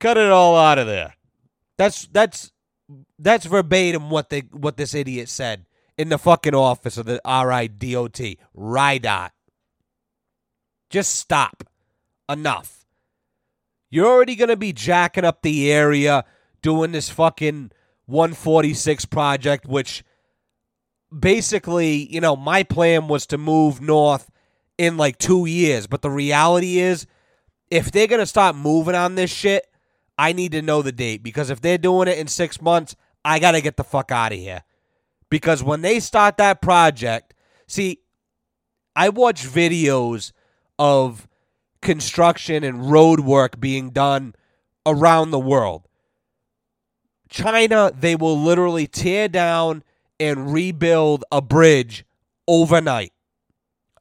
Cut 0.00 0.16
it 0.16 0.28
all 0.28 0.56
out 0.56 0.78
of 0.78 0.88
there. 0.88 1.14
That's 1.76 2.08
that's 2.08 2.50
that's 3.16 3.46
verbatim 3.46 4.10
what 4.10 4.28
they 4.30 4.40
what 4.50 4.76
this 4.76 4.92
idiot 4.92 5.28
said 5.28 5.66
in 5.96 6.08
the 6.08 6.18
fucking 6.18 6.56
office 6.56 6.96
of 6.96 7.06
the 7.06 7.20
RIDOT. 7.24 8.38
RIDOT. 8.56 9.30
Just 10.90 11.14
stop. 11.14 11.62
Enough. 12.30 12.86
You're 13.90 14.06
already 14.06 14.36
going 14.36 14.50
to 14.50 14.56
be 14.56 14.72
jacking 14.72 15.24
up 15.24 15.42
the 15.42 15.72
area 15.72 16.24
doing 16.62 16.92
this 16.92 17.10
fucking 17.10 17.72
146 18.06 19.04
project, 19.06 19.66
which 19.66 20.04
basically, 21.16 22.12
you 22.12 22.20
know, 22.20 22.36
my 22.36 22.62
plan 22.62 23.08
was 23.08 23.26
to 23.26 23.38
move 23.38 23.80
north 23.80 24.30
in 24.78 24.96
like 24.96 25.18
two 25.18 25.46
years. 25.46 25.86
But 25.86 26.02
the 26.02 26.10
reality 26.10 26.78
is, 26.78 27.06
if 27.70 27.90
they're 27.90 28.06
going 28.06 28.20
to 28.20 28.26
start 28.26 28.56
moving 28.56 28.94
on 28.94 29.14
this 29.14 29.30
shit, 29.30 29.66
I 30.16 30.32
need 30.32 30.52
to 30.52 30.62
know 30.62 30.82
the 30.82 30.92
date 30.92 31.22
because 31.22 31.50
if 31.50 31.60
they're 31.60 31.78
doing 31.78 32.08
it 32.08 32.18
in 32.18 32.26
six 32.26 32.60
months, 32.60 32.94
I 33.24 33.38
got 33.38 33.52
to 33.52 33.60
get 33.60 33.76
the 33.76 33.84
fuck 33.84 34.12
out 34.12 34.32
of 34.32 34.38
here. 34.38 34.62
Because 35.30 35.62
when 35.62 35.82
they 35.82 36.00
start 36.00 36.36
that 36.36 36.60
project, 36.60 37.34
see, 37.66 38.00
I 38.94 39.08
watch 39.08 39.46
videos 39.46 40.32
of 40.78 41.28
construction 41.82 42.64
and 42.64 42.90
road 42.90 43.20
work 43.20 43.60
being 43.60 43.90
done 43.90 44.34
around 44.86 45.30
the 45.30 45.38
world. 45.38 45.86
China, 47.28 47.92
they 47.96 48.16
will 48.16 48.38
literally 48.38 48.86
tear 48.86 49.28
down 49.28 49.84
and 50.18 50.52
rebuild 50.52 51.24
a 51.30 51.40
bridge 51.40 52.04
overnight. 52.46 53.12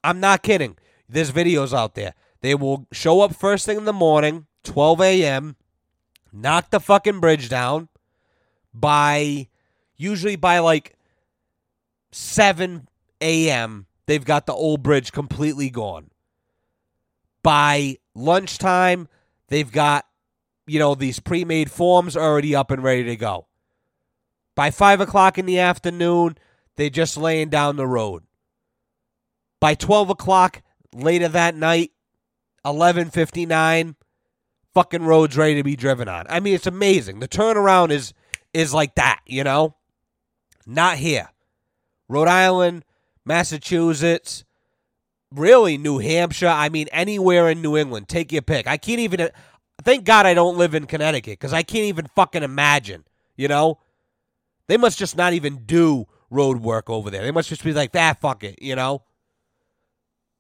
I'm 0.04 0.20
not 0.20 0.44
kidding. 0.44 0.78
There's 1.08 1.32
videos 1.32 1.74
out 1.74 1.96
there. 1.96 2.14
They 2.42 2.56
will 2.56 2.88
show 2.92 3.22
up 3.22 3.36
first 3.36 3.66
thing 3.66 3.78
in 3.78 3.86
the 3.86 3.94
morning, 3.94 4.48
12 4.64 5.02
a.m., 5.02 5.56
knock 6.32 6.70
the 6.70 6.80
fucking 6.80 7.20
bridge 7.20 7.50
down 7.50 7.90
by 8.74 9.48
usually 9.98 10.36
by 10.36 10.60
like 10.60 10.96
7 12.12 12.88
a.m. 13.22 13.86
They've 14.06 14.26
got 14.26 14.46
the 14.46 14.54
old 14.54 14.82
bridge 14.82 15.12
completely 15.12 15.70
gone. 15.70 16.09
By 17.50 17.98
lunchtime, 18.14 19.08
they've 19.48 19.72
got, 19.72 20.06
you 20.68 20.78
know, 20.78 20.94
these 20.94 21.20
pre 21.20 21.46
made 21.46 21.72
forms 21.72 22.16
already 22.16 22.56
up 22.56 22.70
and 22.70 22.84
ready 22.84 23.06
to 23.06 23.16
go. 23.16 23.48
By 24.54 24.70
5 24.70 25.02
o'clock 25.02 25.40
in 25.40 25.48
the 25.48 25.58
afternoon, 25.58 26.38
they're 26.76 26.92
just 26.92 27.18
laying 27.18 27.50
down 27.50 27.76
the 27.76 27.88
road. 27.88 28.22
By 29.60 29.74
12 29.74 30.12
o'clock 30.12 30.62
later 30.94 31.28
that 31.28 31.56
night, 31.56 31.90
11:59, 32.64 33.96
fucking 34.76 35.02
roads 35.02 35.36
ready 35.36 35.56
to 35.56 35.64
be 35.64 35.76
driven 35.76 36.08
on. 36.08 36.28
I 36.30 36.40
mean, 36.42 36.54
it's 36.54 36.68
amazing. 36.68 37.20
The 37.20 37.28
turnaround 37.28 37.90
is 37.90 38.14
is 38.54 38.76
like 38.76 38.94
that, 38.94 39.22
you 39.26 39.44
know? 39.44 39.76
Not 40.68 40.98
here. 40.98 41.30
Rhode 42.08 42.28
Island, 42.28 42.86
Massachusetts, 43.26 44.46
really 45.32 45.78
New 45.78 46.00
Hampshire. 46.00 46.48
I 46.48 46.70
mean, 46.70 46.88
anywhere 46.92 47.50
in 47.50 47.62
New 47.62 47.78
England. 47.78 48.08
Take 48.08 48.32
your 48.32 48.42
pick. 48.42 48.68
I 48.68 48.78
can't 48.78 49.00
even. 49.00 49.30
Thank 49.84 50.04
God 50.04 50.26
I 50.26 50.34
don't 50.34 50.58
live 50.58 50.76
in 50.76 50.86
Connecticut 50.86 51.40
because 51.40 51.54
I 51.54 51.64
can't 51.64 51.86
even 51.86 52.08
fucking 52.08 52.44
imagine. 52.44 53.06
You 53.36 53.48
know, 53.48 53.80
they 54.68 54.78
must 54.78 55.00
just 55.00 55.16
not 55.16 55.34
even 55.34 55.66
do 55.66 56.08
road 56.30 56.62
work 56.62 56.90
over 56.90 57.10
there. 57.10 57.24
They 57.24 57.32
must 57.32 57.50
just 57.50 57.64
be 57.64 57.74
like, 57.74 57.94
that. 57.94 58.18
Ah, 58.18 58.20
fuck 58.20 58.44
it. 58.44 58.62
You 58.62 58.76
know, 58.76 59.04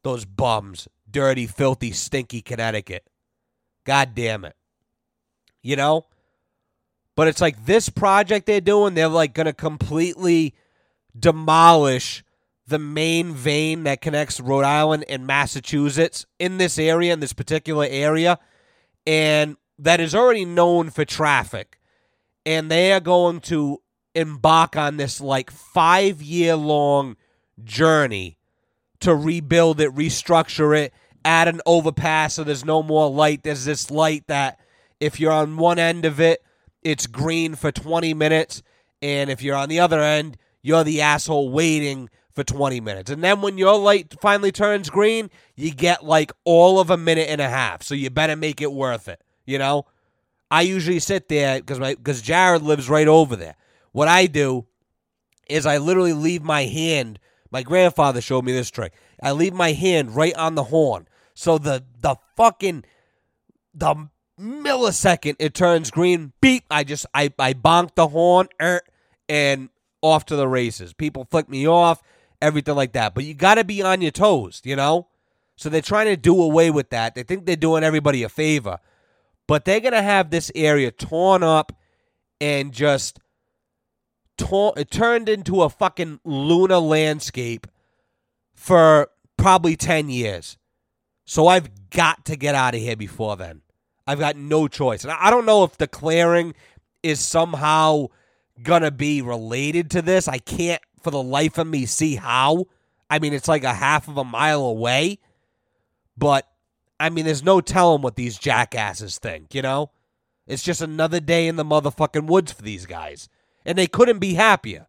those 0.04 0.26
bums, 0.26 0.88
dirty, 1.10 1.48
filthy, 1.48 1.92
stinky 1.92 2.42
Connecticut. 2.42 3.06
God 3.86 4.14
damn 4.16 4.46
it. 4.46 4.56
You 5.62 5.76
know. 5.76 6.06
But 7.16 7.28
it's 7.28 7.42
like 7.42 7.66
this 7.66 7.90
project 7.90 8.46
they're 8.46 8.62
doing, 8.62 8.94
they're 8.94 9.10
like 9.10 9.34
going 9.34 9.46
to 9.46 9.52
completely 9.52 10.56
demolish 11.20 12.24
the 12.70 12.80
main 12.80 13.34
vein 13.34 13.84
that 13.84 14.01
connects 14.01 14.39
Rhode 14.39 14.63
Island 14.63 15.05
and 15.09 15.26
Massachusetts 15.26 16.26
in 16.38 16.57
this 16.57 16.78
area, 16.78 17.11
in 17.11 17.20
this 17.20 17.34
particular 17.34 17.88
area, 17.89 18.39
and 19.05 19.57
that 19.80 19.99
is 19.99 20.13
already 20.13 20.45
known 20.45 20.89
for 20.89 21.03
traffic. 21.03 21.80
And 22.45 22.70
they 22.70 22.93
are 22.93 22.99
going 22.99 23.41
to 23.41 23.82
embark 24.15 24.76
on 24.76 24.97
this 24.97 25.20
like 25.20 25.51
five 25.51 26.22
year 26.22 26.55
long 26.55 27.17
journey 27.63 28.38
to 28.99 29.15
rebuild 29.15 29.80
it, 29.80 29.93
restructure 29.95 30.78
it, 30.78 30.93
add 31.26 31.47
an 31.47 31.61
overpass 31.65 32.36
so 32.36 32.43
there's 32.43 32.65
no 32.65 32.84
more 32.84 33.09
light. 33.09 33.43
There's 33.43 33.65
this 33.65 33.89
light 33.89 34.28
that 34.28 34.59
if 34.99 35.20
you're 35.20 35.32
on 35.32 35.57
one 35.57 35.80
end 35.80 36.05
of 36.05 36.20
it, 36.20 36.43
it's 36.84 37.07
green 37.07 37.55
for 37.55 37.72
20 37.72 38.13
minutes. 38.13 38.61
And 39.01 39.30
if 39.30 39.41
you're 39.41 39.55
on 39.55 39.70
the 39.70 39.80
other 39.80 40.01
end, 40.01 40.38
you're 40.61 40.84
the 40.84 41.01
asshole 41.01 41.49
waiting 41.49 42.09
for 42.40 42.46
20 42.46 42.80
minutes. 42.80 43.12
And 43.12 43.22
then 43.22 43.42
when 43.42 43.58
your 43.58 43.78
light 43.78 44.16
finally 44.22 44.54
turns 44.54 44.90
green, 44.90 45.30
you 45.58 45.72
get 45.72 46.06
like 46.06 46.32
all 46.46 46.80
of 46.80 46.90
a 46.90 46.96
minute 46.96 47.28
and 47.28 47.42
a 47.42 47.50
half. 47.50 47.84
So 47.84 47.96
you 47.96 48.10
better 48.10 48.38
make 48.38 48.62
it 48.62 48.72
worth 48.72 49.10
it, 49.10 49.22
you 49.46 49.58
know? 49.58 49.86
I 50.50 50.62
usually 50.62 51.00
sit 51.00 51.28
there 51.28 51.60
because 51.60 51.80
my 51.80 51.96
because 51.96 52.22
Jared 52.22 52.62
lives 52.62 52.90
right 52.90 53.08
over 53.08 53.36
there. 53.36 53.56
What 53.92 54.08
I 54.08 54.26
do 54.26 54.66
is 55.50 55.66
I 55.66 55.80
literally 55.80 56.14
leave 56.14 56.42
my 56.42 56.64
hand. 56.64 57.20
My 57.52 57.62
grandfather 57.62 58.22
showed 58.22 58.46
me 58.46 58.54
this 58.54 58.72
trick. 58.72 58.94
I 59.22 59.34
leave 59.34 59.54
my 59.54 59.74
hand 59.74 60.16
right 60.16 60.34
on 60.36 60.56
the 60.56 60.64
horn. 60.64 61.08
So 61.34 61.58
the 61.58 61.84
the 62.00 62.16
fucking 62.38 62.86
the 63.74 64.10
millisecond 64.40 65.36
it 65.40 65.54
turns 65.54 65.92
green, 65.92 66.32
beep, 66.40 66.64
I 66.72 66.86
just 66.86 67.06
I 67.14 67.34
I 67.38 67.54
bonk 67.54 67.96
the 67.96 68.08
horn 68.08 68.48
er, 68.62 68.82
and 69.28 69.70
off 70.02 70.26
to 70.28 70.38
the 70.38 70.48
races. 70.48 70.94
People 70.94 71.28
flick 71.30 71.50
me 71.50 71.68
off 71.68 72.02
everything 72.42 72.76
like 72.76 72.94
that. 72.94 73.14
But 73.14 73.26
you 73.26 73.34
got 73.34 73.56
to 73.56 73.64
be 73.64 73.82
on 73.82 74.02
your 74.02 74.12
toes, 74.12 74.62
you 74.64 74.76
know? 74.76 75.08
So 75.56 75.70
they're 75.70 75.82
trying 75.82 76.08
to 76.08 76.18
do 76.18 76.42
away 76.42 76.72
with 76.72 76.90
that. 76.92 77.16
They 77.16 77.24
think 77.24 77.46
they're 77.46 77.56
doing 77.56 77.84
everybody 77.84 78.24
a 78.24 78.30
favor. 78.30 78.80
But 79.48 79.66
they're 79.66 79.82
going 79.82 79.94
to 79.94 80.02
have 80.02 80.30
this 80.30 80.52
area 80.56 80.92
torn 80.92 81.44
up 81.44 81.74
and 82.40 82.72
just 82.72 83.20
torn, 84.38 84.74
it 84.78 84.90
turned 84.90 85.28
into 85.28 85.64
a 85.64 85.70
fucking 85.70 86.20
lunar 86.24 86.78
landscape 86.78 87.68
for 88.54 89.10
probably 89.38 89.76
10 89.76 90.10
years. 90.10 90.58
So 91.26 91.48
I've 91.48 91.90
got 91.90 92.26
to 92.26 92.36
get 92.36 92.56
out 92.56 92.76
of 92.76 92.82
here 92.82 92.96
before 92.96 93.36
then. 93.36 93.62
I've 94.08 94.20
got 94.20 94.36
no 94.36 94.68
choice. 94.68 95.04
And 95.04 95.12
I 95.12 95.30
don't 95.30 95.46
know 95.46 95.64
if 95.64 95.78
the 95.78 95.88
clearing 95.88 96.56
is 97.04 97.20
somehow 97.20 98.08
going 98.64 98.82
to 98.82 98.92
be 98.92 99.22
related 99.22 99.92
to 99.92 100.02
this. 100.02 100.28
I 100.28 100.40
can't 100.40 100.82
for 101.02 101.12
the 101.12 101.22
life 101.22 101.58
of 101.58 101.68
me 101.68 101.86
see 101.86 102.16
how. 102.16 102.66
I 103.10 103.20
mean, 103.20 103.34
it's 103.34 103.47
like 103.47 103.64
a 103.64 103.74
half 103.74 104.08
of 104.08 104.18
a 104.18 104.24
mile 104.24 104.62
away, 104.62 105.20
but 106.18 106.47
I 107.00 107.10
mean, 107.10 107.26
there's 107.26 107.43
no 107.43 107.62
telling 107.62 108.02
what 108.02 108.16
these 108.16 108.38
jackasses 108.38 109.18
think, 109.18 109.56
you 109.56 109.62
know? 109.62 109.91
It's 110.45 110.64
just 110.64 110.82
another 110.82 111.20
day 111.20 111.47
in 111.47 111.56
the 111.56 111.64
motherfucking 111.64 112.28
woods 112.28 112.52
for 112.52 112.62
these 112.62 112.86
guys. 112.86 113.30
And 113.66 113.78
they 113.78 113.88
couldn't 113.88 114.20
be 114.20 114.34
happier. 114.34 114.88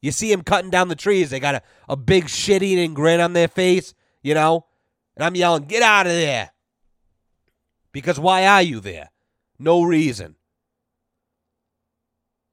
You 0.00 0.12
see 0.12 0.30
them 0.30 0.42
cutting 0.42 0.70
down 0.70 0.88
the 0.88 0.96
trees, 0.96 1.30
they 1.30 1.40
got 1.40 1.56
a, 1.56 1.62
a 1.88 1.96
big 1.96 2.28
shit 2.28 2.62
eating 2.62 2.94
grin 2.94 3.20
on 3.20 3.32
their 3.32 3.48
face, 3.48 3.94
you 4.22 4.34
know? 4.34 4.66
And 5.16 5.24
I'm 5.24 5.36
yelling, 5.36 5.64
get 5.64 5.82
out 5.82 6.06
of 6.06 6.12
there. 6.12 6.50
Because 7.92 8.18
why 8.18 8.46
are 8.46 8.62
you 8.62 8.80
there? 8.80 9.10
No 9.58 9.82
reason. 9.82 10.36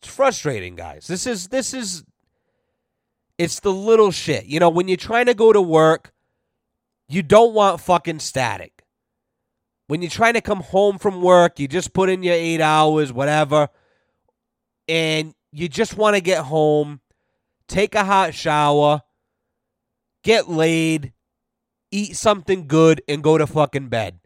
It's 0.02 0.14
frustrating, 0.14 0.76
guys. 0.76 1.08
This 1.08 1.26
is 1.26 1.47
this 1.47 1.74
is 1.74 2.04
it's 3.40 3.62
the 3.62 3.74
little 3.74 4.12
shit. 4.12 4.46
You 4.46 4.60
know, 4.60 4.70
when 4.70 4.90
you're 4.90 4.98
trying 4.98 5.28
to 5.28 5.34
go 5.34 5.54
to 5.54 5.62
work, 5.62 6.12
you 7.08 7.24
don't 7.24 7.54
want 7.54 7.80
fucking 7.80 8.20
static. 8.20 8.84
When 9.88 10.02
you're 10.04 10.12
trying 10.12 10.34
to 10.34 10.42
come 10.42 10.60
home 10.60 11.00
from 11.00 11.24
work, 11.24 11.58
you 11.58 11.68
just 11.68 11.94
put 11.94 12.10
in 12.10 12.22
your 12.22 12.36
eight 12.36 12.62
hours, 12.62 13.12
whatever, 13.12 13.70
and 14.88 15.34
you 15.52 15.70
just 15.70 15.98
want 15.98 16.16
to 16.16 16.22
get 16.22 16.44
home, 16.44 17.00
take 17.68 17.96
a 17.96 18.04
hot 18.04 18.36
shower, 18.36 19.02
get 20.24 20.50
laid, 20.50 21.14
eat 21.92 22.18
something 22.18 22.68
good, 22.68 23.02
and 23.08 23.24
go 23.24 23.38
to 23.38 23.48
fucking 23.48 23.88
bed. 23.88 24.20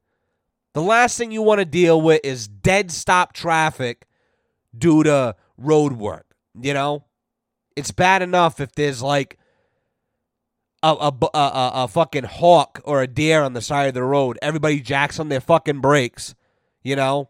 The 0.73 0.81
last 0.81 1.19
thing 1.19 1.31
you 1.31 1.43
want 1.43 1.59
to 1.59 1.65
deal 1.65 2.01
with 2.01 2.19
is 2.23 2.47
dead 2.47 2.91
stop 2.91 3.31
traffic 3.31 4.07
due 4.75 5.03
to 5.03 5.35
road 5.57 5.93
work. 5.93 6.25
You 6.59 6.73
know, 6.73 7.05
it's 7.75 7.91
bad 7.91 8.21
enough 8.21 8.59
if 8.59 8.73
there's 8.73 9.01
like 9.01 9.37
a, 10.83 10.89
a, 10.89 11.13
a, 11.33 11.71
a, 11.83 11.87
fucking 11.87 12.25
hawk 12.25 12.81
or 12.83 13.01
a 13.01 13.07
deer 13.07 13.41
on 13.41 13.53
the 13.53 13.61
side 13.61 13.87
of 13.87 13.93
the 13.93 14.03
road. 14.03 14.37
Everybody 14.41 14.81
jacks 14.81 15.19
on 15.19 15.29
their 15.29 15.39
fucking 15.39 15.79
brakes, 15.79 16.35
you 16.83 16.95
know, 16.95 17.29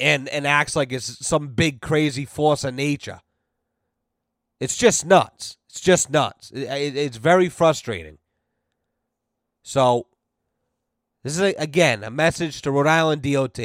and 0.00 0.28
and 0.28 0.46
acts 0.46 0.74
like 0.74 0.92
it's 0.92 1.26
some 1.26 1.48
big 1.48 1.80
crazy 1.80 2.24
force 2.24 2.64
of 2.64 2.74
nature. 2.74 3.20
It's 4.60 4.76
just 4.76 5.04
nuts. 5.04 5.58
It's 5.68 5.80
just 5.80 6.10
nuts. 6.10 6.50
It, 6.52 6.62
it, 6.62 6.96
it's 6.96 7.16
very 7.18 7.48
frustrating. 7.48 8.18
So, 9.62 10.06
this 11.22 11.34
is 11.34 11.40
a, 11.40 11.54
again 11.54 12.02
a 12.02 12.10
message 12.10 12.62
to 12.62 12.70
Rhode 12.70 12.86
Island 12.86 13.22
DOT. 13.22 13.58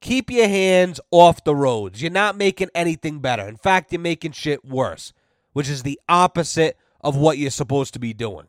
Keep 0.00 0.32
your 0.32 0.48
hands 0.48 0.98
off 1.12 1.44
the 1.44 1.54
roads. 1.54 2.02
You're 2.02 2.10
not 2.10 2.36
making 2.36 2.70
anything 2.74 3.20
better. 3.20 3.46
In 3.46 3.56
fact, 3.56 3.92
you're 3.92 4.00
making 4.00 4.32
shit 4.32 4.64
worse, 4.64 5.12
which 5.52 5.68
is 5.68 5.82
the 5.82 6.00
opposite 6.08 6.76
of 7.00 7.16
what 7.16 7.38
you're 7.38 7.50
supposed 7.50 7.92
to 7.94 7.98
be 7.98 8.12
doing. 8.12 8.46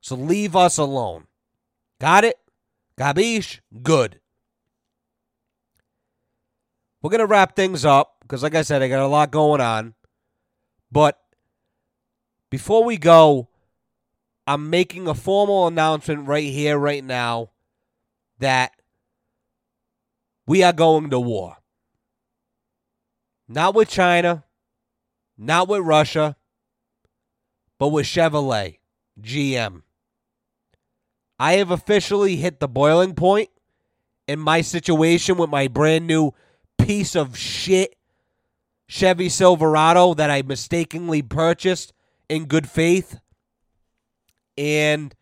So 0.00 0.14
leave 0.14 0.54
us 0.54 0.78
alone. 0.78 1.26
Got 2.00 2.24
it? 2.24 2.38
Gabish? 2.98 3.60
Good. 3.82 4.20
We're 7.02 7.10
going 7.10 7.20
to 7.20 7.26
wrap 7.26 7.54
things 7.54 7.84
up 7.84 8.16
because, 8.22 8.42
like 8.42 8.54
I 8.54 8.62
said, 8.62 8.82
I 8.82 8.88
got 8.88 9.04
a 9.04 9.06
lot 9.06 9.30
going 9.30 9.60
on. 9.60 9.94
But 10.90 11.18
before 12.50 12.84
we 12.84 12.96
go, 12.96 13.48
I'm 14.46 14.70
making 14.70 15.06
a 15.06 15.14
formal 15.14 15.66
announcement 15.66 16.26
right 16.26 16.50
here, 16.50 16.78
right 16.78 17.04
now, 17.04 17.50
that 18.38 18.72
we 20.46 20.62
are 20.62 20.72
going 20.72 21.10
to 21.10 21.20
war. 21.20 21.56
Not 23.46 23.74
with 23.74 23.88
China, 23.88 24.44
not 25.38 25.68
with 25.68 25.82
Russia, 25.82 26.36
but 27.78 27.88
with 27.88 28.06
Chevrolet, 28.06 28.78
GM. 29.20 29.82
I 31.38 31.52
have 31.54 31.70
officially 31.70 32.36
hit 32.36 32.58
the 32.58 32.68
boiling 32.68 33.14
point 33.14 33.50
in 34.26 34.40
my 34.40 34.60
situation 34.60 35.36
with 35.36 35.48
my 35.48 35.68
brand 35.68 36.06
new 36.06 36.32
piece 36.76 37.14
of 37.14 37.38
shit 37.38 37.94
Chevy 38.88 39.28
Silverado 39.28 40.14
that 40.14 40.30
I 40.30 40.42
mistakenly 40.42 41.22
purchased 41.22 41.92
in 42.28 42.46
good 42.46 42.68
faith. 42.68 43.20
And 44.56 45.14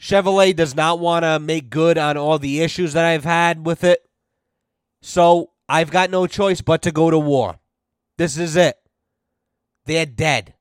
Chevrolet 0.00 0.54
does 0.54 0.74
not 0.74 0.98
want 0.98 1.24
to 1.24 1.38
make 1.38 1.70
good 1.70 1.96
on 1.96 2.16
all 2.16 2.38
the 2.38 2.60
issues 2.60 2.92
that 2.92 3.04
I've 3.04 3.24
had 3.24 3.64
with 3.64 3.84
it. 3.84 4.04
So 5.00 5.52
I've 5.68 5.90
got 5.90 6.10
no 6.10 6.26
choice 6.26 6.60
but 6.60 6.82
to 6.82 6.92
go 6.92 7.10
to 7.10 7.18
war. 7.18 7.58
This 8.18 8.36
is 8.36 8.56
it. 8.56 8.76
They're 9.86 10.04
dead. 10.04 10.54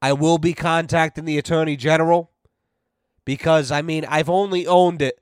I 0.00 0.12
will 0.12 0.38
be 0.38 0.54
contacting 0.54 1.24
the 1.24 1.38
Attorney 1.38 1.76
General 1.76 2.30
because, 3.24 3.72
I 3.72 3.82
mean, 3.82 4.04
I've 4.04 4.30
only 4.30 4.66
owned 4.66 5.02
it 5.02 5.18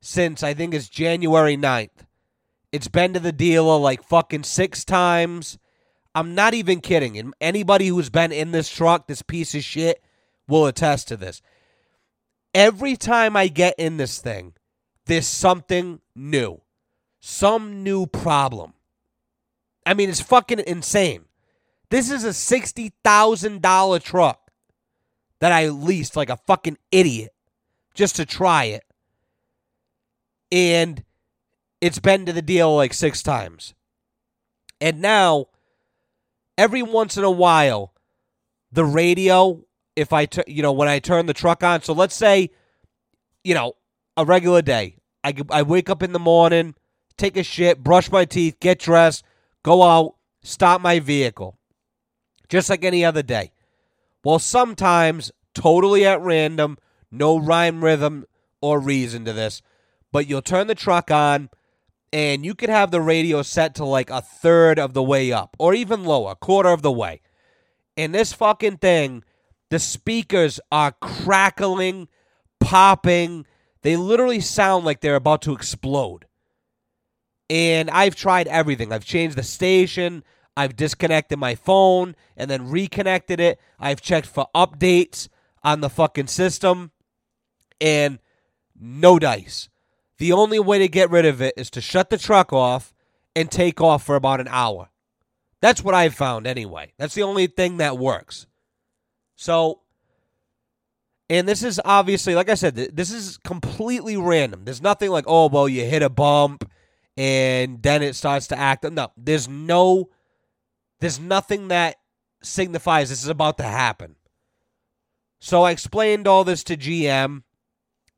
since 0.00 0.42
I 0.42 0.54
think 0.54 0.74
it's 0.74 0.88
January 0.88 1.56
9th. 1.56 2.06
It's 2.72 2.88
been 2.88 3.12
to 3.14 3.20
the 3.20 3.30
dealer 3.30 3.78
like 3.78 4.02
fucking 4.02 4.42
six 4.42 4.84
times. 4.84 5.58
I'm 6.14 6.34
not 6.34 6.54
even 6.54 6.80
kidding. 6.80 7.16
And 7.16 7.34
anybody 7.40 7.86
who's 7.86 8.10
been 8.10 8.32
in 8.32 8.50
this 8.50 8.68
truck, 8.68 9.06
this 9.06 9.22
piece 9.22 9.54
of 9.54 9.62
shit, 9.62 10.02
will 10.48 10.66
attest 10.66 11.06
to 11.08 11.16
this 11.16 11.40
every 12.54 12.96
time 12.96 13.36
I 13.36 13.48
get 13.48 13.74
in 13.78 13.96
this 13.96 14.18
thing, 14.18 14.54
there's 15.06 15.26
something 15.26 16.00
new, 16.14 16.60
some 17.20 17.82
new 17.82 18.06
problem. 18.06 18.74
I 19.84 19.94
mean, 19.94 20.08
it's 20.08 20.20
fucking 20.20 20.62
insane. 20.66 21.24
This 21.90 22.10
is 22.10 22.24
a 22.24 22.28
$60,000 22.28 24.02
truck 24.02 24.50
that 25.40 25.52
I 25.52 25.68
leased 25.68 26.16
like 26.16 26.30
a 26.30 26.36
fucking 26.36 26.78
idiot 26.90 27.34
just 27.94 28.16
to 28.16 28.24
try 28.24 28.64
it. 28.64 28.84
And 30.50 31.02
it's 31.80 31.98
been 31.98 32.26
to 32.26 32.32
the 32.32 32.42
deal 32.42 32.74
like 32.76 32.94
six 32.94 33.22
times. 33.22 33.74
And 34.80 35.00
now, 35.00 35.46
every 36.56 36.82
once 36.82 37.16
in 37.16 37.24
a 37.24 37.30
while, 37.30 37.92
the 38.70 38.84
radio 38.84 39.64
if 39.96 40.12
I, 40.12 40.28
you 40.46 40.62
know, 40.62 40.72
when 40.72 40.88
I 40.88 40.98
turn 40.98 41.26
the 41.26 41.34
truck 41.34 41.62
on. 41.62 41.82
So 41.82 41.92
let's 41.92 42.14
say, 42.14 42.50
you 43.44 43.54
know, 43.54 43.74
a 44.16 44.24
regular 44.24 44.62
day. 44.62 44.96
I, 45.24 45.34
I 45.50 45.62
wake 45.62 45.90
up 45.90 46.02
in 46.02 46.12
the 46.12 46.18
morning, 46.18 46.74
take 47.16 47.36
a 47.36 47.42
shit, 47.42 47.82
brush 47.82 48.10
my 48.10 48.24
teeth, 48.24 48.58
get 48.60 48.78
dressed, 48.78 49.24
go 49.62 49.82
out, 49.82 50.16
stop 50.42 50.80
my 50.80 51.00
vehicle. 51.00 51.58
Just 52.48 52.68
like 52.68 52.84
any 52.84 53.04
other 53.04 53.22
day. 53.22 53.52
Well, 54.24 54.38
sometimes, 54.38 55.32
totally 55.54 56.04
at 56.06 56.20
random, 56.20 56.78
no 57.10 57.38
rhyme, 57.38 57.82
rhythm, 57.82 58.24
or 58.60 58.78
reason 58.78 59.24
to 59.26 59.32
this, 59.32 59.60
but 60.12 60.26
you'll 60.28 60.40
turn 60.42 60.68
the 60.68 60.74
truck 60.74 61.10
on 61.10 61.50
and 62.12 62.44
you 62.44 62.54
could 62.54 62.68
have 62.68 62.90
the 62.90 63.00
radio 63.00 63.42
set 63.42 63.74
to 63.74 63.84
like 63.84 64.10
a 64.10 64.20
third 64.20 64.78
of 64.78 64.94
the 64.94 65.02
way 65.02 65.32
up 65.32 65.56
or 65.58 65.74
even 65.74 66.04
lower, 66.04 66.34
quarter 66.34 66.68
of 66.70 66.82
the 66.82 66.92
way. 66.92 67.20
And 67.96 68.14
this 68.14 68.32
fucking 68.32 68.78
thing 68.78 69.24
the 69.68 69.78
speakers 69.78 70.60
are 70.70 70.92
crackling, 70.92 72.08
popping. 72.60 73.46
They 73.82 73.96
literally 73.96 74.40
sound 74.40 74.84
like 74.84 75.00
they're 75.00 75.16
about 75.16 75.42
to 75.42 75.54
explode. 75.54 76.26
And 77.52 77.90
I've 77.90 78.16
tried 78.16 78.48
everything. 78.48 78.94
I've 78.94 79.04
changed 79.04 79.36
the 79.36 79.42
station. 79.42 80.24
I've 80.56 80.74
disconnected 80.74 81.38
my 81.38 81.54
phone 81.54 82.16
and 82.34 82.50
then 82.50 82.70
reconnected 82.70 83.40
it. 83.40 83.60
I've 83.78 84.00
checked 84.00 84.26
for 84.26 84.46
updates 84.54 85.28
on 85.62 85.82
the 85.82 85.90
fucking 85.90 86.28
system. 86.28 86.92
And 87.78 88.20
no 88.80 89.18
dice. 89.18 89.68
The 90.16 90.32
only 90.32 90.60
way 90.60 90.78
to 90.78 90.88
get 90.88 91.10
rid 91.10 91.26
of 91.26 91.42
it 91.42 91.52
is 91.58 91.68
to 91.72 91.82
shut 91.82 92.08
the 92.08 92.16
truck 92.16 92.54
off 92.54 92.94
and 93.36 93.50
take 93.50 93.82
off 93.82 94.02
for 94.02 94.16
about 94.16 94.40
an 94.40 94.48
hour. 94.48 94.88
That's 95.60 95.84
what 95.84 95.94
I've 95.94 96.14
found 96.14 96.46
anyway. 96.46 96.94
That's 96.96 97.14
the 97.14 97.22
only 97.22 97.48
thing 97.48 97.76
that 97.76 97.98
works. 97.98 98.46
So, 99.36 99.80
and 101.28 101.46
this 101.46 101.62
is 101.62 101.78
obviously, 101.84 102.34
like 102.34 102.48
I 102.48 102.54
said, 102.54 102.76
this 102.76 103.10
is 103.10 103.36
completely 103.44 104.16
random. 104.16 104.64
There's 104.64 104.80
nothing 104.80 105.10
like, 105.10 105.24
oh, 105.26 105.50
well, 105.50 105.68
you 105.68 105.84
hit 105.84 106.02
a 106.02 106.08
bump 106.08 106.70
and 107.16 107.82
then 107.82 108.02
it 108.02 108.14
starts 108.14 108.46
to 108.48 108.58
act. 108.58 108.84
No, 108.84 109.12
there's 109.16 109.48
no, 109.48 110.10
there's 111.00 111.20
nothing 111.20 111.68
that 111.68 111.96
signifies 112.42 113.10
this 113.10 113.22
is 113.22 113.28
about 113.28 113.58
to 113.58 113.64
happen. 113.64 114.16
So 115.40 115.62
I 115.64 115.72
explained 115.72 116.28
all 116.28 116.44
this 116.44 116.62
to 116.64 116.76
GM, 116.76 117.42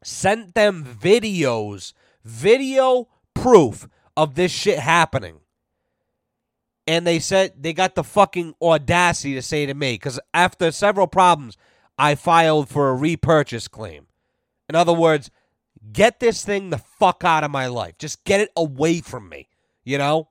sent 0.03 0.55
them 0.55 0.85
videos, 0.85 1.93
video 2.23 3.09
proof 3.35 3.89
of 4.17 4.35
this 4.35 4.53
shit 4.53 4.79
happening 4.79 5.41
and 6.87 7.07
they 7.07 7.19
said 7.19 7.53
they 7.59 7.73
got 7.73 7.95
the 7.95 8.05
fucking 8.05 8.55
audacity 8.61 9.35
to 9.35 9.43
say 9.43 9.67
to 9.67 9.75
me 9.75 9.95
because 9.95 10.21
after 10.33 10.71
several 10.71 11.07
problems, 11.07 11.57
I 11.99 12.15
filed 12.15 12.69
for 12.69 12.91
a 12.91 12.95
repurchase 12.95 13.69
claim. 13.69 14.07
In 14.69 14.75
other 14.75 14.93
words, 14.93 15.31
get 15.93 16.20
this 16.20 16.45
thing 16.45 16.70
the 16.70 16.78
fuck 16.78 17.24
out 17.24 17.45
of 17.45 17.51
my 17.51 17.66
life. 17.66 17.99
Just 17.99 18.24
get 18.24 18.41
it 18.41 18.51
away 18.57 19.01
from 19.01 19.28
me, 19.28 19.49
you 19.85 19.99
know? 19.99 20.28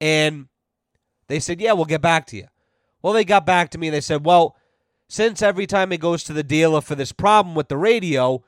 And 0.00 0.48
they 1.28 1.40
said, 1.40 1.60
yeah, 1.60 1.72
we'll 1.72 1.84
get 1.84 2.02
back 2.02 2.26
to 2.28 2.36
you. 2.36 2.46
Well, 3.02 3.12
they 3.12 3.24
got 3.24 3.46
back 3.46 3.70
to 3.70 3.78
me 3.78 3.88
and 3.88 3.94
they 3.94 4.00
said, 4.00 4.24
well, 4.24 4.56
since 5.08 5.42
every 5.42 5.66
time 5.66 5.92
it 5.92 6.00
goes 6.00 6.22
to 6.24 6.32
the 6.32 6.42
dealer 6.42 6.80
for 6.80 6.94
this 6.94 7.12
problem 7.12 7.54
with 7.54 7.68
the 7.68 7.76
radio, 7.76 8.44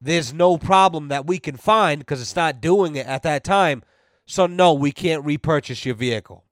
there's 0.00 0.32
no 0.32 0.58
problem 0.58 1.08
that 1.08 1.26
we 1.26 1.38
can 1.38 1.56
find 1.56 2.00
because 2.00 2.20
it's 2.20 2.36
not 2.36 2.60
doing 2.60 2.96
it 2.96 3.06
at 3.06 3.22
that 3.22 3.44
time. 3.44 3.82
So, 4.26 4.46
no, 4.46 4.72
we 4.72 4.92
can't 4.92 5.24
repurchase 5.24 5.84
your 5.84 5.94
vehicle. 5.94 6.44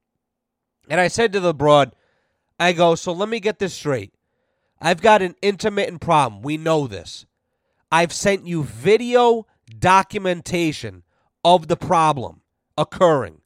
And 0.89 0.99
I 0.99 1.07
said 1.07 1.33
to 1.33 1.39
the 1.39 1.53
broad, 1.53 1.95
I 2.59 2.73
go, 2.73 2.95
so 2.95 3.11
let 3.11 3.29
me 3.29 3.39
get 3.39 3.59
this 3.59 3.73
straight. 3.73 4.13
I've 4.79 5.01
got 5.01 5.21
an 5.21 5.35
intermittent 5.41 6.01
problem. 6.01 6.41
We 6.41 6.57
know 6.57 6.87
this. 6.87 7.25
I've 7.91 8.13
sent 8.13 8.47
you 8.47 8.63
video 8.63 9.45
documentation 9.79 11.03
of 11.43 11.67
the 11.67 11.77
problem 11.77 12.41
occurring. 12.77 13.41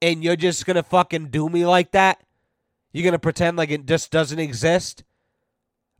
And 0.00 0.22
you're 0.22 0.36
just 0.36 0.66
going 0.66 0.76
to 0.76 0.82
fucking 0.82 1.28
do 1.28 1.48
me 1.48 1.64
like 1.66 1.92
that? 1.92 2.22
You're 2.92 3.04
going 3.04 3.12
to 3.12 3.18
pretend 3.18 3.56
like 3.56 3.70
it 3.70 3.86
just 3.86 4.10
doesn't 4.10 4.38
exist? 4.38 5.04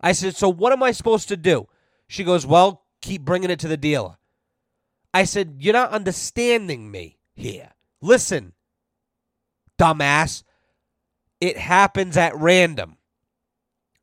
I 0.00 0.12
said, 0.12 0.36
so 0.36 0.48
what 0.48 0.72
am 0.72 0.82
I 0.82 0.92
supposed 0.92 1.28
to 1.28 1.36
do? 1.36 1.68
She 2.09 2.24
goes, 2.24 2.44
well, 2.44 2.84
keep 3.00 3.22
bringing 3.22 3.50
it 3.50 3.61
to 3.61 3.68
the 3.68 3.76
dealer. 3.76 4.16
I 5.14 5.24
said, 5.24 5.57
you're 5.61 5.72
not 5.72 5.90
understanding 5.90 6.90
me 6.90 7.18
here. 7.34 7.70
Listen, 8.00 8.53
dumbass. 9.78 10.42
It 11.40 11.57
happens 11.57 12.16
at 12.16 12.36
random. 12.36 12.96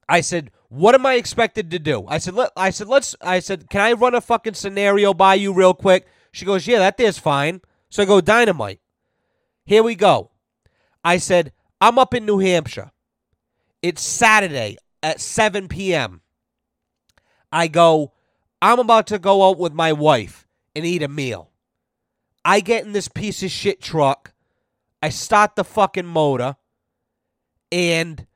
I 0.07 0.21
said, 0.21 0.51
"What 0.69 0.95
am 0.95 1.05
I 1.05 1.15
expected 1.15 1.71
to 1.71 1.79
do?" 1.79 2.05
I 2.07 2.19
said, 2.19 2.35
Let, 2.35 2.51
"I 2.55 2.69
said, 2.69 2.87
let's." 2.87 3.15
I 3.21 3.39
said, 3.39 3.69
"Can 3.69 3.81
I 3.81 3.93
run 3.93 4.15
a 4.15 4.21
fucking 4.21 4.53
scenario 4.53 5.13
by 5.13 5.33
you 5.33 5.51
real 5.51 5.73
quick?" 5.73 6.07
She 6.31 6.45
goes, 6.45 6.67
"Yeah, 6.67 6.79
that 6.79 6.99
is 6.99 7.17
fine." 7.17 7.61
So 7.89 8.03
I 8.03 8.05
go, 8.05 8.21
"Dynamite." 8.21 8.79
Here 9.65 9.83
we 9.83 9.95
go. 9.95 10.31
I 11.03 11.17
said, 11.17 11.53
"I'm 11.81 11.97
up 11.97 12.13
in 12.13 12.25
New 12.25 12.39
Hampshire. 12.39 12.91
It's 13.81 14.01
Saturday 14.01 14.77
at 15.01 15.19
7 15.19 15.67
p.m." 15.67 16.21
I 17.51 17.67
go, 17.67 18.13
"I'm 18.61 18.79
about 18.79 19.07
to 19.07 19.17
go 19.19 19.49
out 19.49 19.57
with 19.57 19.73
my 19.73 19.91
wife 19.91 20.47
and 20.75 20.85
eat 20.85 21.01
a 21.01 21.07
meal." 21.07 21.51
I 22.45 22.59
get 22.61 22.85
in 22.85 22.93
this 22.93 23.07
piece 23.07 23.43
of 23.43 23.51
shit 23.51 23.81
truck. 23.81 24.33
I 25.01 25.09
start 25.09 25.55
the 25.55 25.63
fucking 25.63 26.05
motor, 26.05 26.57
and 27.71 28.27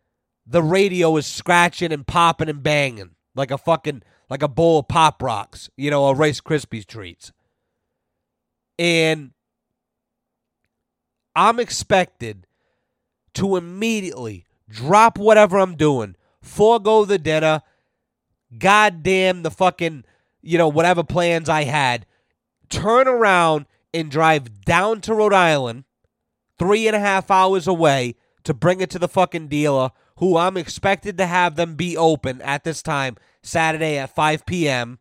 the 0.46 0.64
radio 0.64 1.16
is 1.18 1.26
scratching 1.26 1.92
and 1.92 2.06
popping 2.06 2.50
and 2.50 2.64
banging 2.64 3.12
like 3.36 3.52
a 3.52 3.58
fucking 3.58 4.04
like 4.30 4.42
a 4.42 4.48
bowl 4.48 4.80
of 4.80 4.88
pop 4.88 5.22
rocks, 5.22 5.70
you 5.78 5.92
know, 5.92 6.08
a 6.08 6.14
Rice 6.14 6.42
Krispies 6.42 6.86
treats. 6.86 7.32
And 8.80 9.32
I'm 11.36 11.60
expected 11.60 12.48
to 13.36 13.56
immediately 13.56 14.46
drop 14.70 15.18
whatever 15.18 15.58
I'm 15.58 15.76
doing, 15.76 16.16
forego 16.42 17.06
the 17.06 17.18
dinner, 17.18 17.62
goddamn 18.58 19.44
the 19.44 19.52
fucking, 19.52 20.06
you 20.42 20.58
know, 20.58 20.68
whatever 20.68 21.04
plans 21.04 21.50
I 21.50 21.64
had, 21.64 22.06
turn 22.70 23.08
around 23.08 23.66
and 23.94 24.10
drive 24.10 24.62
down 24.62 25.02
to 25.02 25.14
Rhode 25.14 25.34
Island, 25.34 25.84
three 26.58 26.88
and 26.88 26.96
a 26.96 27.00
half 27.00 27.30
hours 27.30 27.68
away, 27.68 28.16
to 28.44 28.54
bring 28.54 28.82
it 28.82 28.90
to 28.92 29.00
the 29.00 29.08
fucking 29.08 29.48
dealer, 29.48 29.92
who 30.18 30.38
I'm 30.38 30.58
expected 30.58 31.18
to 31.18 31.26
have 31.26 31.56
them 31.56 31.76
be 31.76 31.98
open 31.98 32.42
at 32.42 32.64
this 32.64 32.82
time, 32.82 33.18
Saturday 33.42 33.98
at 33.98 34.14
5 34.14 34.46
p.m., 34.46 35.00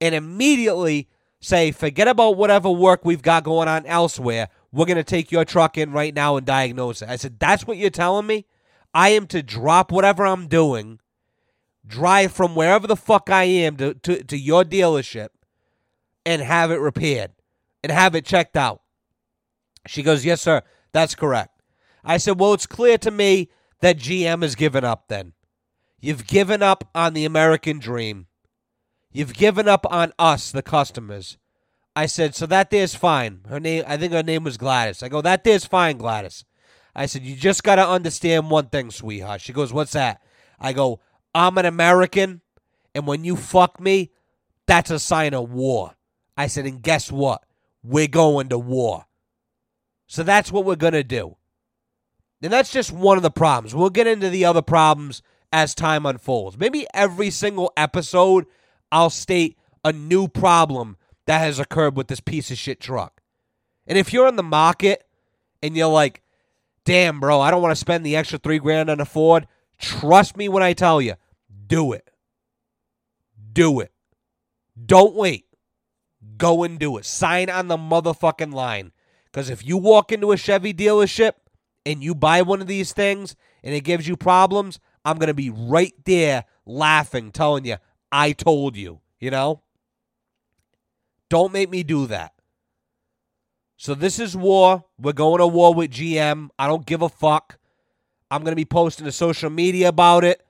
and 0.00 0.14
immediately 0.14 1.08
say, 1.40 1.70
forget 1.70 2.08
about 2.08 2.36
whatever 2.36 2.70
work 2.70 3.04
we've 3.04 3.22
got 3.22 3.44
going 3.44 3.68
on 3.68 3.86
elsewhere. 3.86 4.48
We're 4.72 4.86
going 4.86 4.96
to 4.96 5.04
take 5.04 5.32
your 5.32 5.44
truck 5.44 5.78
in 5.78 5.92
right 5.92 6.14
now 6.14 6.36
and 6.36 6.46
diagnose 6.46 7.02
it. 7.02 7.08
I 7.08 7.16
said, 7.16 7.38
that's 7.38 7.66
what 7.66 7.76
you're 7.78 7.90
telling 7.90 8.26
me? 8.26 8.46
I 8.94 9.10
am 9.10 9.26
to 9.28 9.42
drop 9.42 9.92
whatever 9.92 10.26
I'm 10.26 10.48
doing, 10.48 11.00
drive 11.86 12.32
from 12.32 12.54
wherever 12.54 12.86
the 12.86 12.96
fuck 12.96 13.30
I 13.30 13.44
am 13.44 13.76
to, 13.76 13.94
to, 13.94 14.22
to 14.24 14.36
your 14.36 14.64
dealership, 14.64 15.28
and 16.24 16.42
have 16.42 16.70
it 16.70 16.80
repaired 16.80 17.32
and 17.82 17.92
have 17.92 18.14
it 18.14 18.24
checked 18.24 18.56
out. 18.56 18.82
She 19.86 20.02
goes, 20.02 20.24
Yes, 20.24 20.42
sir, 20.42 20.62
that's 20.92 21.14
correct. 21.14 21.62
I 22.04 22.18
said, 22.18 22.38
Well, 22.38 22.54
it's 22.54 22.66
clear 22.66 22.98
to 22.98 23.10
me 23.10 23.50
that 23.80 23.98
GM 23.98 24.42
has 24.42 24.54
given 24.54 24.84
up 24.84 25.08
then. 25.08 25.32
You've 26.00 26.26
given 26.26 26.62
up 26.62 26.88
on 26.94 27.14
the 27.14 27.24
American 27.24 27.78
dream. 27.78 28.26
You've 29.10 29.34
given 29.34 29.68
up 29.68 29.86
on 29.90 30.12
us, 30.18 30.50
the 30.50 30.62
customers. 30.62 31.38
I 31.96 32.06
said, 32.06 32.34
So 32.34 32.46
that 32.46 32.70
there's 32.70 32.94
fine. 32.94 33.40
Her 33.48 33.58
name 33.58 33.84
I 33.86 33.96
think 33.96 34.12
her 34.12 34.22
name 34.22 34.44
was 34.44 34.56
Gladys. 34.56 35.02
I 35.02 35.08
go, 35.08 35.20
That 35.20 35.44
there's 35.44 35.64
fine, 35.64 35.98
Gladys. 35.98 36.44
I 36.94 37.06
said, 37.06 37.22
You 37.22 37.34
just 37.34 37.64
gotta 37.64 37.86
understand 37.86 38.50
one 38.50 38.68
thing, 38.68 38.90
sweetheart. 38.90 39.40
She 39.40 39.52
goes, 39.52 39.72
What's 39.72 39.92
that? 39.92 40.22
I 40.60 40.72
go, 40.72 41.00
I'm 41.34 41.58
an 41.58 41.66
American, 41.66 42.40
and 42.94 43.06
when 43.06 43.24
you 43.24 43.36
fuck 43.36 43.80
me, 43.80 44.10
that's 44.66 44.90
a 44.90 44.98
sign 44.98 45.34
of 45.34 45.50
war. 45.50 45.94
I 46.36 46.46
said, 46.46 46.66
and 46.66 46.82
guess 46.82 47.10
what? 47.10 47.44
We're 47.82 48.08
going 48.08 48.48
to 48.50 48.58
war. 48.58 49.06
So 50.06 50.22
that's 50.22 50.52
what 50.52 50.64
we're 50.64 50.76
going 50.76 50.92
to 50.94 51.04
do. 51.04 51.36
And 52.42 52.52
that's 52.52 52.72
just 52.72 52.92
one 52.92 53.16
of 53.16 53.22
the 53.22 53.30
problems. 53.30 53.74
We'll 53.74 53.90
get 53.90 54.06
into 54.06 54.30
the 54.30 54.44
other 54.44 54.62
problems 54.62 55.22
as 55.52 55.74
time 55.74 56.06
unfolds. 56.06 56.58
Maybe 56.58 56.86
every 56.94 57.30
single 57.30 57.72
episode, 57.76 58.46
I'll 58.92 59.10
state 59.10 59.56
a 59.84 59.92
new 59.92 60.28
problem 60.28 60.96
that 61.26 61.38
has 61.38 61.58
occurred 61.58 61.96
with 61.96 62.08
this 62.08 62.20
piece 62.20 62.50
of 62.50 62.58
shit 62.58 62.80
truck. 62.80 63.20
And 63.86 63.98
if 63.98 64.12
you're 64.12 64.28
in 64.28 64.36
the 64.36 64.42
market 64.42 65.04
and 65.62 65.76
you're 65.76 65.88
like, 65.88 66.22
damn, 66.84 67.20
bro, 67.20 67.40
I 67.40 67.50
don't 67.50 67.62
want 67.62 67.72
to 67.72 67.76
spend 67.76 68.04
the 68.04 68.16
extra 68.16 68.38
three 68.38 68.58
grand 68.58 68.88
on 68.88 69.00
a 69.00 69.04
Ford, 69.04 69.46
trust 69.78 70.36
me 70.36 70.48
when 70.48 70.62
I 70.62 70.74
tell 70.74 71.00
you, 71.00 71.14
do 71.66 71.92
it. 71.92 72.08
Do 73.52 73.80
it. 73.80 73.92
Don't 74.86 75.14
wait. 75.14 75.46
Go 76.36 76.62
and 76.62 76.78
do 76.78 76.96
it. 76.98 77.04
Sign 77.04 77.50
on 77.50 77.68
the 77.68 77.76
motherfucking 77.76 78.52
line. 78.52 78.92
Because 79.24 79.50
if 79.50 79.66
you 79.66 79.76
walk 79.76 80.12
into 80.12 80.32
a 80.32 80.36
Chevy 80.36 80.72
dealership 80.72 81.32
and 81.88 82.04
you 82.04 82.14
buy 82.14 82.42
one 82.42 82.60
of 82.60 82.66
these 82.66 82.92
things 82.92 83.34
and 83.64 83.74
it 83.74 83.80
gives 83.80 84.06
you 84.06 84.14
problems, 84.14 84.78
I'm 85.06 85.16
going 85.16 85.28
to 85.28 85.34
be 85.34 85.48
right 85.48 85.94
there 86.04 86.44
laughing, 86.66 87.32
telling 87.32 87.64
you, 87.64 87.76
I 88.12 88.32
told 88.32 88.76
you, 88.76 89.00
you 89.18 89.30
know? 89.30 89.62
Don't 91.30 91.52
make 91.52 91.70
me 91.70 91.82
do 91.82 92.06
that. 92.06 92.34
So 93.78 93.94
this 93.94 94.18
is 94.18 94.36
war. 94.36 94.84
We're 94.98 95.14
going 95.14 95.38
to 95.38 95.46
war 95.46 95.72
with 95.72 95.92
GM. 95.92 96.50
I 96.58 96.66
don't 96.66 96.84
give 96.84 97.00
a 97.00 97.08
fuck. 97.08 97.58
I'm 98.30 98.42
going 98.42 98.52
to 98.52 98.56
be 98.56 98.66
posting 98.66 99.06
to 99.06 99.12
social 99.12 99.48
media 99.48 99.88
about 99.88 100.24
it. 100.24 100.44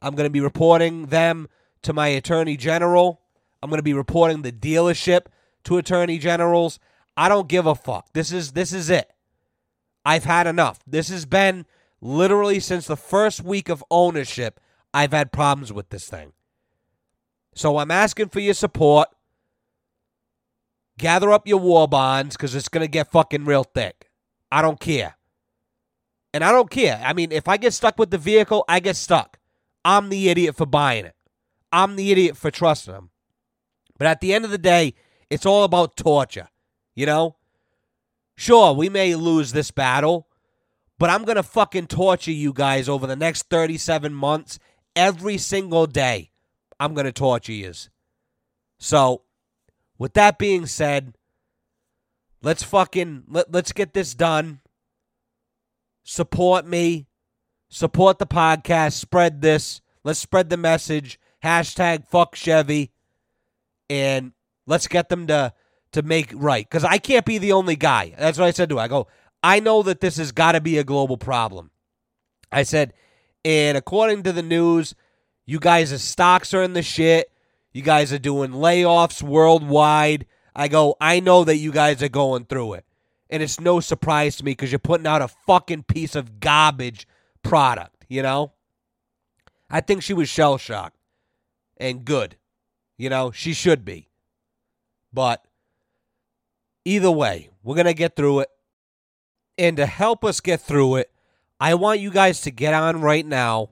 I'm 0.00 0.14
going 0.14 0.26
to 0.26 0.30
be 0.30 0.40
reporting 0.40 1.06
them 1.06 1.48
to 1.82 1.92
my 1.92 2.08
attorney 2.08 2.56
general. 2.56 3.22
I'm 3.60 3.70
going 3.70 3.78
to 3.78 3.82
be 3.82 3.92
reporting 3.92 4.42
the 4.42 4.52
dealership 4.52 5.26
to 5.64 5.78
attorney 5.78 6.18
generals. 6.18 6.78
I 7.16 7.28
don't 7.28 7.48
give 7.48 7.66
a 7.66 7.74
fuck. 7.74 8.12
This 8.12 8.30
is 8.30 8.52
this 8.52 8.72
is 8.72 8.88
it. 8.88 9.10
I've 10.06 10.24
had 10.24 10.46
enough. 10.46 10.78
This 10.86 11.08
has 11.08 11.26
been 11.26 11.66
literally 12.00 12.60
since 12.60 12.86
the 12.86 12.96
first 12.96 13.42
week 13.42 13.68
of 13.68 13.82
ownership. 13.90 14.60
I've 14.94 15.10
had 15.10 15.32
problems 15.32 15.72
with 15.72 15.88
this 15.88 16.08
thing. 16.08 16.32
So 17.56 17.78
I'm 17.78 17.90
asking 17.90 18.28
for 18.28 18.38
your 18.38 18.54
support. 18.54 19.08
Gather 20.96 21.32
up 21.32 21.48
your 21.48 21.58
war 21.58 21.88
bonds 21.88 22.36
because 22.36 22.54
it's 22.54 22.68
going 22.68 22.84
to 22.84 22.90
get 22.90 23.10
fucking 23.10 23.46
real 23.46 23.64
thick. 23.64 24.08
I 24.52 24.62
don't 24.62 24.78
care. 24.78 25.16
And 26.32 26.44
I 26.44 26.52
don't 26.52 26.70
care. 26.70 27.02
I 27.04 27.12
mean, 27.12 27.32
if 27.32 27.48
I 27.48 27.56
get 27.56 27.74
stuck 27.74 27.98
with 27.98 28.10
the 28.10 28.18
vehicle, 28.18 28.64
I 28.68 28.78
get 28.78 28.94
stuck. 28.94 29.40
I'm 29.84 30.08
the 30.08 30.28
idiot 30.28 30.54
for 30.54 30.66
buying 30.66 31.04
it. 31.04 31.16
I'm 31.72 31.96
the 31.96 32.12
idiot 32.12 32.36
for 32.36 32.52
trusting 32.52 32.94
them. 32.94 33.10
But 33.98 34.06
at 34.06 34.20
the 34.20 34.32
end 34.32 34.44
of 34.44 34.52
the 34.52 34.58
day, 34.58 34.94
it's 35.30 35.44
all 35.44 35.64
about 35.64 35.96
torture, 35.96 36.48
you 36.94 37.06
know? 37.06 37.34
Sure, 38.36 38.72
we 38.74 38.88
may 38.88 39.14
lose 39.14 39.52
this 39.52 39.70
battle, 39.70 40.28
but 40.98 41.08
I'm 41.08 41.24
going 41.24 41.36
to 41.36 41.42
fucking 41.42 41.86
torture 41.86 42.32
you 42.32 42.52
guys 42.52 42.88
over 42.88 43.06
the 43.06 43.16
next 43.16 43.48
37 43.48 44.12
months 44.12 44.58
every 44.94 45.38
single 45.38 45.86
day. 45.86 46.30
I'm 46.78 46.92
going 46.94 47.06
to 47.06 47.12
torture 47.12 47.52
you. 47.52 47.72
So, 48.78 49.22
with 49.98 50.12
that 50.14 50.38
being 50.38 50.66
said, 50.66 51.14
let's 52.42 52.62
fucking 52.62 53.24
let, 53.28 53.50
let's 53.50 53.72
get 53.72 53.94
this 53.94 54.14
done. 54.14 54.60
Support 56.04 56.66
me. 56.66 57.06
Support 57.70 58.18
the 58.18 58.26
podcast. 58.26 58.92
Spread 58.92 59.40
this. 59.40 59.80
Let's 60.04 60.20
spread 60.20 60.50
the 60.50 60.58
message. 60.58 61.18
Hashtag 61.42 62.06
fuck 62.06 62.34
Chevy. 62.34 62.92
And 63.88 64.32
let's 64.66 64.86
get 64.86 65.08
them 65.08 65.26
to 65.28 65.54
to 65.96 66.02
make 66.02 66.30
right. 66.34 66.66
Because 66.68 66.84
I 66.84 66.98
can't 66.98 67.26
be 67.26 67.38
the 67.38 67.52
only 67.52 67.76
guy. 67.76 68.14
That's 68.16 68.38
what 68.38 68.46
I 68.46 68.52
said 68.52 68.68
to 68.70 68.76
her. 68.76 68.82
I 68.82 68.88
go, 68.88 69.08
I 69.42 69.60
know 69.60 69.82
that 69.82 70.00
this 70.00 70.16
has 70.16 70.32
got 70.32 70.52
to 70.52 70.60
be 70.60 70.78
a 70.78 70.84
global 70.84 71.16
problem. 71.16 71.70
I 72.50 72.62
said, 72.62 72.94
and 73.44 73.76
according 73.76 74.22
to 74.22 74.32
the 74.32 74.42
news, 74.42 74.94
you 75.44 75.58
guys' 75.58 76.02
stocks 76.02 76.54
are 76.54 76.62
in 76.62 76.72
the 76.72 76.82
shit. 76.82 77.30
You 77.72 77.82
guys 77.82 78.12
are 78.12 78.18
doing 78.18 78.52
layoffs 78.52 79.22
worldwide. 79.22 80.26
I 80.54 80.68
go, 80.68 80.96
I 81.00 81.20
know 81.20 81.44
that 81.44 81.56
you 81.56 81.72
guys 81.72 82.02
are 82.02 82.08
going 82.08 82.46
through 82.46 82.74
it. 82.74 82.84
And 83.28 83.42
it's 83.42 83.60
no 83.60 83.80
surprise 83.80 84.36
to 84.36 84.44
me 84.44 84.52
because 84.52 84.72
you're 84.72 84.78
putting 84.78 85.06
out 85.06 85.20
a 85.20 85.28
fucking 85.28 85.82
piece 85.84 86.14
of 86.14 86.40
garbage 86.40 87.06
product, 87.42 88.06
you 88.08 88.22
know? 88.22 88.52
I 89.68 89.80
think 89.80 90.02
she 90.02 90.14
was 90.14 90.28
shell 90.28 90.58
shocked 90.58 90.96
and 91.76 92.04
good. 92.04 92.36
You 92.96 93.10
know, 93.10 93.30
she 93.30 93.52
should 93.52 93.84
be. 93.84 94.08
But 95.12 95.44
either 96.86 97.10
way, 97.10 97.50
we're 97.62 97.74
going 97.74 97.86
to 97.86 97.94
get 97.94 98.16
through 98.16 98.40
it. 98.40 98.48
And 99.58 99.76
to 99.78 99.86
help 99.86 100.24
us 100.24 100.40
get 100.40 100.60
through 100.60 100.96
it, 100.96 101.10
I 101.58 101.74
want 101.74 102.00
you 102.00 102.10
guys 102.10 102.42
to 102.42 102.50
get 102.50 102.74
on 102.74 103.00
right 103.00 103.26
now. 103.26 103.70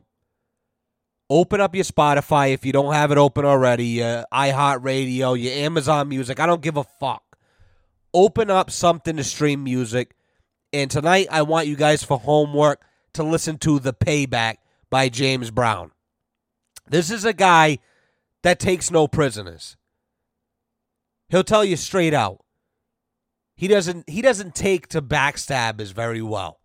Open 1.30 1.60
up 1.60 1.74
your 1.74 1.84
Spotify 1.84 2.52
if 2.52 2.66
you 2.66 2.72
don't 2.72 2.92
have 2.92 3.10
it 3.10 3.18
open 3.18 3.44
already, 3.44 3.86
your 3.86 4.24
iHeartRadio, 4.32 5.40
your 5.40 5.52
Amazon 5.52 6.08
Music. 6.08 6.38
I 6.40 6.46
don't 6.46 6.60
give 6.60 6.76
a 6.76 6.84
fuck. 6.84 7.22
Open 8.12 8.50
up 8.50 8.70
something 8.70 9.16
to 9.16 9.24
stream 9.24 9.64
music. 9.64 10.14
And 10.72 10.90
tonight, 10.90 11.28
I 11.30 11.42
want 11.42 11.66
you 11.66 11.76
guys 11.76 12.02
for 12.02 12.18
homework 12.18 12.82
to 13.14 13.22
listen 13.22 13.58
to 13.58 13.78
The 13.78 13.92
Payback 13.92 14.56
by 14.90 15.08
James 15.08 15.50
Brown. 15.50 15.92
This 16.88 17.10
is 17.10 17.24
a 17.24 17.32
guy 17.32 17.78
that 18.42 18.58
takes 18.58 18.90
no 18.90 19.08
prisoners. 19.08 19.76
He'll 21.28 21.44
tell 21.44 21.64
you 21.64 21.76
straight 21.76 22.14
out 22.14 22.43
he 23.56 23.68
doesn't 23.68 24.08
he 24.08 24.22
doesn't 24.22 24.54
take 24.54 24.88
to 24.88 25.02
backstabbers 25.02 25.92
very 25.92 26.22
well. 26.22 26.60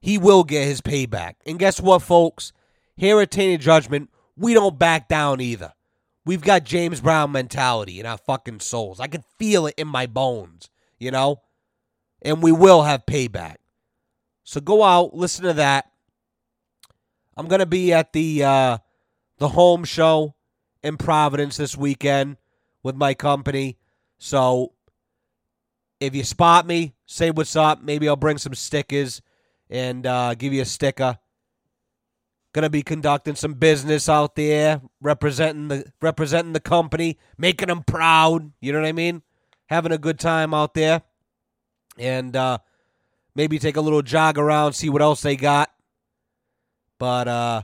He 0.00 0.16
will 0.18 0.44
get 0.44 0.66
his 0.66 0.80
payback. 0.80 1.34
And 1.44 1.58
guess 1.58 1.80
what, 1.80 2.02
folks? 2.02 2.52
Here 2.96 3.20
at 3.20 3.30
Tainted 3.30 3.60
Judgment, 3.60 4.10
we 4.36 4.54
don't 4.54 4.78
back 4.78 5.08
down 5.08 5.40
either. 5.40 5.72
We've 6.24 6.42
got 6.42 6.64
James 6.64 7.00
Brown 7.00 7.32
mentality 7.32 7.98
in 7.98 8.06
our 8.06 8.18
fucking 8.18 8.60
souls. 8.60 9.00
I 9.00 9.06
can 9.06 9.24
feel 9.38 9.66
it 9.66 9.74
in 9.76 9.88
my 9.88 10.06
bones, 10.06 10.70
you 10.98 11.10
know? 11.10 11.40
And 12.22 12.42
we 12.42 12.52
will 12.52 12.82
have 12.82 13.06
payback. 13.06 13.56
So 14.44 14.60
go 14.60 14.82
out, 14.82 15.14
listen 15.14 15.44
to 15.44 15.54
that. 15.54 15.90
I'm 17.36 17.48
gonna 17.48 17.66
be 17.66 17.92
at 17.92 18.12
the 18.12 18.44
uh, 18.44 18.78
the 19.38 19.48
home 19.48 19.84
show 19.84 20.34
in 20.82 20.96
Providence 20.96 21.56
this 21.56 21.76
weekend 21.76 22.36
with 22.82 22.96
my 22.96 23.14
company. 23.14 23.78
So 24.18 24.72
if 26.00 26.14
you 26.14 26.24
spot 26.24 26.66
me, 26.66 26.94
say 27.06 27.30
what's 27.30 27.54
up. 27.54 27.82
Maybe 27.82 28.08
I'll 28.08 28.16
bring 28.16 28.38
some 28.38 28.54
stickers 28.54 29.20
and 29.68 30.06
uh, 30.06 30.34
give 30.34 30.52
you 30.52 30.62
a 30.62 30.66
sticker. 30.66 31.18
Gonna 32.52 32.70
be 32.70 32.82
conducting 32.82 33.36
some 33.36 33.54
business 33.54 34.08
out 34.08 34.34
there, 34.34 34.80
representing 35.00 35.68
the 35.68 35.92
representing 36.02 36.52
the 36.52 36.58
company, 36.58 37.16
making 37.38 37.68
them 37.68 37.84
proud. 37.84 38.50
You 38.60 38.72
know 38.72 38.80
what 38.80 38.88
I 38.88 38.92
mean? 38.92 39.22
Having 39.66 39.92
a 39.92 39.98
good 39.98 40.18
time 40.18 40.52
out 40.52 40.74
there, 40.74 41.02
and 41.96 42.34
uh, 42.34 42.58
maybe 43.36 43.60
take 43.60 43.76
a 43.76 43.80
little 43.80 44.02
jog 44.02 44.36
around, 44.36 44.72
see 44.72 44.88
what 44.88 45.00
else 45.00 45.20
they 45.20 45.36
got. 45.36 45.70
But 46.98 47.28
uh, 47.28 47.62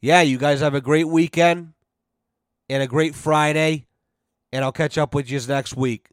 yeah, 0.00 0.22
you 0.22 0.36
guys 0.36 0.58
have 0.60 0.74
a 0.74 0.80
great 0.80 1.06
weekend 1.06 1.72
and 2.68 2.82
a 2.82 2.88
great 2.88 3.14
Friday, 3.14 3.86
and 4.52 4.64
I'll 4.64 4.72
catch 4.72 4.98
up 4.98 5.14
with 5.14 5.30
you 5.30 5.38
next 5.46 5.76
week. 5.76 6.08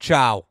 Ciao. 0.00 0.46